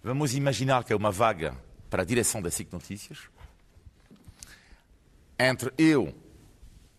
Vamos 0.04 0.36
imaginar 0.36 0.84
que 0.84 0.94
é 0.94 0.96
uma 0.96 1.12
vaga 1.12 1.58
para 1.90 2.04
a 2.04 2.06
direção 2.06 2.42
da 2.42 2.52
SIC 2.52 2.72
Notícias. 2.72 3.20
Entre 5.40 5.74
eu, 5.78 6.14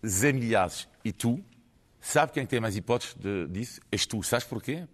Zé 0.06 0.32
Milhares 0.32 0.88
e 1.04 1.12
tu, 1.12 1.42
sabe 2.00 2.32
quem 2.32 2.46
tem 2.46 2.60
mais 2.60 2.76
hipóteses 2.76 3.14
de, 3.14 3.46
disso? 3.48 3.80
És 3.90 4.06
tu. 4.06 4.22
Sabes 4.22 4.46
porquê? 4.46 4.86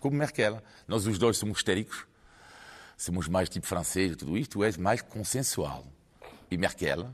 Como 0.00 0.16
Merkel. 0.16 0.62
Nós 0.86 1.06
os 1.06 1.18
dois 1.18 1.36
somos 1.36 1.58
histéricos, 1.58 2.06
somos 2.96 3.28
mais 3.28 3.48
tipo 3.48 3.66
francês 3.66 4.12
e 4.12 4.16
tudo 4.16 4.36
isto. 4.36 4.52
Tu 4.52 4.64
és 4.64 4.76
mais 4.76 5.02
consensual. 5.02 5.84
E 6.50 6.56
Merkel 6.56 7.08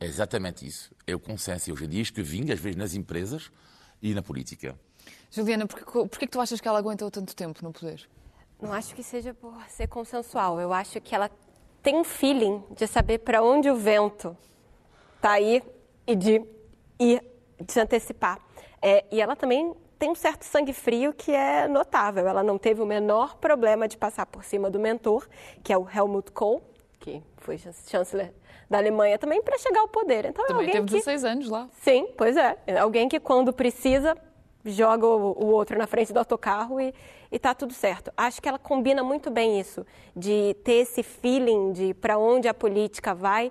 é 0.00 0.06
exatamente 0.06 0.66
isso. 0.66 0.90
É 1.06 1.14
o 1.14 1.20
consenso. 1.20 1.68
E 1.68 1.72
hoje 1.72 1.84
em 1.84 1.88
dia 1.88 2.02
isto 2.02 2.14
que 2.14 2.22
vinga, 2.22 2.54
às 2.54 2.60
vezes, 2.60 2.76
nas 2.76 2.94
empresas 2.94 3.50
e 4.00 4.14
na 4.14 4.22
política. 4.22 4.78
Juliana, 5.30 5.66
por 5.66 6.18
que 6.18 6.26
tu 6.26 6.40
achas 6.40 6.60
que 6.60 6.66
ela 6.66 6.78
aguentou 6.78 7.10
tanto 7.10 7.36
tempo 7.36 7.62
no 7.62 7.72
poder? 7.72 8.08
Não 8.60 8.72
acho 8.72 8.94
que 8.94 9.02
seja 9.02 9.34
por 9.34 9.54
ser 9.68 9.86
consensual. 9.88 10.60
Eu 10.60 10.72
acho 10.72 11.00
que 11.00 11.14
ela 11.14 11.30
tem 11.82 11.96
um 11.96 12.04
feeling 12.04 12.62
de 12.76 12.86
saber 12.86 13.18
para 13.18 13.42
onde 13.42 13.70
o 13.70 13.76
vento 13.76 14.36
está 15.16 15.32
aí 15.32 15.62
e 16.06 16.16
de 16.16 16.42
ir, 16.98 17.22
de 17.60 17.72
se 17.72 17.80
antecipar. 17.80 18.38
É, 18.80 19.04
e 19.10 19.20
ela 19.20 19.34
também 19.34 19.74
tem 19.98 20.10
um 20.10 20.14
certo 20.14 20.44
sangue 20.44 20.72
frio 20.72 21.12
que 21.12 21.32
é 21.32 21.66
notável. 21.66 22.26
Ela 22.28 22.42
não 22.42 22.56
teve 22.56 22.80
o 22.80 22.86
menor 22.86 23.36
problema 23.36 23.88
de 23.88 23.96
passar 23.96 24.26
por 24.26 24.44
cima 24.44 24.70
do 24.70 24.78
mentor, 24.78 25.26
que 25.62 25.72
é 25.72 25.78
o 25.78 25.86
Helmut 25.88 26.30
Kohl, 26.30 26.62
que 27.00 27.22
foi 27.38 27.58
chanceler 27.58 28.32
da 28.70 28.78
Alemanha 28.78 29.18
também, 29.18 29.42
para 29.42 29.58
chegar 29.58 29.80
ao 29.80 29.88
poder. 29.88 30.26
Então, 30.26 30.44
é 30.44 30.48
também 30.48 30.68
é 30.68 30.72
teve 30.72 30.86
16 30.86 31.22
que... 31.22 31.28
anos 31.28 31.48
lá. 31.48 31.68
Sim, 31.80 32.08
pois 32.16 32.36
é. 32.36 32.56
é. 32.66 32.78
Alguém 32.78 33.08
que, 33.08 33.18
quando 33.18 33.52
precisa, 33.52 34.16
joga 34.64 35.06
o 35.06 35.46
outro 35.46 35.76
na 35.78 35.86
frente 35.86 36.12
do 36.12 36.18
autocarro 36.18 36.80
e, 36.80 36.94
está 37.30 37.54
tudo 37.54 37.72
certo. 37.72 38.12
Acho 38.16 38.40
que 38.40 38.48
ela 38.48 38.58
combina 38.58 39.02
muito 39.02 39.30
bem 39.30 39.58
isso, 39.58 39.86
de 40.14 40.54
ter 40.64 40.82
esse 40.82 41.02
feeling 41.02 41.72
de 41.72 41.94
para 41.94 42.18
onde 42.18 42.48
a 42.48 42.54
política 42.54 43.14
vai 43.14 43.50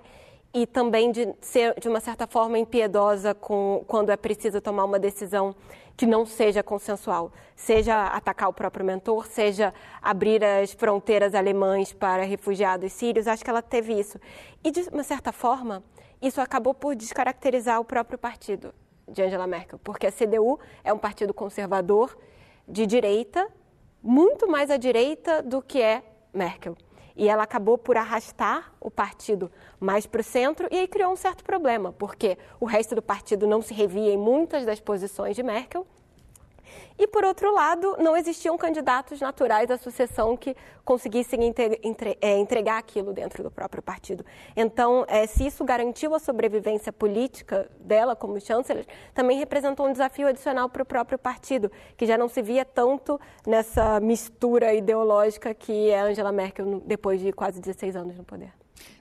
e 0.62 0.66
também 0.66 1.12
de 1.12 1.32
ser, 1.40 1.78
de 1.78 1.88
uma 1.88 2.00
certa 2.00 2.26
forma, 2.26 2.58
impiedosa 2.58 3.32
com, 3.32 3.84
quando 3.86 4.10
é 4.10 4.16
preciso 4.16 4.60
tomar 4.60 4.84
uma 4.84 4.98
decisão 4.98 5.54
que 5.96 6.04
não 6.04 6.26
seja 6.26 6.64
consensual, 6.64 7.30
seja 7.54 8.06
atacar 8.06 8.48
o 8.48 8.52
próprio 8.52 8.84
mentor, 8.84 9.26
seja 9.26 9.72
abrir 10.02 10.42
as 10.44 10.72
fronteiras 10.72 11.32
alemãs 11.32 11.92
para 11.92 12.24
refugiados 12.24 12.92
sírios. 12.92 13.28
Acho 13.28 13.44
que 13.44 13.50
ela 13.50 13.62
teve 13.62 13.92
isso. 13.92 14.18
E, 14.64 14.72
de 14.72 14.80
uma 14.92 15.04
certa 15.04 15.30
forma, 15.30 15.80
isso 16.20 16.40
acabou 16.40 16.74
por 16.74 16.96
descaracterizar 16.96 17.80
o 17.80 17.84
próprio 17.84 18.18
partido 18.18 18.74
de 19.06 19.22
Angela 19.22 19.46
Merkel, 19.46 19.78
porque 19.78 20.08
a 20.08 20.12
CDU 20.12 20.58
é 20.82 20.92
um 20.92 20.98
partido 20.98 21.32
conservador 21.32 22.18
de 22.66 22.84
direita, 22.84 23.46
muito 24.02 24.48
mais 24.48 24.72
à 24.72 24.76
direita 24.76 25.40
do 25.40 25.62
que 25.62 25.80
é 25.80 26.02
Merkel. 26.34 26.76
E 27.18 27.28
ela 27.28 27.42
acabou 27.42 27.76
por 27.76 27.96
arrastar 27.96 28.72
o 28.80 28.90
partido 28.90 29.50
mais 29.80 30.06
para 30.06 30.20
o 30.20 30.24
centro 30.24 30.68
e 30.70 30.78
aí 30.78 30.86
criou 30.86 31.12
um 31.12 31.16
certo 31.16 31.42
problema, 31.42 31.92
porque 31.92 32.38
o 32.60 32.64
resto 32.64 32.94
do 32.94 33.02
partido 33.02 33.44
não 33.44 33.60
se 33.60 33.74
revia 33.74 34.12
em 34.12 34.16
muitas 34.16 34.64
das 34.64 34.78
posições 34.78 35.34
de 35.34 35.42
Merkel 35.42 35.84
e, 36.98 37.06
por 37.06 37.24
outro 37.24 37.52
lado, 37.54 37.96
não 37.98 38.16
existiam 38.16 38.56
candidatos 38.58 39.20
naturais 39.20 39.70
à 39.70 39.78
sucessão 39.78 40.36
que 40.36 40.56
conseguissem 40.84 41.54
é, 42.20 42.38
entregar 42.38 42.78
aquilo 42.78 43.12
dentro 43.12 43.42
do 43.42 43.50
próprio 43.50 43.82
partido. 43.82 44.24
Então, 44.56 45.04
é, 45.08 45.26
se 45.26 45.46
isso 45.46 45.64
garantiu 45.64 46.14
a 46.14 46.18
sobrevivência 46.18 46.92
política 46.92 47.70
dela 47.78 48.16
como 48.16 48.40
chanceler, 48.40 48.86
também 49.14 49.38
representou 49.38 49.86
um 49.86 49.92
desafio 49.92 50.28
adicional 50.28 50.68
para 50.68 50.82
o 50.82 50.86
próprio 50.86 51.18
partido, 51.18 51.70
que 51.96 52.06
já 52.06 52.16
não 52.16 52.28
se 52.28 52.42
via 52.42 52.64
tanto 52.64 53.20
nessa 53.46 54.00
mistura 54.00 54.74
ideológica 54.74 55.54
que 55.54 55.90
é 55.90 56.00
Angela 56.00 56.32
Merkel 56.32 56.82
depois 56.86 57.20
de 57.20 57.32
quase 57.32 57.60
16 57.60 57.96
anos 57.96 58.16
no 58.16 58.24
poder. 58.24 58.52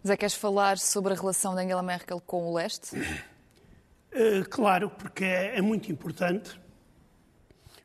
Zé, 0.05 0.17
queres 0.17 0.35
falar 0.35 0.77
sobre 0.77 1.13
a 1.13 1.15
relação 1.15 1.55
de 1.55 1.61
Angela 1.61 1.83
Merkel 1.83 2.21
com 2.21 2.49
o 2.49 2.53
leste? 2.53 2.95
Uh, 2.97 4.47
claro, 4.51 4.89
porque 4.89 5.23
é, 5.23 5.57
é 5.57 5.61
muito 5.61 5.91
importante 5.91 6.59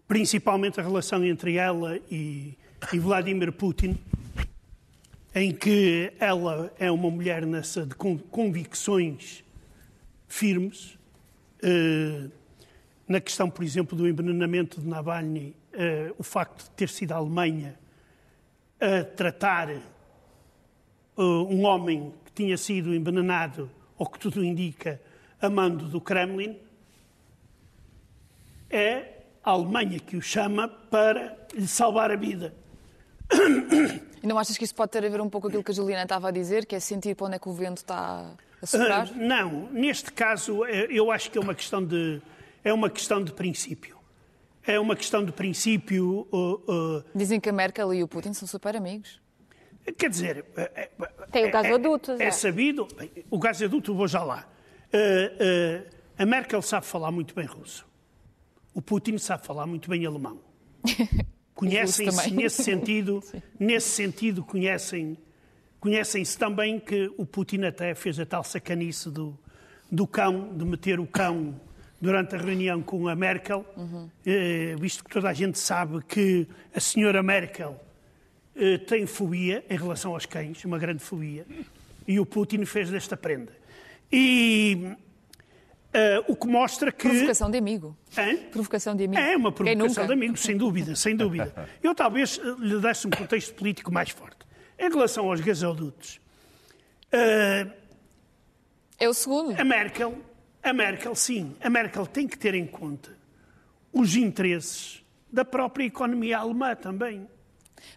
principalmente 0.06 0.80
a 0.80 0.82
relação 0.82 1.24
entre 1.24 1.56
ela 1.56 1.98
e, 2.10 2.56
e 2.92 2.98
Vladimir 2.98 3.52
Putin. 3.52 3.98
em 5.34 5.52
que 5.52 6.12
ela 6.18 6.72
é 6.78 6.90
uma 6.90 7.10
mulher 7.10 7.46
nessa 7.46 7.86
de 7.86 7.94
convicções 7.94 9.42
firmes. 10.28 10.98
Uh, 11.62 12.30
na 13.08 13.20
questão, 13.20 13.48
por 13.48 13.64
exemplo, 13.64 13.96
do 13.96 14.08
envenenamento 14.08 14.80
de 14.80 14.86
Navalny, 14.86 15.54
uh, 15.72 16.14
o 16.18 16.22
facto 16.22 16.64
de 16.64 16.70
ter 16.70 16.88
sido 16.88 17.12
a 17.12 17.16
Alemanha 17.16 17.78
a 18.80 19.04
tratar 19.04 19.70
uh, 19.70 21.22
um 21.22 21.64
homem 21.64 22.12
que 22.24 22.32
tinha 22.32 22.56
sido 22.56 22.94
envenenado, 22.94 23.70
ou 23.96 24.06
que 24.06 24.18
tudo 24.18 24.44
indica, 24.44 25.00
a 25.40 25.48
mando 25.48 25.86
do 25.88 26.00
Kremlin, 26.00 26.58
é 28.68 29.11
a 29.44 29.50
Alemanha 29.50 29.98
que 29.98 30.16
o 30.16 30.22
chama 30.22 30.68
para 30.68 31.36
lhe 31.54 31.66
salvar 31.66 32.10
a 32.10 32.16
vida. 32.16 32.54
E 34.22 34.26
não 34.26 34.38
achas 34.38 34.56
que 34.56 34.64
isso 34.64 34.74
pode 34.74 34.92
ter 34.92 35.04
a 35.04 35.08
ver 35.08 35.20
um 35.20 35.28
pouco 35.28 35.42
com 35.42 35.48
aquilo 35.48 35.64
que 35.64 35.72
a 35.72 35.74
Juliana 35.74 36.04
estava 36.04 36.28
a 36.28 36.30
dizer, 36.30 36.64
que 36.64 36.76
é 36.76 36.80
sentir 36.80 37.16
para 37.16 37.26
onde 37.26 37.36
é 37.36 37.38
que 37.38 37.48
o 37.48 37.52
vento 37.52 37.78
está 37.78 38.34
a 38.60 38.66
soprar? 38.66 39.08
Uh, 39.08 39.16
não, 39.16 39.68
neste 39.72 40.12
caso 40.12 40.64
eh, 40.64 40.86
eu 40.90 41.10
acho 41.10 41.30
que 41.30 41.38
é 41.38 41.40
uma 41.40 41.54
questão 41.54 41.84
de, 41.84 42.22
é 42.62 42.72
uma 42.72 42.88
questão 42.88 43.22
de 43.22 43.32
princípio. 43.32 43.98
É 44.64 44.78
uma 44.78 44.94
questão 44.94 45.24
de 45.24 45.32
princípio. 45.32 46.28
Uh, 46.30 46.98
uh... 46.98 47.04
Dizem 47.12 47.40
que 47.40 47.48
a 47.48 47.52
Merkel 47.52 47.92
e 47.92 48.02
o 48.02 48.06
Putin 48.06 48.32
são 48.32 48.46
super 48.46 48.76
amigos. 48.76 49.20
Quer 49.98 50.08
dizer. 50.08 50.44
Tem 51.32 51.46
o 51.46 51.50
gasoduto, 51.50 52.12
é, 52.12 52.24
é, 52.24 52.26
é 52.28 52.30
sabido. 52.30 52.86
O 53.28 53.40
gasoduto, 53.40 53.92
vou 53.92 54.06
já 54.06 54.22
lá. 54.22 54.46
a 56.16 56.24
Merkel 56.24 56.62
sabe 56.62 56.86
falar 56.86 57.10
muito 57.10 57.34
bem 57.34 57.46
russo. 57.46 57.84
O 58.74 58.80
Putin 58.80 59.18
sabe 59.18 59.46
falar 59.46 59.66
muito 59.66 59.88
bem 59.88 60.04
alemão. 60.06 60.40
Conhecem-se 61.54 62.30
nesse 62.30 62.62
sentido, 62.62 63.22
nesse 63.58 63.90
sentido 63.90 64.42
conhecem 64.42 65.16
conhecem-se 65.78 66.38
também 66.38 66.78
que 66.78 67.12
o 67.18 67.26
Putin 67.26 67.64
até 67.64 67.92
fez 67.94 68.18
a 68.20 68.24
tal 68.24 68.44
sacanice 68.44 69.10
do, 69.10 69.36
do 69.90 70.06
cão, 70.06 70.56
de 70.56 70.64
meter 70.64 71.00
o 71.00 71.06
cão 71.06 71.60
durante 72.00 72.36
a 72.36 72.38
reunião 72.38 72.80
com 72.80 73.08
a 73.08 73.16
Merkel, 73.16 73.66
uhum. 73.76 74.08
eh, 74.24 74.76
visto 74.78 75.02
que 75.02 75.10
toda 75.10 75.28
a 75.28 75.32
gente 75.32 75.58
sabe 75.58 76.00
que 76.04 76.46
a 76.72 76.78
senhora 76.78 77.20
Merkel 77.20 77.80
eh, 78.54 78.78
tem 78.78 79.06
fobia 79.06 79.64
em 79.68 79.76
relação 79.76 80.14
aos 80.14 80.24
cães, 80.24 80.64
uma 80.64 80.78
grande 80.78 81.02
fobia, 81.02 81.44
e 82.06 82.20
o 82.20 82.26
Putin 82.26 82.64
fez 82.64 82.88
desta 82.88 83.16
prenda. 83.16 83.52
E 84.10 84.96
Uh, 85.92 86.24
o 86.32 86.34
que 86.34 86.46
mostra 86.46 86.90
que. 86.90 87.06
Provocação 87.06 87.50
de 87.50 87.58
amigo. 87.58 87.94
Hã? 88.16 88.36
Provocação 88.50 88.96
de 88.96 89.04
amigo. 89.04 89.20
É 89.20 89.36
uma 89.36 89.52
provocação 89.52 90.06
de 90.06 90.12
amigo, 90.14 90.38
sem 90.38 90.56
dúvida, 90.56 90.96
sem 90.96 91.14
dúvida. 91.14 91.68
Eu 91.82 91.94
talvez 91.94 92.40
lhe 92.58 92.80
desse 92.80 93.06
um 93.06 93.10
contexto 93.10 93.52
político 93.54 93.92
mais 93.92 94.08
forte. 94.08 94.38
Em 94.78 94.88
relação 94.88 95.28
aos 95.28 95.40
gasodutos. 95.40 96.18
Uh, 97.12 97.70
é 98.98 99.06
o 99.06 99.12
segundo. 99.12 99.60
A 99.60 99.64
Merkel, 99.64 100.16
a 100.62 100.72
Merkel, 100.72 101.14
sim, 101.14 101.54
a 101.60 101.68
Merkel 101.68 102.06
tem 102.06 102.26
que 102.26 102.38
ter 102.38 102.54
em 102.54 102.66
conta 102.66 103.10
os 103.92 104.16
interesses 104.16 105.04
da 105.30 105.44
própria 105.44 105.84
economia 105.84 106.38
alemã 106.38 106.74
também. 106.74 107.28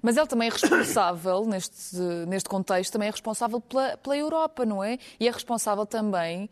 Mas 0.01 0.17
ele 0.17 0.27
também 0.27 0.47
é 0.49 0.51
responsável, 0.51 1.45
neste, 1.47 1.95
neste 2.27 2.49
contexto, 2.49 2.91
também 2.91 3.07
é 3.07 3.11
responsável 3.11 3.61
pela, 3.61 3.95
pela 3.97 4.17
Europa, 4.17 4.65
não 4.65 4.83
é? 4.83 4.97
E 5.19 5.27
é 5.27 5.31
responsável 5.31 5.85
também 5.85 6.49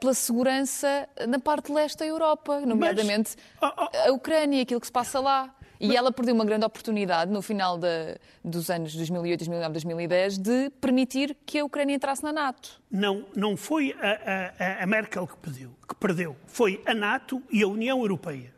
pela 0.00 0.14
segurança 0.14 1.08
na 1.28 1.38
parte 1.38 1.72
leste 1.72 1.98
da 1.98 2.06
Europa, 2.06 2.60
nomeadamente 2.60 3.36
Mas, 3.60 3.72
a 4.06 4.12
Ucrânia, 4.12 4.62
aquilo 4.62 4.80
que 4.80 4.86
se 4.86 4.92
passa 4.92 5.20
lá. 5.20 5.54
E 5.80 5.88
Mas... 5.88 5.96
ela 5.96 6.10
perdeu 6.10 6.34
uma 6.34 6.44
grande 6.44 6.64
oportunidade 6.64 7.30
no 7.30 7.40
final 7.40 7.78
de, 7.78 8.18
dos 8.44 8.68
anos 8.68 8.94
2008, 8.94 9.38
2009, 9.40 9.72
2010 9.72 10.38
de 10.38 10.70
permitir 10.80 11.36
que 11.46 11.58
a 11.58 11.64
Ucrânia 11.64 11.94
entrasse 11.94 12.22
na 12.22 12.32
NATO. 12.32 12.80
Não, 12.90 13.24
não 13.34 13.56
foi 13.56 13.94
a, 14.00 14.80
a, 14.80 14.82
a 14.82 14.86
Merkel 14.86 15.26
que 15.26 15.36
perdeu, 15.36 15.70
que 15.88 15.94
perdeu, 15.94 16.36
foi 16.46 16.82
a 16.84 16.94
NATO 16.94 17.42
e 17.50 17.62
a 17.62 17.68
União 17.68 18.00
Europeia. 18.00 18.52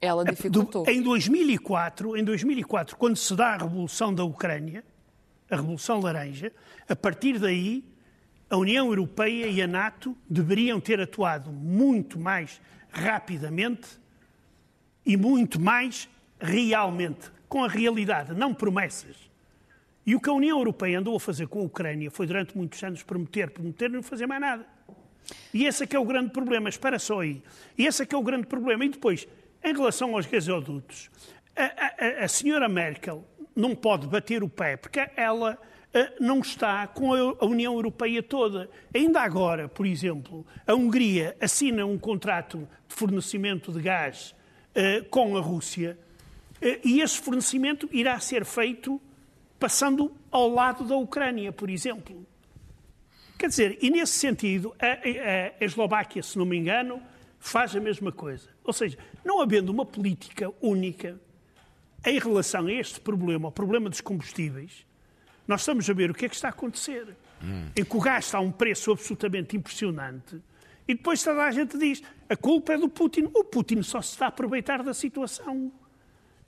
Ela 0.00 0.24
dificultou. 0.24 0.84
Em 0.88 1.02
2004, 1.02 2.16
em 2.16 2.22
2004, 2.22 2.96
quando 2.96 3.16
se 3.16 3.34
dá 3.34 3.54
a 3.54 3.56
Revolução 3.56 4.14
da 4.14 4.22
Ucrânia, 4.24 4.84
a 5.50 5.56
Revolução 5.56 6.00
Laranja, 6.00 6.52
a 6.88 6.94
partir 6.94 7.38
daí 7.38 7.82
a 8.48 8.56
União 8.56 8.86
Europeia 8.86 9.46
e 9.46 9.60
a 9.60 9.66
NATO 9.66 10.16
deveriam 10.28 10.80
ter 10.80 11.00
atuado 11.00 11.50
muito 11.50 12.18
mais 12.18 12.60
rapidamente 12.90 13.88
e 15.04 15.16
muito 15.16 15.60
mais 15.60 16.08
realmente, 16.40 17.30
com 17.48 17.64
a 17.64 17.68
realidade, 17.68 18.34
não 18.34 18.54
promessas. 18.54 19.16
E 20.04 20.14
o 20.14 20.20
que 20.20 20.30
a 20.30 20.32
União 20.32 20.58
Europeia 20.58 21.00
andou 21.00 21.16
a 21.16 21.20
fazer 21.20 21.48
com 21.48 21.60
a 21.60 21.64
Ucrânia 21.64 22.10
foi 22.10 22.26
durante 22.26 22.56
muitos 22.56 22.82
anos 22.82 23.02
prometer, 23.02 23.50
prometer 23.50 23.90
e 23.90 23.94
não 23.94 24.02
fazer 24.02 24.26
mais 24.26 24.40
nada. 24.40 24.66
E 25.52 25.66
esse 25.66 25.82
é 25.82 25.86
que 25.86 25.96
é 25.96 25.98
o 25.98 26.04
grande 26.04 26.30
problema, 26.30 26.68
espera 26.68 26.98
só 26.98 27.20
aí. 27.20 27.42
E 27.76 27.86
esse 27.86 28.02
é 28.02 28.06
que 28.06 28.14
é 28.14 28.18
o 28.18 28.22
grande 28.22 28.46
problema. 28.46 28.84
E 28.84 28.88
depois, 28.88 29.26
em 29.64 29.72
relação 29.72 30.14
aos 30.14 30.26
gasodutos, 30.26 31.10
a, 31.56 32.22
a, 32.22 32.24
a 32.24 32.28
senhora 32.28 32.68
Merkel 32.68 33.24
não 33.54 33.74
pode 33.74 34.06
bater 34.06 34.44
o 34.44 34.48
pé, 34.48 34.76
porque 34.76 35.10
ela 35.16 35.58
não 36.20 36.40
está 36.40 36.86
com 36.86 37.14
a 37.14 37.44
União 37.44 37.74
Europeia 37.74 38.22
toda. 38.22 38.68
Ainda 38.94 39.20
agora, 39.20 39.68
por 39.68 39.86
exemplo, 39.86 40.46
a 40.66 40.74
Hungria 40.74 41.36
assina 41.40 41.86
um 41.86 41.98
contrato 41.98 42.68
de 42.88 42.94
fornecimento 42.94 43.72
de 43.72 43.80
gás 43.80 44.34
uh, 44.74 45.04
com 45.08 45.36
a 45.36 45.40
Rússia 45.40 45.98
uh, 46.62 46.80
e 46.84 47.00
esse 47.00 47.18
fornecimento 47.18 47.88
irá 47.92 48.18
ser 48.20 48.44
feito 48.44 49.00
passando 49.58 50.12
ao 50.30 50.48
lado 50.48 50.84
da 50.84 50.96
Ucrânia, 50.96 51.50
por 51.50 51.70
exemplo. 51.70 52.26
Quer 53.38 53.48
dizer, 53.48 53.78
e 53.82 53.90
nesse 53.90 54.14
sentido, 54.14 54.74
a, 54.78 55.64
Eslováquia, 55.64 56.22
se 56.22 56.38
não 56.38 56.46
me 56.46 56.56
engano, 56.56 57.02
faz 57.38 57.74
a 57.76 57.80
mesma 57.80 58.10
coisa. 58.10 58.48
Ou 58.64 58.72
seja, 58.72 58.98
não 59.24 59.40
havendo 59.40 59.70
uma 59.70 59.84
política 59.84 60.52
única 60.60 61.20
em 62.04 62.18
relação 62.18 62.66
a 62.66 62.72
este 62.72 63.00
problema, 63.00 63.48
o 63.48 63.52
problema 63.52 63.90
dos 63.90 64.00
combustíveis, 64.00 64.86
nós 65.46 65.60
estamos 65.62 65.88
a 65.88 65.92
ver 65.92 66.10
o 66.10 66.14
que 66.14 66.26
é 66.26 66.28
que 66.28 66.34
está 66.34 66.48
a 66.48 66.50
acontecer. 66.50 67.16
Hum. 67.42 67.68
Em 67.76 67.84
que 67.84 67.96
o 67.96 68.00
gás 68.00 68.24
está 68.24 68.38
a 68.38 68.40
um 68.40 68.50
preço 68.50 68.90
absolutamente 68.90 69.56
impressionante 69.56 70.40
e 70.88 70.94
depois 70.94 71.22
toda 71.22 71.42
a 71.42 71.50
gente 71.50 71.76
diz 71.76 72.02
a 72.28 72.36
culpa 72.36 72.74
é 72.74 72.78
do 72.78 72.88
Putin. 72.88 73.28
O 73.34 73.44
Putin 73.44 73.82
só 73.82 74.00
se 74.00 74.10
está 74.10 74.26
a 74.26 74.28
aproveitar 74.28 74.82
da 74.82 74.94
situação. 74.94 75.72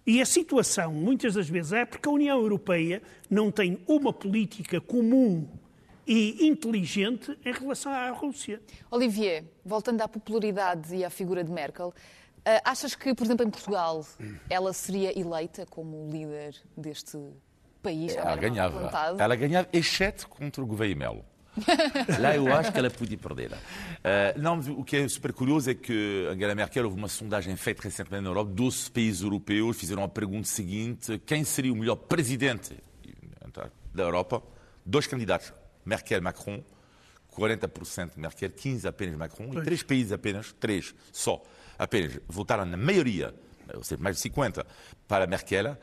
E 0.07 0.23
a 0.23 0.27
situação, 0.27 0.93
muitas 0.93 1.35
das 1.35 1.49
vezes, 1.49 1.73
é 1.73 1.85
porque 1.85 2.09
a 2.09 2.13
União 2.13 2.39
Europeia 2.39 3.03
não 3.29 3.51
tem 3.51 3.79
uma 3.87 4.13
política 4.13 4.81
comum 4.81 5.47
e 6.07 6.47
inteligente 6.47 7.37
em 7.45 7.53
relação 7.53 7.93
à 7.93 8.11
Rússia. 8.11 8.63
Olivier, 8.91 9.45
voltando 9.65 10.01
à 10.01 10.09
popularidade 10.09 10.95
e 10.95 11.05
à 11.05 11.11
figura 11.11 11.45
de 11.45 11.53
Merkel, 11.53 11.93
eh, 12.45 12.63
achas 12.65 12.95
que, 12.95 13.15
por 13.15 13.25
exemplo, 13.25 13.47
em 13.47 13.51
Portugal, 13.51 14.07
ela 14.49 14.73
seria 14.73 15.19
eleita 15.19 15.67
como 15.67 16.09
líder 16.11 16.57
deste 16.75 17.19
país? 17.79 18.17
Ela 18.17 18.37
ganhava. 18.37 18.91
Ela 19.19 19.37
ganhava, 19.37 19.69
exceto 19.73 20.29
contra 20.29 20.63
o 20.63 20.67
Gouveia 20.67 20.95
Melo. 20.95 21.25
Lá 22.21 22.37
eu 22.37 22.53
acho 22.55 22.73
que 22.73 22.79
ela 22.79 22.91
podia 22.91 23.19
perder. 23.19 23.53
Uh, 23.53 24.39
não, 24.39 24.59
o 24.59 24.85
que 24.85 24.97
é 24.97 25.09
super 25.09 25.33
curioso 25.33 25.71
é 25.71 25.75
que 25.75 26.29
Angela 26.31 26.55
Merkel 26.55 26.85
houve 26.85 26.97
uma 26.97 27.09
sondagem 27.09 27.57
feita 27.57 27.83
recentemente 27.83 28.23
na 28.23 28.31
Europa, 28.31 28.51
12 28.53 28.91
países 28.91 29.23
europeus 29.23 29.77
fizeram 29.77 30.05
a 30.05 30.09
pergunta 30.09 30.47
seguinte: 30.47 31.21
quem 31.27 31.45
seria 31.45 31.73
o 31.73 31.77
melhor 31.77 31.97
presidente 31.97 32.77
da 33.93 34.03
Europa? 34.03 34.43
Dois 34.85 35.07
candidatos, 35.07 35.53
Merkel 35.85 36.19
e 36.19 36.21
Macron, 36.21 36.63
40% 37.37 38.13
Merkel, 38.17 38.51
15% 38.51 38.87
apenas 38.87 39.17
Macron, 39.17 39.53
e 39.53 39.63
três 39.63 39.83
países 39.83 40.13
apenas, 40.13 40.53
três 40.59 40.95
só, 41.13 41.43
apenas 41.79 42.19
votaram 42.27 42.65
na 42.65 42.77
maioria, 42.77 43.35
ou 43.75 43.83
seja, 43.83 44.01
mais 44.03 44.21
de 44.21 44.31
50%, 44.31 44.65
para 45.07 45.27
Merkel. 45.27 45.77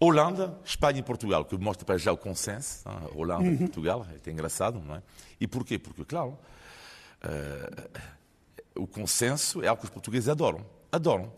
Holanda, 0.00 0.56
Espanha 0.64 1.00
e 1.00 1.02
Portugal, 1.02 1.44
que 1.44 1.56
mostra 1.56 1.84
para 1.84 1.98
já 1.98 2.12
o 2.12 2.16
consenso. 2.16 2.88
Hein? 2.88 3.10
Holanda 3.14 3.42
uhum. 3.42 3.54
e 3.54 3.58
Portugal, 3.58 4.06
é 4.24 4.30
engraçado, 4.30 4.80
não 4.80 4.94
é? 4.94 5.02
E 5.40 5.46
porquê? 5.46 5.78
Porque, 5.78 6.04
claro, 6.04 6.38
uh, 7.24 8.00
o 8.76 8.86
consenso 8.86 9.62
é 9.62 9.66
algo 9.66 9.80
que 9.80 9.86
os 9.86 9.90
portugueses 9.90 10.28
adoram. 10.28 10.64
Adoram. 10.92 11.32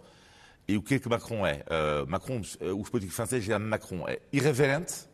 E 0.68 0.76
o 0.76 0.82
que 0.82 0.94
é 0.94 0.98
que 0.98 1.08
Macron 1.08 1.46
é? 1.46 1.64
Uh, 1.64 2.06
Macron, 2.06 2.40
uh, 2.61 2.80
os 2.80 2.90
políticos 2.90 3.16
franceses 3.16 3.44
dizem 3.44 3.58
Macron 3.58 4.06
é 4.06 4.20
irreverente, 4.30 5.08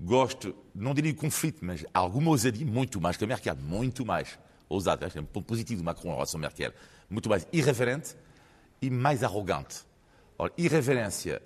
gosto, 0.00 0.54
não 0.72 0.94
diria 0.94 1.12
conflito, 1.14 1.64
mas 1.64 1.84
alguma 1.92 2.30
ousadia, 2.30 2.64
muito 2.64 3.00
mais 3.00 3.16
que 3.16 3.24
a 3.24 3.26
Merkel, 3.26 3.56
muito 3.56 4.06
mais 4.06 4.38
ousada. 4.68 5.10
É 5.12 5.20
um 5.20 5.24
ponto 5.24 5.44
positivo 5.44 5.80
de 5.80 5.84
Macron 5.84 6.10
em 6.10 6.14
relação 6.14 6.38
a 6.38 6.42
Merkel. 6.42 6.72
Muito 7.10 7.28
mais 7.28 7.48
irreverente 7.52 8.14
e 8.80 8.90
mais 8.90 9.24
arrogante. 9.24 9.80
Ora, 10.38 10.52
irreverência 10.56 11.42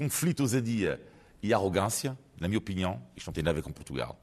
conflito, 0.00 0.40
ousadia 0.40 0.98
e 1.42 1.52
arrogância, 1.52 2.16
na 2.40 2.48
minha 2.48 2.56
opinião, 2.56 3.02
isto 3.14 3.26
não 3.26 3.34
tem 3.34 3.44
nada 3.44 3.58
a 3.58 3.60
ver 3.60 3.62
com 3.62 3.70
Portugal. 3.70 4.18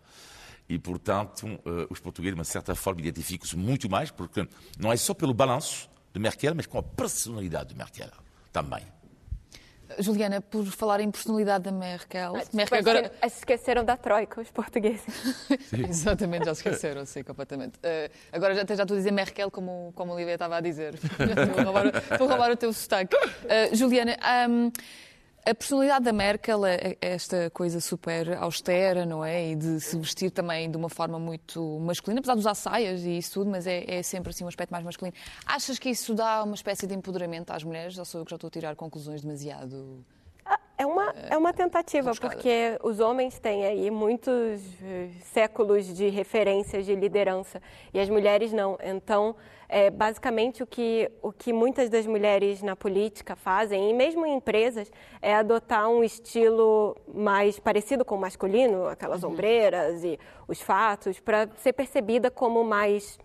E, 0.67 0.79
portanto, 0.79 1.45
uh, 1.45 1.87
os 1.87 1.99
portugueses, 1.99 2.33
de 2.33 2.39
uma 2.39 2.43
certa 2.43 2.73
forma, 2.73 3.01
identificam-se 3.01 3.55
muito 3.55 3.87
mais, 3.87 4.09
porque 4.09 4.47
não 4.79 4.91
é 4.91 4.97
só 4.97 5.13
pelo 5.13 5.35
balanço 5.35 5.87
de 6.11 6.19
Merkel, 6.19 6.55
mas 6.55 6.65
com 6.65 6.79
a 6.79 6.83
personalidade 6.83 7.69
de 7.69 7.75
Merkel 7.75 8.09
também. 8.51 8.83
Juliana, 9.99 10.41
por 10.41 10.65
falar 10.65 10.99
em 10.99 11.09
personalidade 11.09 11.63
da 11.65 11.71
Merkel. 11.71 12.35
Ah, 12.35 12.43
Merkel 12.51 12.79
agora... 12.79 13.11
esqueceram 13.23 13.85
da 13.85 13.95
Troika, 13.95 14.41
os 14.41 14.51
portugueses. 14.51 15.05
Exatamente, 15.71 16.45
já 16.45 16.55
se 16.55 16.61
esqueceram, 16.67 17.05
sim, 17.05 17.23
completamente. 17.23 17.77
Uh, 17.77 18.11
agora 18.31 18.53
já, 18.55 18.63
até 18.63 18.75
já 18.75 18.83
estou 18.83 18.95
a 18.95 18.97
dizer 18.97 19.11
Merkel 19.11 19.49
como, 19.49 19.93
como 19.95 20.11
a 20.11 20.15
Olivia 20.15 20.33
estava 20.33 20.57
a 20.57 20.61
dizer. 20.61 20.95
vou, 21.55 21.63
roubar, 21.63 21.85
vou 22.17 22.27
roubar 22.27 22.51
o 22.51 22.57
teu 22.57 22.73
sotaque. 22.73 23.15
Uh, 23.15 23.75
Juliana, 23.75 24.17
um, 24.49 24.71
a 25.49 25.55
personalidade 25.55 26.05
da 26.05 26.13
Merkel 26.13 26.65
é, 26.65 26.75
é 26.75 27.13
esta 27.13 27.49
coisa 27.51 27.79
super 27.79 28.37
austera, 28.37 29.05
não 29.05 29.23
é? 29.23 29.51
E 29.51 29.55
de 29.55 29.79
se 29.79 29.97
vestir 29.97 30.29
também 30.29 30.69
de 30.69 30.75
uma 30.75 30.89
forma 30.89 31.17
muito 31.17 31.79
masculina, 31.79 32.19
apesar 32.19 32.33
de 32.33 32.39
usar 32.39 32.55
saias 32.55 33.03
e 33.03 33.17
isso 33.17 33.33
tudo, 33.33 33.49
mas 33.49 33.65
é, 33.65 33.83
é, 33.87 34.03
sempre 34.03 34.31
assim 34.31 34.43
um 34.43 34.47
aspecto 34.47 34.71
mais 34.71 34.83
masculino. 34.83 35.15
Achas 35.45 35.79
que 35.79 35.89
isso 35.89 36.13
dá 36.13 36.43
uma 36.43 36.55
espécie 36.55 36.85
de 36.85 36.93
empoderamento 36.93 37.51
às 37.51 37.63
mulheres 37.63 37.97
ou 37.97 38.05
sou 38.05 38.21
eu 38.21 38.25
que 38.25 38.31
já 38.31 38.35
estou 38.35 38.47
a 38.47 38.51
tirar 38.51 38.75
conclusões 38.75 39.21
demasiado 39.21 40.05
é 40.77 40.85
uma, 40.85 41.13
é 41.29 41.35
uma 41.35 41.51
tentativa, 41.51 42.11
porque 42.13 42.77
os 42.83 42.99
homens 42.99 43.39
têm 43.39 43.65
aí 43.65 43.89
muitos 43.89 44.61
eh, 44.83 45.09
séculos 45.23 45.91
de 45.91 46.07
referências 46.09 46.85
de 46.85 46.95
liderança 46.95 47.59
e 47.91 47.99
as 47.99 48.07
mulheres 48.07 48.53
não. 48.53 48.77
Então, 48.83 49.35
é, 49.69 49.89
basicamente, 49.89 50.63
o 50.63 50.67
que, 50.67 51.11
o 51.21 51.31
que 51.31 51.51
muitas 51.51 51.89
das 51.89 52.05
mulheres 52.05 52.61
na 52.61 52.75
política 52.75 53.35
fazem, 53.35 53.89
e 53.89 53.93
mesmo 53.93 54.25
em 54.25 54.35
empresas, 54.35 54.89
é 55.21 55.35
adotar 55.35 55.89
um 55.89 56.03
estilo 56.03 56.95
mais 57.13 57.59
parecido 57.59 58.05
com 58.05 58.15
o 58.15 58.19
masculino, 58.19 58.87
aquelas 58.87 59.23
uhum. 59.23 59.31
ombreiras 59.31 60.03
e 60.03 60.17
os 60.47 60.61
fatos, 60.61 61.19
para 61.19 61.49
ser 61.57 61.73
percebida 61.73 62.31
como 62.31 62.63
mais 62.63 63.19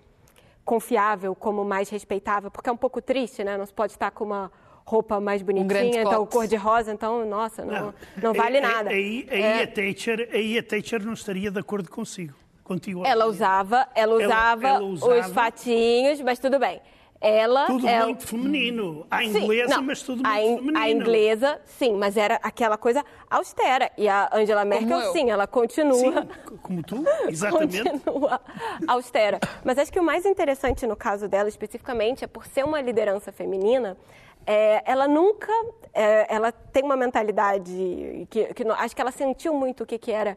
confiável, 0.64 1.34
como 1.34 1.64
mais 1.64 1.88
respeitável, 1.88 2.50
porque 2.50 2.68
é 2.68 2.72
um 2.72 2.76
pouco 2.76 3.00
triste, 3.00 3.44
né? 3.44 3.56
Não 3.56 3.66
se 3.66 3.72
pode 3.72 3.92
estar 3.92 4.10
com 4.10 4.24
uma 4.24 4.50
roupa 4.84 5.20
mais 5.20 5.42
bonitinha, 5.42 6.04
um 6.04 6.08
então 6.08 6.26
cor 6.26 6.46
de 6.46 6.56
rosa, 6.56 6.92
então, 6.92 7.24
nossa, 7.24 7.64
não, 7.64 7.86
não, 7.86 7.94
não 8.22 8.34
vale 8.34 8.60
nada. 8.60 8.90
Aí, 8.90 9.26
aí, 9.30 9.42
é. 9.42 9.62
a 9.62 9.66
Thatcher, 9.66 10.28
aí 10.32 10.58
a 10.58 10.62
Thatcher 10.62 11.04
não 11.04 11.12
estaria 11.12 11.50
de 11.50 11.58
acordo 11.58 11.88
consigo, 11.88 12.34
contigo. 12.62 13.02
Ela 13.04 13.26
usava, 13.26 13.88
ela 13.94 14.14
usava, 14.14 14.68
ela, 14.68 14.76
ela 14.78 14.84
usava 14.84 15.24
os 15.24 15.32
fatinhos, 15.32 16.20
mas 16.20 16.38
tudo 16.38 16.58
bem. 16.58 16.80
Ela, 17.22 17.66
tudo 17.66 17.86
ela... 17.86 18.06
muito 18.06 18.26
feminino. 18.26 19.06
A 19.08 19.24
inglesa, 19.24 19.76
sim, 19.76 19.82
mas 19.82 20.02
tudo 20.02 20.24
muito 20.24 20.26
a 20.26 20.42
in, 20.42 20.56
feminino. 20.56 20.78
A 20.78 20.90
inglesa, 20.90 21.60
sim, 21.64 21.94
mas 21.94 22.16
era 22.16 22.34
aquela 22.42 22.76
coisa 22.76 23.04
austera. 23.30 23.92
E 23.96 24.08
a 24.08 24.28
Angela 24.32 24.64
Merkel, 24.64 25.12
sim, 25.12 25.30
ela 25.30 25.46
continua. 25.46 25.94
Sim, 25.94 26.28
como 26.60 26.82
tu, 26.82 27.04
exatamente. 27.28 27.80
continua 27.88 28.40
austera. 28.88 29.38
Mas 29.64 29.78
acho 29.78 29.92
que 29.92 30.00
o 30.00 30.02
mais 30.02 30.26
interessante 30.26 30.84
no 30.84 30.96
caso 30.96 31.28
dela, 31.28 31.48
especificamente, 31.48 32.24
é 32.24 32.26
por 32.26 32.44
ser 32.44 32.64
uma 32.64 32.80
liderança 32.80 33.30
feminina, 33.30 33.96
é, 34.44 34.82
ela 34.84 35.06
nunca, 35.06 35.52
é, 35.94 36.26
ela 36.28 36.50
tem 36.50 36.82
uma 36.82 36.96
mentalidade 36.96 38.26
que, 38.30 38.52
que, 38.52 38.64
acho 38.68 38.96
que 38.96 39.00
ela 39.00 39.12
sentiu 39.12 39.54
muito 39.54 39.84
o 39.84 39.86
que, 39.86 39.96
que 39.96 40.10
era 40.10 40.36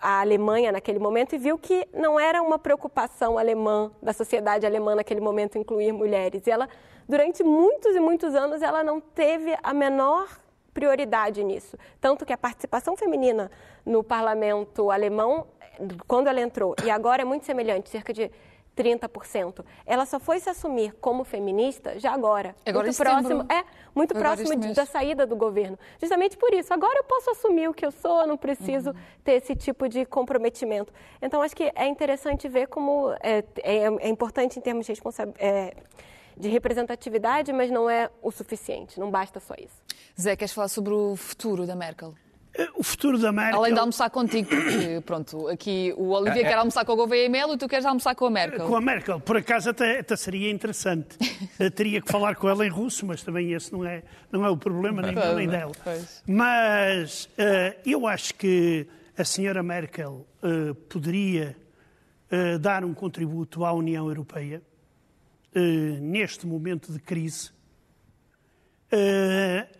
a 0.00 0.20
Alemanha 0.20 0.72
naquele 0.72 0.98
momento 0.98 1.34
e 1.34 1.38
viu 1.38 1.58
que 1.58 1.86
não 1.92 2.20
era 2.20 2.42
uma 2.42 2.58
preocupação 2.58 3.38
alemã 3.38 3.90
da 4.02 4.12
sociedade 4.12 4.66
alemã 4.66 4.94
naquele 4.94 5.20
momento 5.20 5.58
incluir 5.58 5.92
mulheres. 5.92 6.46
E 6.46 6.50
ela, 6.50 6.68
durante 7.08 7.42
muitos 7.42 7.94
e 7.96 8.00
muitos 8.00 8.34
anos, 8.34 8.62
ela 8.62 8.84
não 8.84 9.00
teve 9.00 9.56
a 9.62 9.72
menor 9.72 10.28
prioridade 10.74 11.42
nisso, 11.42 11.78
tanto 11.98 12.26
que 12.26 12.34
a 12.34 12.36
participação 12.36 12.94
feminina 12.94 13.50
no 13.84 14.04
parlamento 14.04 14.90
alemão, 14.90 15.46
quando 16.06 16.26
ela 16.26 16.38
entrou, 16.38 16.74
e 16.84 16.90
agora 16.90 17.22
é 17.22 17.24
muito 17.24 17.46
semelhante, 17.46 17.88
cerca 17.88 18.12
de 18.12 18.30
30%. 18.76 19.64
Ela 19.86 20.04
só 20.04 20.20
foi 20.20 20.38
se 20.38 20.50
assumir 20.50 20.92
como 21.00 21.24
feminista 21.24 21.98
já 21.98 22.12
agora. 22.12 22.54
agora 22.64 22.84
muito 22.84 22.96
próximo, 22.96 23.46
é, 23.50 23.64
muito 23.94 24.16
agora 24.16 24.36
próximo 24.36 24.60
de, 24.60 24.74
da 24.74 24.84
saída 24.84 25.26
do 25.26 25.34
governo. 25.34 25.78
Justamente 25.98 26.36
por 26.36 26.52
isso. 26.52 26.72
Agora 26.74 26.98
eu 26.98 27.04
posso 27.04 27.30
assumir 27.30 27.68
o 27.68 27.74
que 27.74 27.86
eu 27.86 27.90
sou, 27.90 28.26
não 28.26 28.36
preciso 28.36 28.90
uhum. 28.90 28.96
ter 29.24 29.32
esse 29.32 29.56
tipo 29.56 29.88
de 29.88 30.04
comprometimento. 30.04 30.92
Então, 31.22 31.40
acho 31.40 31.56
que 31.56 31.72
é 31.74 31.86
interessante 31.88 32.48
ver 32.48 32.68
como 32.68 33.12
é, 33.20 33.42
é, 33.62 33.84
é 34.00 34.08
importante 34.08 34.58
em 34.58 34.62
termos 34.62 34.84
de 34.86 34.92
responsabilidade. 34.92 35.44
É, 35.44 35.74
de 36.36 36.50
representatividade, 36.50 37.50
mas 37.50 37.70
não 37.70 37.88
é 37.88 38.10
o 38.22 38.30
suficiente, 38.30 39.00
não 39.00 39.10
basta 39.10 39.40
só 39.40 39.54
isso. 39.58 39.80
Zé, 40.20 40.36
queres 40.36 40.52
falar 40.52 40.68
sobre 40.68 40.92
o 40.92 41.16
futuro 41.16 41.66
da 41.66 41.74
Merkel? 41.74 42.14
O 42.74 42.82
futuro 42.82 43.18
da 43.18 43.32
Merkel. 43.32 43.58
Além 43.58 43.74
de 43.74 43.80
almoçar 43.80 44.08
contigo, 44.10 44.48
porque 44.48 45.02
pronto, 45.04 45.48
aqui 45.48 45.92
o 45.96 46.10
Olivia 46.10 46.42
é, 46.42 46.44
quer 46.44 46.58
almoçar 46.58 46.84
com 46.84 46.92
a 46.92 46.94
Gouveia 46.94 47.26
e 47.26 47.28
Melo 47.28 47.54
e 47.54 47.58
tu 47.58 47.68
queres 47.68 47.84
almoçar 47.84 48.14
com 48.14 48.26
a 48.26 48.30
Merkel. 48.30 48.66
Com 48.66 48.76
a 48.76 48.80
Merkel, 48.80 49.20
por 49.20 49.36
acaso 49.36 49.70
até, 49.70 50.00
até 50.00 50.16
seria 50.16 50.50
interessante. 50.50 51.16
Teria 51.74 52.00
que 52.00 52.10
falar 52.10 52.36
com 52.36 52.48
ela 52.48 52.66
em 52.66 52.70
russo, 52.70 53.04
mas 53.04 53.22
também 53.22 53.52
esse 53.52 53.72
não 53.72 53.84
é, 53.84 54.02
não 54.32 54.44
é 54.44 54.50
o 54.50 54.56
problema 54.56 55.02
nem 55.02 55.14
meu 55.14 55.34
nem 55.34 55.48
dela. 55.48 55.72
Mas 56.26 57.24
uh, 57.24 57.78
eu 57.84 58.06
acho 58.06 58.34
que 58.34 58.86
a 59.16 59.24
senhora 59.24 59.62
Merkel 59.62 60.26
uh, 60.42 60.74
poderia 60.74 61.56
uh, 62.30 62.58
dar 62.58 62.84
um 62.84 62.94
contributo 62.94 63.64
à 63.64 63.72
União 63.72 64.08
Europeia 64.08 64.62
neste 66.02 66.46
momento 66.46 66.92
de 66.92 66.98
crise. 66.98 67.50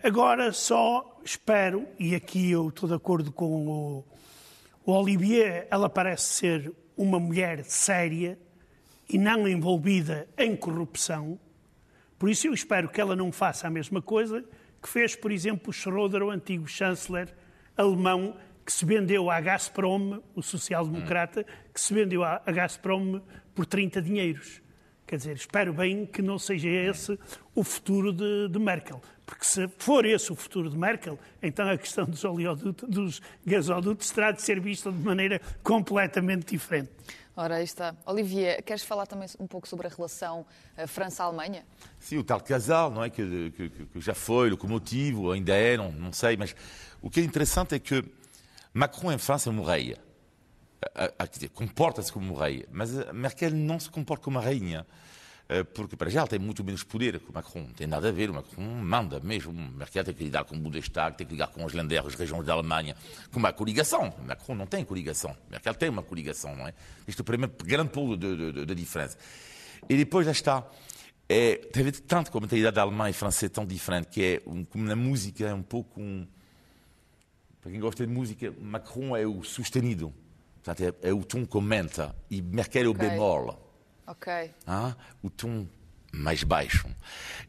Agora 0.03 0.53
só 0.53 1.21
espero, 1.25 1.87
e 1.99 2.15
aqui 2.15 2.51
eu 2.51 2.69
estou 2.69 2.89
de 2.89 2.95
acordo 2.95 3.33
com 3.33 3.69
o, 3.69 4.05
o 4.85 4.93
Olivier, 4.93 5.67
ela 5.71 5.89
parece 5.89 6.35
ser 6.35 6.73
uma 6.97 7.19
mulher 7.19 7.65
séria 7.65 8.39
e 9.09 9.19
não 9.19 9.47
envolvida 9.47 10.29
em 10.37 10.57
corrupção. 10.57 11.39
Por 12.19 12.31
isso 12.31 12.47
eu 12.47 12.55
espero 12.55 12.89
que 12.89 13.01
ela 13.01 13.15
não 13.15 13.31
faça 13.31 13.67
a 13.67 13.71
mesma 13.71 14.01
coisa 14.01 14.45
que 14.83 14.89
fez, 14.89 15.17
por 15.17 15.33
exemplo, 15.33 15.71
o 15.71 15.73
Schroeder, 15.73 16.23
o 16.23 16.31
antigo 16.31 16.67
chanceler 16.67 17.35
alemão, 17.77 18.37
que 18.65 18.73
se 18.73 18.85
vendeu 18.85 19.31
à 19.31 19.41
Gazprom, 19.41 20.21
o 20.35 20.43
social-democrata, 20.43 21.45
que 21.73 21.81
se 21.81 21.93
vendeu 21.95 22.25
à 22.25 22.39
Gazprom 22.47 23.21
por 23.55 23.67
30 23.67 24.03
dinheiros. 24.03 24.61
Quer 25.07 25.19
dizer, 25.19 25.37
espero 25.37 25.73
bem 25.73 26.05
que 26.05 26.21
não 26.21 26.39
seja 26.39 26.69
esse 26.69 27.19
o 27.55 27.63
futuro 27.63 28.13
de, 28.13 28.49
de 28.49 28.59
Merkel. 28.59 29.01
Porque 29.25 29.45
se 29.45 29.69
for 29.79 30.05
esse 30.05 30.33
o 30.33 30.35
futuro 30.35 30.69
de 30.69 30.77
Merkel, 30.77 31.19
então 31.41 31.69
a 31.69 31.79
questão 31.79 32.05
dos, 32.05 32.25
oleodutos, 32.25 32.89
dos 32.89 33.23
gasodutos 33.45 34.11
terá 34.11 34.33
de 34.33 34.43
ser 34.43 34.61
vista 34.61 34.91
de 34.91 34.99
maneira 34.99 35.41
completamente 35.63 36.47
diferente. 36.47 36.91
Ora, 37.37 37.57
aí 37.57 37.65
está. 37.65 37.95
Olivier, 38.07 38.63
queres 38.63 38.83
falar 38.83 39.07
também 39.07 39.29
um 39.39 39.47
pouco 39.47 39.69
sobre 39.69 39.87
a 39.87 39.91
relação 39.91 40.47
eh, 40.77 40.87
França-Alemanha? 40.87 41.65
Sim, 42.01 42.19
o 42.19 42.25
tal 42.25 42.41
casal, 42.41 42.91
não 42.91 43.05
é? 43.05 43.11
Que, 43.11 43.51
que, 43.51 43.69
que, 43.69 44.01
já 44.01 44.15
foi 44.15 44.49
locomotivo, 44.49 45.31
ainda 45.31 45.55
é, 45.55 45.77
não, 45.77 45.93
não 45.93 46.13
sei, 46.13 46.37
mas 46.37 46.57
o 47.03 47.11
que 47.11 47.21
é 47.21 47.23
interessante 47.23 47.75
é 47.75 47.79
que 47.79 48.03
Macron 48.73 49.13
em 49.13 49.19
França 49.19 49.51
é 49.51 49.53
um 49.53 49.63
rei 49.63 49.95
comporta-se 51.53 52.13
como 52.13 52.35
rei, 52.35 52.67
mas 52.71 52.91
Merkel 53.13 53.51
não 53.51 53.79
se 53.79 53.91
comporta 53.91 54.25
como 54.25 54.39
rainha. 54.39 54.87
Eh, 55.49 55.63
porque 55.63 55.97
para 55.97 56.11
já 56.11 56.21
ela 56.21 56.29
tem 56.29 56.41
muito 56.41 56.65
menos 56.65 56.83
poder 56.83 57.21
que 57.21 57.31
o 57.31 57.33
Macron, 57.33 57.61
não 57.61 57.73
tem 57.73 57.87
nada 57.87 58.09
a 58.09 58.13
ver, 58.13 58.31
o 58.31 58.35
Macron 58.35 58.63
manda 58.63 59.21
mesmo, 59.21 59.53
Merkel 59.53 60.05
tem 60.05 60.15
que 60.15 60.25
lidar 60.25 60.45
com 60.45 60.57
o 60.57 60.59
Bundestag, 60.59 61.17
tem 61.17 61.27
que 61.27 61.35
lidar 61.35 61.47
com 61.49 61.65
os 61.65 61.73
Länder, 61.73 62.05
as 62.05 62.15
regiões 62.15 62.45
da 62.45 62.53
Alemanha, 62.53 62.97
com 63.31 63.39
uma 63.39 63.53
coligação, 63.53 64.13
Macron 64.27 64.57
não 64.57 64.67
tem 64.67 64.85
coligação, 64.85 65.37
Merkel 65.49 65.75
tem 65.75 65.89
uma 65.89 66.03
coligação, 66.03 66.57
não 66.57 66.67
é? 66.67 66.75
Este 67.07 67.21
é 67.21 67.23
o 67.23 67.25
primeiro 67.25 67.55
grande 67.63 67.91
polo 67.91 68.17
de, 68.17 68.53
de, 68.53 68.67
de 68.67 68.75
diferença. 68.75 69.17
E 69.89 69.97
depois 69.97 70.27
já 70.27 70.33
está, 70.33 70.69
é, 71.29 71.55
teve 71.73 71.93
tanto 71.93 72.33
com 72.33 72.39
a 72.39 72.41
mentalidade 72.41 72.75
da 72.75 72.83
Alemanha 72.83 73.11
e 73.11 73.15
francesa 73.15 73.51
tão 73.51 73.65
diferente, 73.65 74.09
que 74.09 74.25
é, 74.25 74.43
um, 74.51 74.65
como 74.65 74.85
na 74.85 74.97
música, 74.97 75.47
é 75.47 75.55
um 75.55 75.63
pouco 75.63 76.01
um... 76.01 76.27
Para 77.61 77.71
quem 77.71 77.81
gosta 77.81 78.05
de 78.05 78.13
música, 78.13 78.53
Macron 78.61 79.17
é 79.17 79.25
o 79.27 79.45
sustenido, 79.45 80.13
Portanto, 80.67 80.97
é, 81.01 81.11
é 81.11 81.13
o 81.13 81.23
tom 81.23 81.47
que 81.47 81.57
aumenta 81.57 82.13
e 82.29 82.43
Merkel 82.43 82.87
é 82.87 82.89
o 82.89 82.95
bemol. 82.95 83.57
Ok. 84.05 84.51
Ah, 84.67 84.97
o 85.23 85.31
tom 85.31 85.65
mais 86.13 86.43
baixo. 86.43 86.89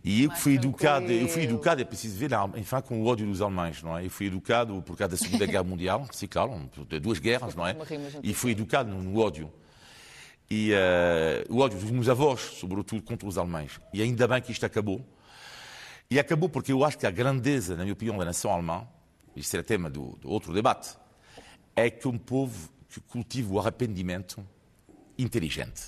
E 0.03 0.25
eu 0.25 0.31
fui 0.31 0.53
educado, 0.53 1.11
eu 1.11 1.27
fui 1.27 1.43
educado, 1.43 1.81
é 1.81 1.85
preciso 1.85 2.15
ver, 2.15 2.29
enfim, 2.55 2.75
com 2.85 3.01
o 3.01 3.07
ódio 3.07 3.25
dos 3.25 3.41
alemães, 3.41 3.81
não 3.81 3.97
é? 3.97 4.05
Eu 4.05 4.09
fui 4.11 4.27
educado 4.27 4.83
por 4.83 4.95
causa 4.95 5.11
da 5.11 5.17
Segunda 5.17 5.45
Guerra 5.47 5.63
Mundial, 5.63 6.07
sim, 6.11 6.27
claro, 6.27 6.69
duas 7.01 7.17
guerras, 7.17 7.55
não 7.55 7.65
é? 7.65 7.75
E 8.21 8.35
fui 8.35 8.51
educado 8.51 8.91
no, 8.91 9.19
ódio. 9.19 9.51
E 10.49 10.71
uh, 10.73 11.53
o 11.53 11.59
ódio 11.59 11.79
dos 11.79 11.89
meus 11.89 12.07
avós, 12.07 12.39
sobretudo 12.39 13.01
contra 13.01 13.27
os 13.27 13.37
alemães. 13.37 13.79
E 13.91 14.01
ainda 14.01 14.27
bem 14.27 14.41
que 14.41 14.51
isto 14.51 14.65
acabou. 14.65 15.03
E 16.09 16.19
acabou 16.19 16.49
porque 16.49 16.71
eu 16.71 16.85
acho 16.85 16.99
que 16.99 17.07
a 17.07 17.11
grandeza, 17.11 17.75
na 17.75 17.81
minha 17.81 17.93
opinião, 17.93 18.17
da 18.17 18.25
nação 18.25 18.51
alemã, 18.51 18.87
isto 19.35 19.49
será 19.49 19.63
tema 19.63 19.89
do, 19.89 20.17
do 20.21 20.29
outro 20.29 20.53
debate, 20.53 20.95
é 21.75 21.89
que 21.89 22.07
um 22.07 22.17
povo 22.17 22.76
que 22.89 22.99
cultiva 23.01 23.53
o 23.53 23.59
arrependimento 23.59 24.45
inteligente. 25.17 25.83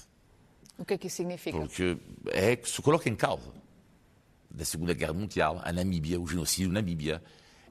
O 0.77 0.85
que 0.85 0.93
é 0.93 0.97
que 0.97 1.07
isso 1.07 1.17
significa? 1.17 1.57
Porque 1.57 1.97
é 2.27 2.55
que 2.55 2.69
se 2.69 2.81
coloca 2.81 3.09
em 3.09 3.15
causa 3.15 3.51
da 4.49 4.65
Segunda 4.65 4.93
Guerra 4.93 5.13
Mundial, 5.13 5.61
a 5.63 5.71
Namíbia, 5.71 6.19
o 6.19 6.25
genocídio 6.25 6.69
na 6.69 6.75
Namíbia. 6.75 7.21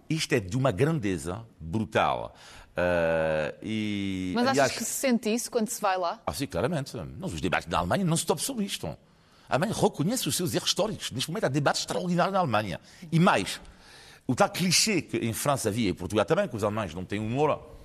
Isto 0.09 0.35
é 0.35 0.41
de 0.41 0.57
uma 0.57 0.70
grandeza 0.70 1.45
brutal. 1.61 2.35
Uh, 2.79 3.59
e, 3.62 4.33
Mas 4.35 4.47
aliás, 4.47 4.70
achas 4.70 4.79
que 4.79 4.85
se 4.85 5.01
sente 5.01 5.29
isso 5.35 5.51
quando 5.51 5.68
se 5.68 5.81
vai 5.81 5.99
lá? 5.99 6.22
Ah, 6.24 6.33
sim, 6.33 6.47
claramente. 6.47 6.97
Nos 6.97 7.41
debates 7.41 7.68
da 7.68 7.79
Alemanha 7.79 8.05
não 8.05 8.16
se 8.16 8.24
topa 8.24 8.41
sobre 8.41 8.64
isto. 8.64 8.87
A 8.87 8.97
Alemanha 9.49 9.74
reconhece 9.74 10.29
os 10.29 10.37
seus 10.37 10.55
erros 10.55 10.68
históricos. 10.68 11.11
Neste 11.11 11.29
momento 11.29 11.45
há 11.45 11.49
debates 11.49 11.83
extraordinários 11.83 12.33
na 12.33 12.39
Alemanha. 12.39 12.81
E 13.11 13.18
mais, 13.18 13.61
o 14.26 14.35
tal 14.35 14.49
clichê 14.51 15.03
que 15.03 15.16
em 15.16 15.33
França 15.33 15.70
havia, 15.70 15.89
e 15.89 15.91
em 15.91 15.95
Portugal 15.95 16.24
também, 16.24 16.47
que 16.47 16.55
os 16.55 16.62
alemães 16.62 16.95
não 16.95 17.05
têm 17.05 17.18
humor. 17.18 17.78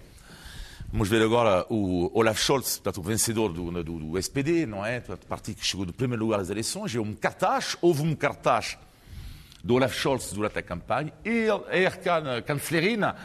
Vamos 0.94 1.10
ver 1.10 1.24
agora 1.24 1.66
o 1.72 2.12
Olaf 2.14 2.40
Scholz, 2.40 2.78
portanto, 2.78 3.00
o 3.00 3.02
vencedor 3.02 3.52
do, 3.52 3.84
do, 3.84 4.00
do 4.00 4.16
SPD, 4.16 4.68
não 4.68 4.86
é? 4.86 5.00
O 5.00 5.18
partido 5.26 5.56
que 5.56 5.66
chegou 5.66 5.88
do 5.88 5.92
primeiro 5.92 6.24
lugar 6.24 6.40
às 6.40 6.52
eleições. 6.52 6.94
E 6.94 7.00
um 7.00 7.16
cartaz, 7.16 7.76
houve 7.82 8.04
um 8.04 8.16
cartaz 8.16 8.78
do 9.64 9.74
Olaf 9.74 9.92
Scholz 9.92 10.32
durante 10.32 10.60
a 10.60 10.62
campanha. 10.62 11.12
E 11.26 11.30
ele 11.30 11.64
é 11.68 12.42
cancelerina. 12.44 13.16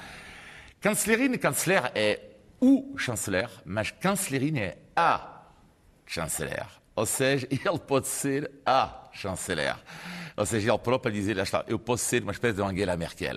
Cancelerina, 0.80 1.38
chanceler 1.38 1.92
é 1.94 2.20
o 2.58 2.96
chanceler, 2.96 3.50
mas 3.66 3.90
cancelerina 3.90 4.60
é 4.60 4.78
a 4.96 5.42
chanceler. 6.06 6.64
Ou 6.96 7.04
seja, 7.04 7.46
ele 7.52 7.78
pode 7.80 8.08
ser 8.08 8.50
a 8.64 9.10
chanceler. 9.12 9.76
Ou 10.34 10.46
seja, 10.46 10.70
ele 10.70 10.78
próprio 10.78 11.12
a 11.12 11.14
dizer, 11.14 11.36
lá 11.36 11.42
está, 11.42 11.62
eu 11.68 11.78
posso 11.78 12.06
ser 12.06 12.22
uma 12.22 12.32
espécie 12.32 12.56
de 12.56 12.62
Angela 12.62 12.96
Merkel. 12.96 13.36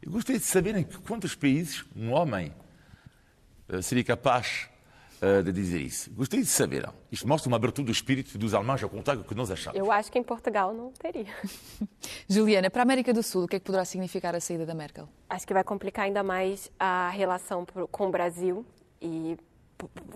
Eu 0.00 0.12
gostaria 0.12 0.38
de 0.38 0.46
saber 0.46 0.76
em 0.76 0.84
quantos 0.84 1.34
países 1.34 1.84
um 1.96 2.12
homem 2.12 2.54
seria 3.82 4.04
capaz 4.04 4.68
uh, 5.20 5.42
de 5.42 5.52
dizer 5.52 5.80
isso. 5.80 6.10
Gostaria 6.12 6.44
de 6.44 6.50
saber. 6.50 6.88
Isto 7.10 7.26
mostra 7.26 7.48
uma 7.48 7.56
abertura 7.56 7.86
do 7.86 7.92
espírito 7.92 8.36
dos 8.38 8.54
alemães 8.54 8.82
ao 8.82 8.88
contrário 8.88 9.22
do 9.22 9.28
que 9.28 9.34
nós 9.34 9.50
achamos. 9.50 9.78
Eu 9.78 9.90
acho 9.90 10.10
que 10.10 10.18
em 10.18 10.22
Portugal 10.22 10.72
não 10.72 10.92
teria. 10.92 11.26
Juliana, 12.28 12.70
para 12.70 12.82
a 12.82 12.84
América 12.84 13.12
do 13.12 13.22
Sul, 13.22 13.44
o 13.44 13.48
que 13.48 13.56
é 13.56 13.58
que 13.58 13.64
poderá 13.64 13.84
significar 13.84 14.34
a 14.34 14.40
saída 14.40 14.66
da 14.66 14.74
Merkel? 14.74 15.08
Acho 15.28 15.46
que 15.46 15.54
vai 15.54 15.64
complicar 15.64 16.06
ainda 16.06 16.22
mais 16.22 16.70
a 16.78 17.10
relação 17.10 17.66
com 17.90 18.08
o 18.08 18.10
Brasil. 18.10 18.64
E, 19.00 19.36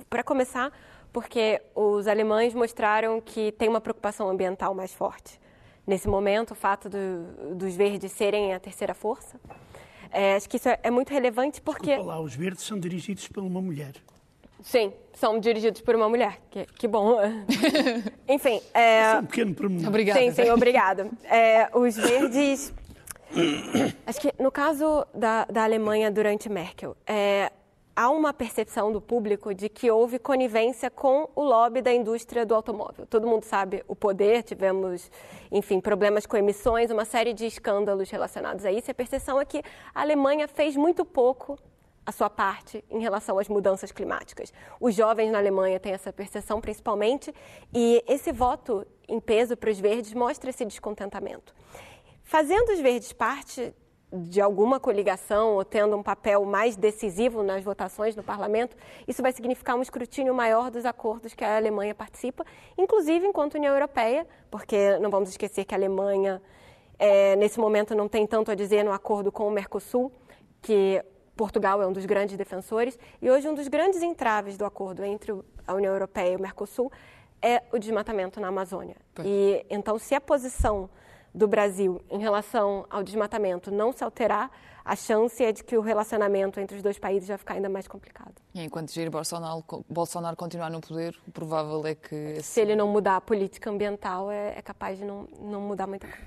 para 0.08 0.22
começar, 0.22 0.72
porque 1.12 1.60
os 1.74 2.06
alemães 2.06 2.54
mostraram 2.54 3.20
que 3.20 3.52
tem 3.52 3.68
uma 3.68 3.80
preocupação 3.80 4.28
ambiental 4.28 4.74
mais 4.74 4.92
forte. 4.92 5.40
Nesse 5.86 6.08
momento, 6.08 6.52
o 6.52 6.54
fato 6.54 6.88
do, 6.88 7.54
dos 7.56 7.74
verdes 7.74 8.12
serem 8.12 8.54
a 8.54 8.60
terceira 8.60 8.94
força. 8.94 9.40
É, 10.10 10.34
acho 10.34 10.48
que 10.48 10.56
isso 10.56 10.68
é, 10.68 10.78
é 10.82 10.90
muito 10.90 11.10
relevante 11.10 11.60
porque. 11.60 11.86
Desculpa 11.86 12.12
lá, 12.12 12.20
os 12.20 12.34
verdes 12.34 12.64
são 12.64 12.78
dirigidos 12.78 13.28
por 13.28 13.42
uma 13.42 13.60
mulher. 13.60 13.92
Sim, 14.62 14.92
são 15.14 15.38
dirigidos 15.38 15.80
por 15.80 15.94
uma 15.94 16.08
mulher. 16.08 16.40
Que, 16.50 16.66
que 16.66 16.86
bom. 16.88 17.18
Enfim. 18.28 18.60
É... 18.74 19.00
é 19.00 19.18
um 19.18 19.26
pequeno 19.26 19.54
pormenor. 19.54 19.88
Obrigada. 19.88 20.20
Sim, 20.20 20.32
sim, 20.32 20.50
obrigada. 20.50 21.10
É, 21.24 21.68
os 21.74 21.96
verdes. 21.96 22.72
Acho 24.06 24.20
que 24.20 24.34
no 24.38 24.50
caso 24.50 25.06
da, 25.14 25.44
da 25.46 25.64
Alemanha 25.64 26.10
durante 26.10 26.48
Merkel, 26.48 26.96
é, 27.06 27.50
há 27.94 28.10
uma 28.10 28.32
percepção 28.32 28.92
do 28.92 29.00
público 29.00 29.54
de 29.54 29.68
que 29.68 29.90
houve 29.90 30.18
conivência 30.18 30.90
com 30.90 31.28
o 31.34 31.42
lobby 31.42 31.82
da 31.82 31.92
indústria 31.92 32.46
do 32.46 32.54
automóvel. 32.54 33.06
Todo 33.06 33.26
mundo 33.26 33.44
sabe 33.44 33.84
o 33.86 33.94
poder, 33.94 34.42
tivemos, 34.42 35.10
enfim, 35.50 35.80
problemas 35.80 36.26
com 36.26 36.36
emissões, 36.36 36.90
uma 36.90 37.04
série 37.04 37.32
de 37.32 37.46
escândalos 37.46 38.10
relacionados 38.10 38.64
a 38.64 38.72
isso. 38.72 38.90
A 38.90 38.94
percepção 38.94 39.40
é 39.40 39.44
que 39.44 39.62
a 39.94 40.00
Alemanha 40.00 40.48
fez 40.48 40.76
muito 40.76 41.04
pouco 41.04 41.58
a 42.04 42.12
sua 42.12 42.30
parte 42.30 42.84
em 42.90 43.00
relação 43.00 43.38
às 43.38 43.48
mudanças 43.48 43.92
climáticas. 43.92 44.52
Os 44.80 44.94
jovens 44.94 45.30
na 45.30 45.38
Alemanha 45.38 45.78
têm 45.78 45.92
essa 45.92 46.12
percepção 46.12 46.60
principalmente, 46.60 47.32
e 47.72 48.02
esse 48.08 48.32
voto 48.32 48.86
em 49.06 49.20
peso 49.20 49.56
para 49.56 49.70
os 49.70 49.78
verdes 49.78 50.12
mostra 50.14 50.50
esse 50.50 50.64
descontentamento. 50.64 51.54
Fazendo 52.22 52.72
os 52.72 52.80
verdes 52.80 53.12
parte 53.12 53.74
de 54.12 54.40
alguma 54.40 54.80
coligação 54.80 55.54
ou 55.54 55.64
tendo 55.64 55.96
um 55.96 56.02
papel 56.02 56.44
mais 56.44 56.76
decisivo 56.76 57.42
nas 57.42 57.62
votações 57.62 58.16
no 58.16 58.22
parlamento, 58.22 58.76
isso 59.06 59.22
vai 59.22 59.32
significar 59.32 59.76
um 59.76 59.82
escrutínio 59.82 60.34
maior 60.34 60.70
dos 60.70 60.84
acordos 60.84 61.32
que 61.32 61.44
a 61.44 61.56
Alemanha 61.56 61.94
participa, 61.94 62.44
inclusive 62.76 63.26
enquanto 63.26 63.54
União 63.54 63.72
Europeia, 63.72 64.26
porque 64.50 64.98
não 64.98 65.10
vamos 65.10 65.30
esquecer 65.30 65.64
que 65.64 65.74
a 65.74 65.78
Alemanha, 65.78 66.42
é, 66.98 67.36
nesse 67.36 67.60
momento, 67.60 67.94
não 67.94 68.08
tem 68.08 68.26
tanto 68.26 68.50
a 68.50 68.54
dizer 68.54 68.84
no 68.84 68.92
acordo 68.92 69.30
com 69.30 69.46
o 69.46 69.50
Mercosul, 69.50 70.12
que 70.60 71.02
Portugal 71.36 71.80
é 71.80 71.86
um 71.86 71.92
dos 71.92 72.04
grandes 72.04 72.36
defensores, 72.36 72.98
e 73.22 73.30
hoje 73.30 73.48
um 73.48 73.54
dos 73.54 73.68
grandes 73.68 74.02
entraves 74.02 74.56
do 74.56 74.64
acordo 74.64 75.04
entre 75.04 75.32
a 75.66 75.74
União 75.74 75.92
Europeia 75.92 76.32
e 76.32 76.36
o 76.36 76.40
Mercosul 76.40 76.90
é 77.40 77.62
o 77.72 77.78
desmatamento 77.78 78.40
na 78.40 78.48
Amazônia. 78.48 78.96
E 79.24 79.64
então, 79.70 79.98
se 79.98 80.14
a 80.14 80.20
posição 80.20 80.90
do 81.34 81.46
Brasil 81.46 82.00
em 82.10 82.18
relação 82.18 82.86
ao 82.90 83.02
desmatamento 83.02 83.70
não 83.70 83.92
se 83.92 84.02
alterar, 84.02 84.50
a 84.84 84.96
chance 84.96 85.42
é 85.44 85.52
de 85.52 85.62
que 85.62 85.76
o 85.76 85.80
relacionamento 85.80 86.58
entre 86.58 86.76
os 86.76 86.82
dois 86.82 86.98
países 86.98 87.28
vai 87.28 87.38
ficar 87.38 87.54
ainda 87.54 87.68
mais 87.68 87.86
complicado. 87.86 88.34
E 88.54 88.62
enquanto 88.62 88.92
Jair 88.92 89.10
Bolsonaro, 89.10 89.64
Bolsonaro 89.88 90.36
continuar 90.36 90.70
no 90.70 90.80
poder, 90.80 91.16
o 91.28 91.30
provável 91.30 91.86
é 91.86 91.94
que... 91.94 92.42
Se 92.42 92.60
ele 92.60 92.74
não 92.74 92.88
mudar 92.88 93.16
a 93.16 93.20
política 93.20 93.70
ambiental, 93.70 94.30
é, 94.30 94.58
é 94.58 94.62
capaz 94.62 94.98
de 94.98 95.04
não, 95.04 95.28
não 95.38 95.60
mudar 95.60 95.86
muita 95.86 96.08
coisa. 96.08 96.24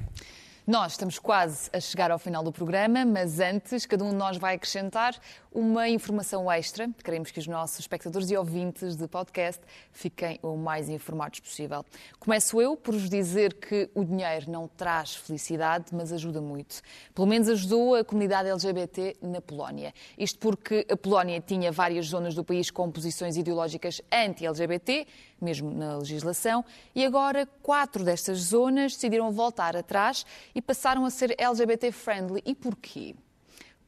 Nós 0.65 0.93
estamos 0.93 1.19
quase 1.19 1.69
a 1.73 1.79
chegar 1.81 2.09
ao 2.09 2.17
final 2.17 2.41
do 2.41 2.49
programa, 2.49 3.03
mas 3.03 3.41
antes, 3.41 3.85
cada 3.85 4.01
um 4.05 4.11
de 4.11 4.15
nós 4.15 4.37
vai 4.37 4.55
acrescentar 4.55 5.13
uma 5.51 5.89
informação 5.89 6.49
extra. 6.49 6.89
Queremos 7.03 7.31
que 7.31 7.39
os 7.39 7.47
nossos 7.47 7.79
espectadores 7.79 8.31
e 8.31 8.37
ouvintes 8.37 8.95
de 8.95 9.05
podcast 9.05 9.61
fiquem 9.91 10.39
o 10.41 10.55
mais 10.55 10.87
informados 10.87 11.41
possível. 11.41 11.83
Começo 12.17 12.61
eu 12.61 12.77
por 12.77 12.93
vos 12.93 13.09
dizer 13.09 13.55
que 13.55 13.89
o 13.93 14.05
dinheiro 14.05 14.49
não 14.49 14.65
traz 14.69 15.15
felicidade, 15.15 15.87
mas 15.91 16.13
ajuda 16.13 16.39
muito. 16.39 16.81
Pelo 17.13 17.27
menos 17.27 17.49
ajudou 17.49 17.95
a 17.95 18.05
comunidade 18.05 18.47
LGBT 18.47 19.17
na 19.21 19.41
Polónia. 19.41 19.93
Isto 20.17 20.39
porque 20.39 20.87
a 20.89 20.95
Polónia 20.95 21.41
tinha 21.41 21.73
várias 21.73 22.05
zonas 22.05 22.33
do 22.33 22.43
país 22.43 22.71
com 22.71 22.89
posições 22.89 23.35
ideológicas 23.35 24.01
anti-LGBT, 24.09 25.05
mesmo 25.41 25.71
na 25.71 25.97
legislação, 25.97 26.63
e 26.95 27.05
agora 27.05 27.47
quatro 27.61 28.03
destas 28.03 28.39
zonas 28.39 28.93
decidiram 28.93 29.31
voltar 29.31 29.75
atrás 29.75 30.25
e 30.53 30.61
passaram 30.61 31.05
a 31.05 31.09
ser 31.09 31.35
LGBT-friendly. 31.37 32.41
E 32.45 32.55
porquê? 32.55 33.15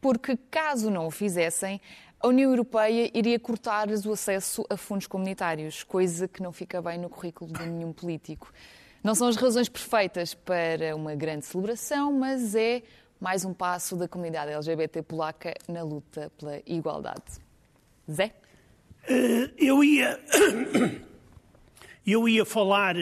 Porque, 0.01 0.37
caso 0.51 0.91
não 0.91 1.07
o 1.07 1.11
fizessem, 1.11 1.81
a 2.19 2.27
União 2.27 2.51
Europeia 2.51 3.09
iria 3.13 3.39
cortar-lhes 3.39 4.05
o 4.05 4.11
acesso 4.11 4.65
a 4.69 4.77
fundos 4.77 5.07
comunitários, 5.07 5.83
coisa 5.83 6.27
que 6.27 6.41
não 6.41 6.51
fica 6.51 6.81
bem 6.81 6.97
no 6.97 7.09
currículo 7.09 7.51
de 7.51 7.65
nenhum 7.65 7.93
político. 7.93 8.51
Não 9.03 9.13
são 9.13 9.27
as 9.27 9.35
razões 9.35 9.69
perfeitas 9.69 10.33
para 10.33 10.95
uma 10.95 11.13
grande 11.13 11.45
celebração, 11.45 12.11
mas 12.11 12.55
é 12.55 12.81
mais 13.19 13.45
um 13.45 13.53
passo 13.53 13.95
da 13.95 14.07
comunidade 14.07 14.51
LGBT 14.51 15.03
polaca 15.03 15.53
na 15.67 15.83
luta 15.83 16.31
pela 16.37 16.59
igualdade. 16.65 17.39
Zé? 18.11 18.33
Uh, 19.07 19.51
eu 19.57 19.83
ia 19.83 20.19
eu 22.05 22.29
ia 22.29 22.45
falar 22.45 22.95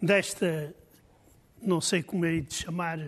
desta, 0.00 0.74
não 1.62 1.80
sei 1.80 2.02
como 2.02 2.26
é 2.26 2.40
de 2.40 2.52
chamar, 2.52 2.98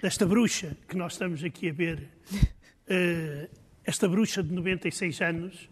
desta 0.00 0.26
bruxa 0.26 0.76
que 0.88 0.96
nós 0.96 1.12
estamos 1.12 1.44
aqui 1.44 1.68
a 1.68 1.72
ver, 1.72 2.10
uh, 2.32 3.48
esta 3.86 4.08
bruxa 4.08 4.42
de 4.42 4.52
96 4.52 5.20
anos, 5.20 5.68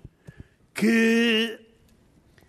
que 0.72 1.58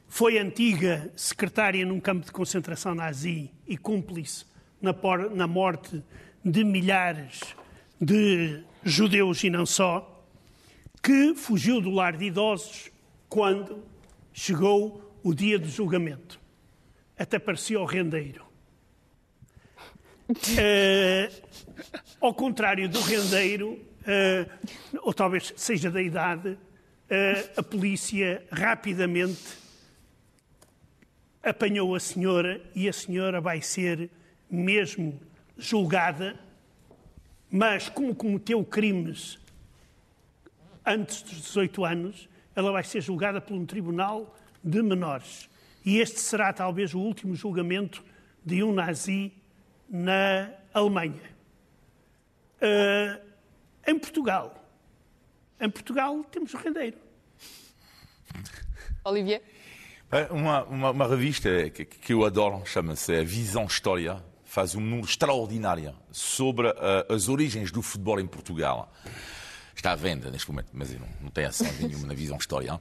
foi 0.07 0.37
antiga 0.37 1.11
secretária 1.15 1.85
num 1.85 1.99
campo 1.99 2.25
de 2.25 2.31
concentração 2.31 2.93
nazi 2.93 3.49
e 3.67 3.75
cúmplice 3.75 4.45
na, 4.79 4.93
na 5.33 5.47
morte 5.47 6.03
de 6.45 6.63
milhares 6.63 7.55
de 7.99 8.63
judeus 8.83 9.43
e 9.43 9.49
não 9.49 9.65
só, 9.65 10.23
que 11.01 11.33
fugiu 11.33 11.81
do 11.81 11.89
lar 11.89 12.15
de 12.15 12.25
idosos 12.25 12.91
quando 13.27 13.83
chegou 14.33 15.10
o 15.23 15.33
dia 15.33 15.59
do 15.59 15.67
julgamento. 15.67 16.39
Até 17.17 17.37
parecia 17.37 17.79
o 17.79 17.85
rendeiro. 17.85 18.45
Uh, 20.29 21.29
ao 22.19 22.33
contrário 22.33 22.87
do 22.87 23.01
rendeiro, 23.01 23.73
uh, 23.73 24.99
ou 25.01 25.13
talvez 25.13 25.53
seja 25.55 25.91
da 25.91 26.01
idade, 26.01 26.49
uh, 26.49 26.57
a 27.57 27.63
polícia 27.63 28.43
rapidamente 28.51 29.59
apanhou 31.43 31.95
a 31.95 31.99
senhora 31.99 32.61
e 32.75 32.87
a 32.87 32.93
senhora 32.93 33.41
vai 33.41 33.61
ser 33.61 34.09
mesmo 34.49 35.19
julgada, 35.57 36.39
mas 37.49 37.89
como 37.89 38.15
cometeu 38.15 38.63
crimes 38.63 39.39
antes 40.85 41.21
dos 41.21 41.41
18 41.41 41.85
anos, 41.85 42.29
ela 42.55 42.71
vai 42.71 42.83
ser 42.83 43.01
julgada 43.01 43.39
por 43.39 43.55
um 43.55 43.65
tribunal 43.65 44.35
de 44.63 44.81
menores. 44.81 45.49
E 45.83 45.99
este 45.99 46.19
será 46.19 46.53
talvez 46.53 46.93
o 46.93 46.99
último 46.99 47.35
julgamento 47.35 48.03
de 48.45 48.63
um 48.63 48.73
nazi 48.73 49.31
na 49.89 50.51
Alemanha. 50.73 51.21
Uh, 52.61 53.19
em 53.87 53.97
Portugal. 53.97 54.55
Em 55.59 55.69
Portugal 55.69 56.23
temos 56.25 56.53
o 56.53 56.57
rendeiro. 56.57 56.97
Olivier? 59.03 59.41
Uma, 60.29 60.63
uma, 60.65 60.91
uma 60.91 61.07
revista 61.07 61.69
que, 61.69 61.85
que, 61.85 62.13
eu 62.13 62.25
adoro 62.25 62.63
chama-se 62.65 63.23
Visão 63.23 63.65
História. 63.65 64.23
Faz 64.43 64.75
um 64.75 64.81
número 64.81 65.07
extraordinário 65.07 65.95
sobre 66.11 66.67
uh, 66.67 67.13
as 67.13 67.29
origens 67.29 67.71
do 67.71 67.81
futebol 67.81 68.19
em 68.19 68.27
Portugal 68.27 68.91
está 69.81 69.93
à 69.93 69.95
venda 69.95 70.29
neste 70.29 70.49
momento, 70.49 70.69
mas 70.73 70.91
não, 70.91 71.07
não 71.21 71.29
tem 71.29 71.45
ação 71.45 71.67
nenhuma 71.81 72.07
na 72.07 72.13
visão 72.13 72.37
história. 72.37 72.79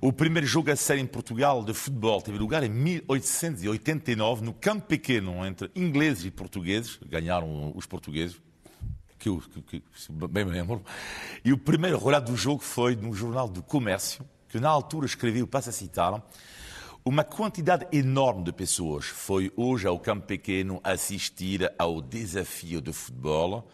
O 0.00 0.12
primeiro 0.12 0.46
jogo 0.46 0.70
a 0.70 0.76
sério 0.76 1.02
em 1.02 1.06
Portugal 1.06 1.64
de 1.64 1.72
futebol 1.72 2.20
teve 2.20 2.38
lugar 2.38 2.62
em 2.62 2.68
1889, 2.68 4.44
no 4.44 4.52
campo 4.52 4.86
pequeno, 4.86 5.44
entre 5.46 5.70
ingleses 5.74 6.26
e 6.26 6.30
portugueses. 6.30 6.98
Ganharam 7.06 7.72
os 7.74 7.86
portugueses, 7.86 8.36
que 9.18 9.30
eu 9.30 9.42
que, 9.66 9.80
que, 9.80 10.12
bem 10.28 10.44
me 10.44 10.50
lembro. 10.50 10.84
E 11.42 11.50
o 11.50 11.56
primeiro 11.56 11.98
relato 11.98 12.30
do 12.30 12.36
jogo 12.36 12.62
foi 12.62 12.94
no 12.94 13.14
Jornal 13.14 13.48
do 13.48 13.62
Comércio, 13.62 14.22
que 14.48 14.60
na 14.60 14.68
altura 14.68 15.06
escreveu, 15.06 15.46
passo 15.46 15.70
a 15.70 15.72
citar, 15.72 16.22
uma 17.06 17.24
quantidade 17.24 17.86
enorme 17.90 18.44
de 18.44 18.52
pessoas 18.52 19.06
foi 19.06 19.50
hoje 19.56 19.86
ao 19.86 19.98
campo 19.98 20.26
pequeno 20.26 20.80
assistir 20.84 21.72
ao 21.78 22.02
desafio 22.02 22.82
de 22.82 22.92
futebol. 22.92 23.66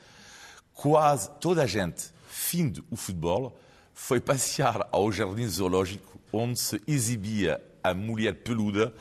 Quase 0.73 1.31
toda 1.41 1.63
a 1.65 1.67
gente, 1.67 2.13
fim 2.51 2.73
o 2.91 2.97
futebol, 2.97 3.57
foi 3.95 4.21
passear 4.21 4.89
ao 4.91 5.13
jardim 5.13 5.47
zoológico 5.47 6.19
onde 6.33 6.59
se 6.59 6.83
exibia 6.85 7.63
a 7.83 7.95
mulher 7.95 8.35
peluda. 8.43 8.93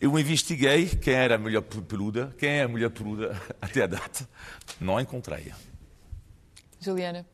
Eu 0.00 0.18
investiguei 0.18 0.86
quem 0.86 1.14
era 1.14 1.36
a 1.36 1.38
mulher 1.38 1.62
peluda, 1.62 2.34
quem 2.36 2.50
é 2.50 2.62
a 2.64 2.68
mulher 2.68 2.90
peluda 2.90 3.40
até 3.62 3.82
a 3.82 3.86
data. 3.86 4.28
Não 4.80 4.98
encontrei. 4.98 5.52
Juliana. 6.80 7.24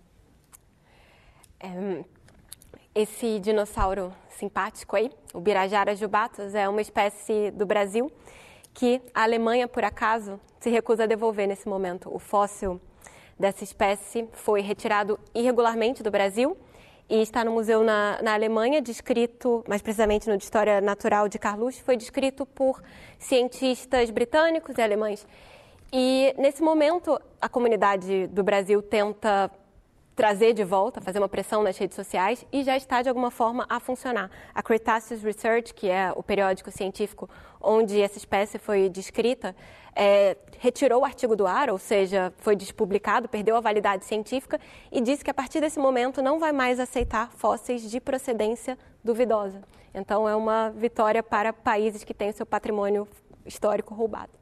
esse 2.95 3.41
dinossauro 3.41 4.13
simpático 4.29 4.95
aí, 4.95 5.11
o 5.33 5.41
Birajara 5.41 5.97
jubatus, 5.97 6.55
é 6.55 6.69
uma 6.69 6.83
espécie 6.83 7.51
do 7.51 7.65
Brasil 7.65 8.13
que 8.75 9.01
a 9.15 9.23
Alemanha, 9.23 9.67
por 9.67 9.85
acaso, 9.85 10.39
se 10.61 10.69
recusa 10.69 11.05
a 11.05 11.07
devolver 11.07 11.49
nesse 11.49 11.67
momento. 11.67 12.15
O 12.15 12.19
fóssil 12.19 12.79
dessa 13.39 13.65
espécie 13.65 14.29
foi 14.33 14.61
retirado 14.61 15.19
irregularmente 15.35 16.03
do 16.03 16.11
Brasil 16.11 16.57
e 17.09 17.21
está 17.21 17.45
no 17.45 17.53
museu 17.53 17.83
na, 17.83 18.21
na 18.23 18.35
Alemanha, 18.35 18.81
descrito, 18.81 19.63
mais 19.69 19.83
precisamente 19.83 20.29
no 20.29 20.37
de 20.37 20.45
História 20.45 20.81
Natural 20.81 21.29
de 21.29 21.39
Carluxo, 21.39 21.83
foi 21.85 21.97
descrito 21.97 22.47
por 22.47 22.83
cientistas 23.19 24.11
britânicos 24.11 24.77
e 24.79 24.83
alemães. 24.83 25.27
E 25.93 26.35
nesse 26.39 26.63
momento, 26.63 27.21
a 27.41 27.49
comunidade 27.49 28.27
do 28.29 28.43
Brasil 28.43 28.81
tenta 28.83 29.51
trazer 30.17 30.53
de 30.53 30.65
volta, 30.65 31.01
fazer 31.01 31.19
uma 31.19 31.29
pressão 31.29 31.63
nas 31.63 31.77
redes 31.77 31.97
sociais 31.97 32.47
e 32.53 32.63
já 32.63 32.77
está 32.77 33.03
de 33.03 33.09
alguma 33.09 33.31
forma 33.31 33.67
a 33.69 33.81
funcionar. 33.81 34.31
A 34.55 34.63
Cretaceous 34.63 35.23
Research, 35.23 35.75
que 35.75 35.89
é 35.89 36.13
o 36.15 36.23
periódico 36.23 36.71
científico 36.71 37.29
onde 37.61 38.01
essa 38.01 38.19
espécie 38.19 38.59
foi 38.59 38.89
descrita, 38.89 39.55
é, 39.95 40.37
retirou 40.59 41.03
o 41.03 41.05
artigo 41.05 41.37
do 41.37 41.47
ar, 41.47 41.71
ou 41.71 41.79
seja, 41.79 42.33
foi 42.39 42.57
despublicado, 42.57 43.29
perdeu 43.29 43.57
a 43.57 43.61
validade 43.61 44.05
científica 44.05 44.61
e 44.91 45.01
disse 45.01 45.25
que 45.25 45.31
a 45.31 45.35
partir 45.35 45.61
desse 45.61 45.79
momento 45.79 46.23
não 46.23 46.39
vai 46.39 46.53
mais 46.53 46.81
aceitar 46.81 47.31
fósseis 47.33 47.91
de 47.91 48.01
procedência 48.01 48.79
duvidosa. 49.03 49.63
Então 49.95 50.29
é 50.29 50.35
uma 50.35 50.71
vitória 50.71 51.23
para 51.23 51.53
países 51.53 52.03
que 52.03 52.15
têm 52.15 52.33
seu 52.33 52.47
patrimônio 52.47 53.07
histórico 53.45 53.95
roubado. 53.95 54.33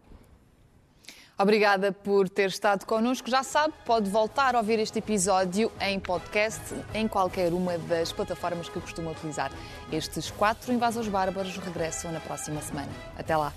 Obrigada 1.38 1.90
por 1.90 2.28
ter 2.28 2.48
estado 2.48 2.86
connosco. 2.86 3.28
Já 3.28 3.42
sabe, 3.42 3.74
pode 3.84 4.08
voltar 4.08 4.54
a 4.54 4.58
ouvir 4.58 4.78
este 4.78 5.00
episódio 5.00 5.72
em 5.80 5.98
podcast 5.98 6.62
em 6.94 7.08
qualquer 7.08 7.52
uma 7.52 7.76
das 7.78 8.12
plataformas 8.12 8.68
que 8.68 8.80
costuma 8.80 9.10
utilizar. 9.10 9.50
Estes 9.90 10.30
quatro 10.30 10.72
invasores 10.72 11.08
bárbaros 11.08 11.56
regressam 11.56 12.12
na 12.12 12.20
próxima 12.20 12.60
semana. 12.60 12.92
Até 13.18 13.36
lá. 13.36 13.52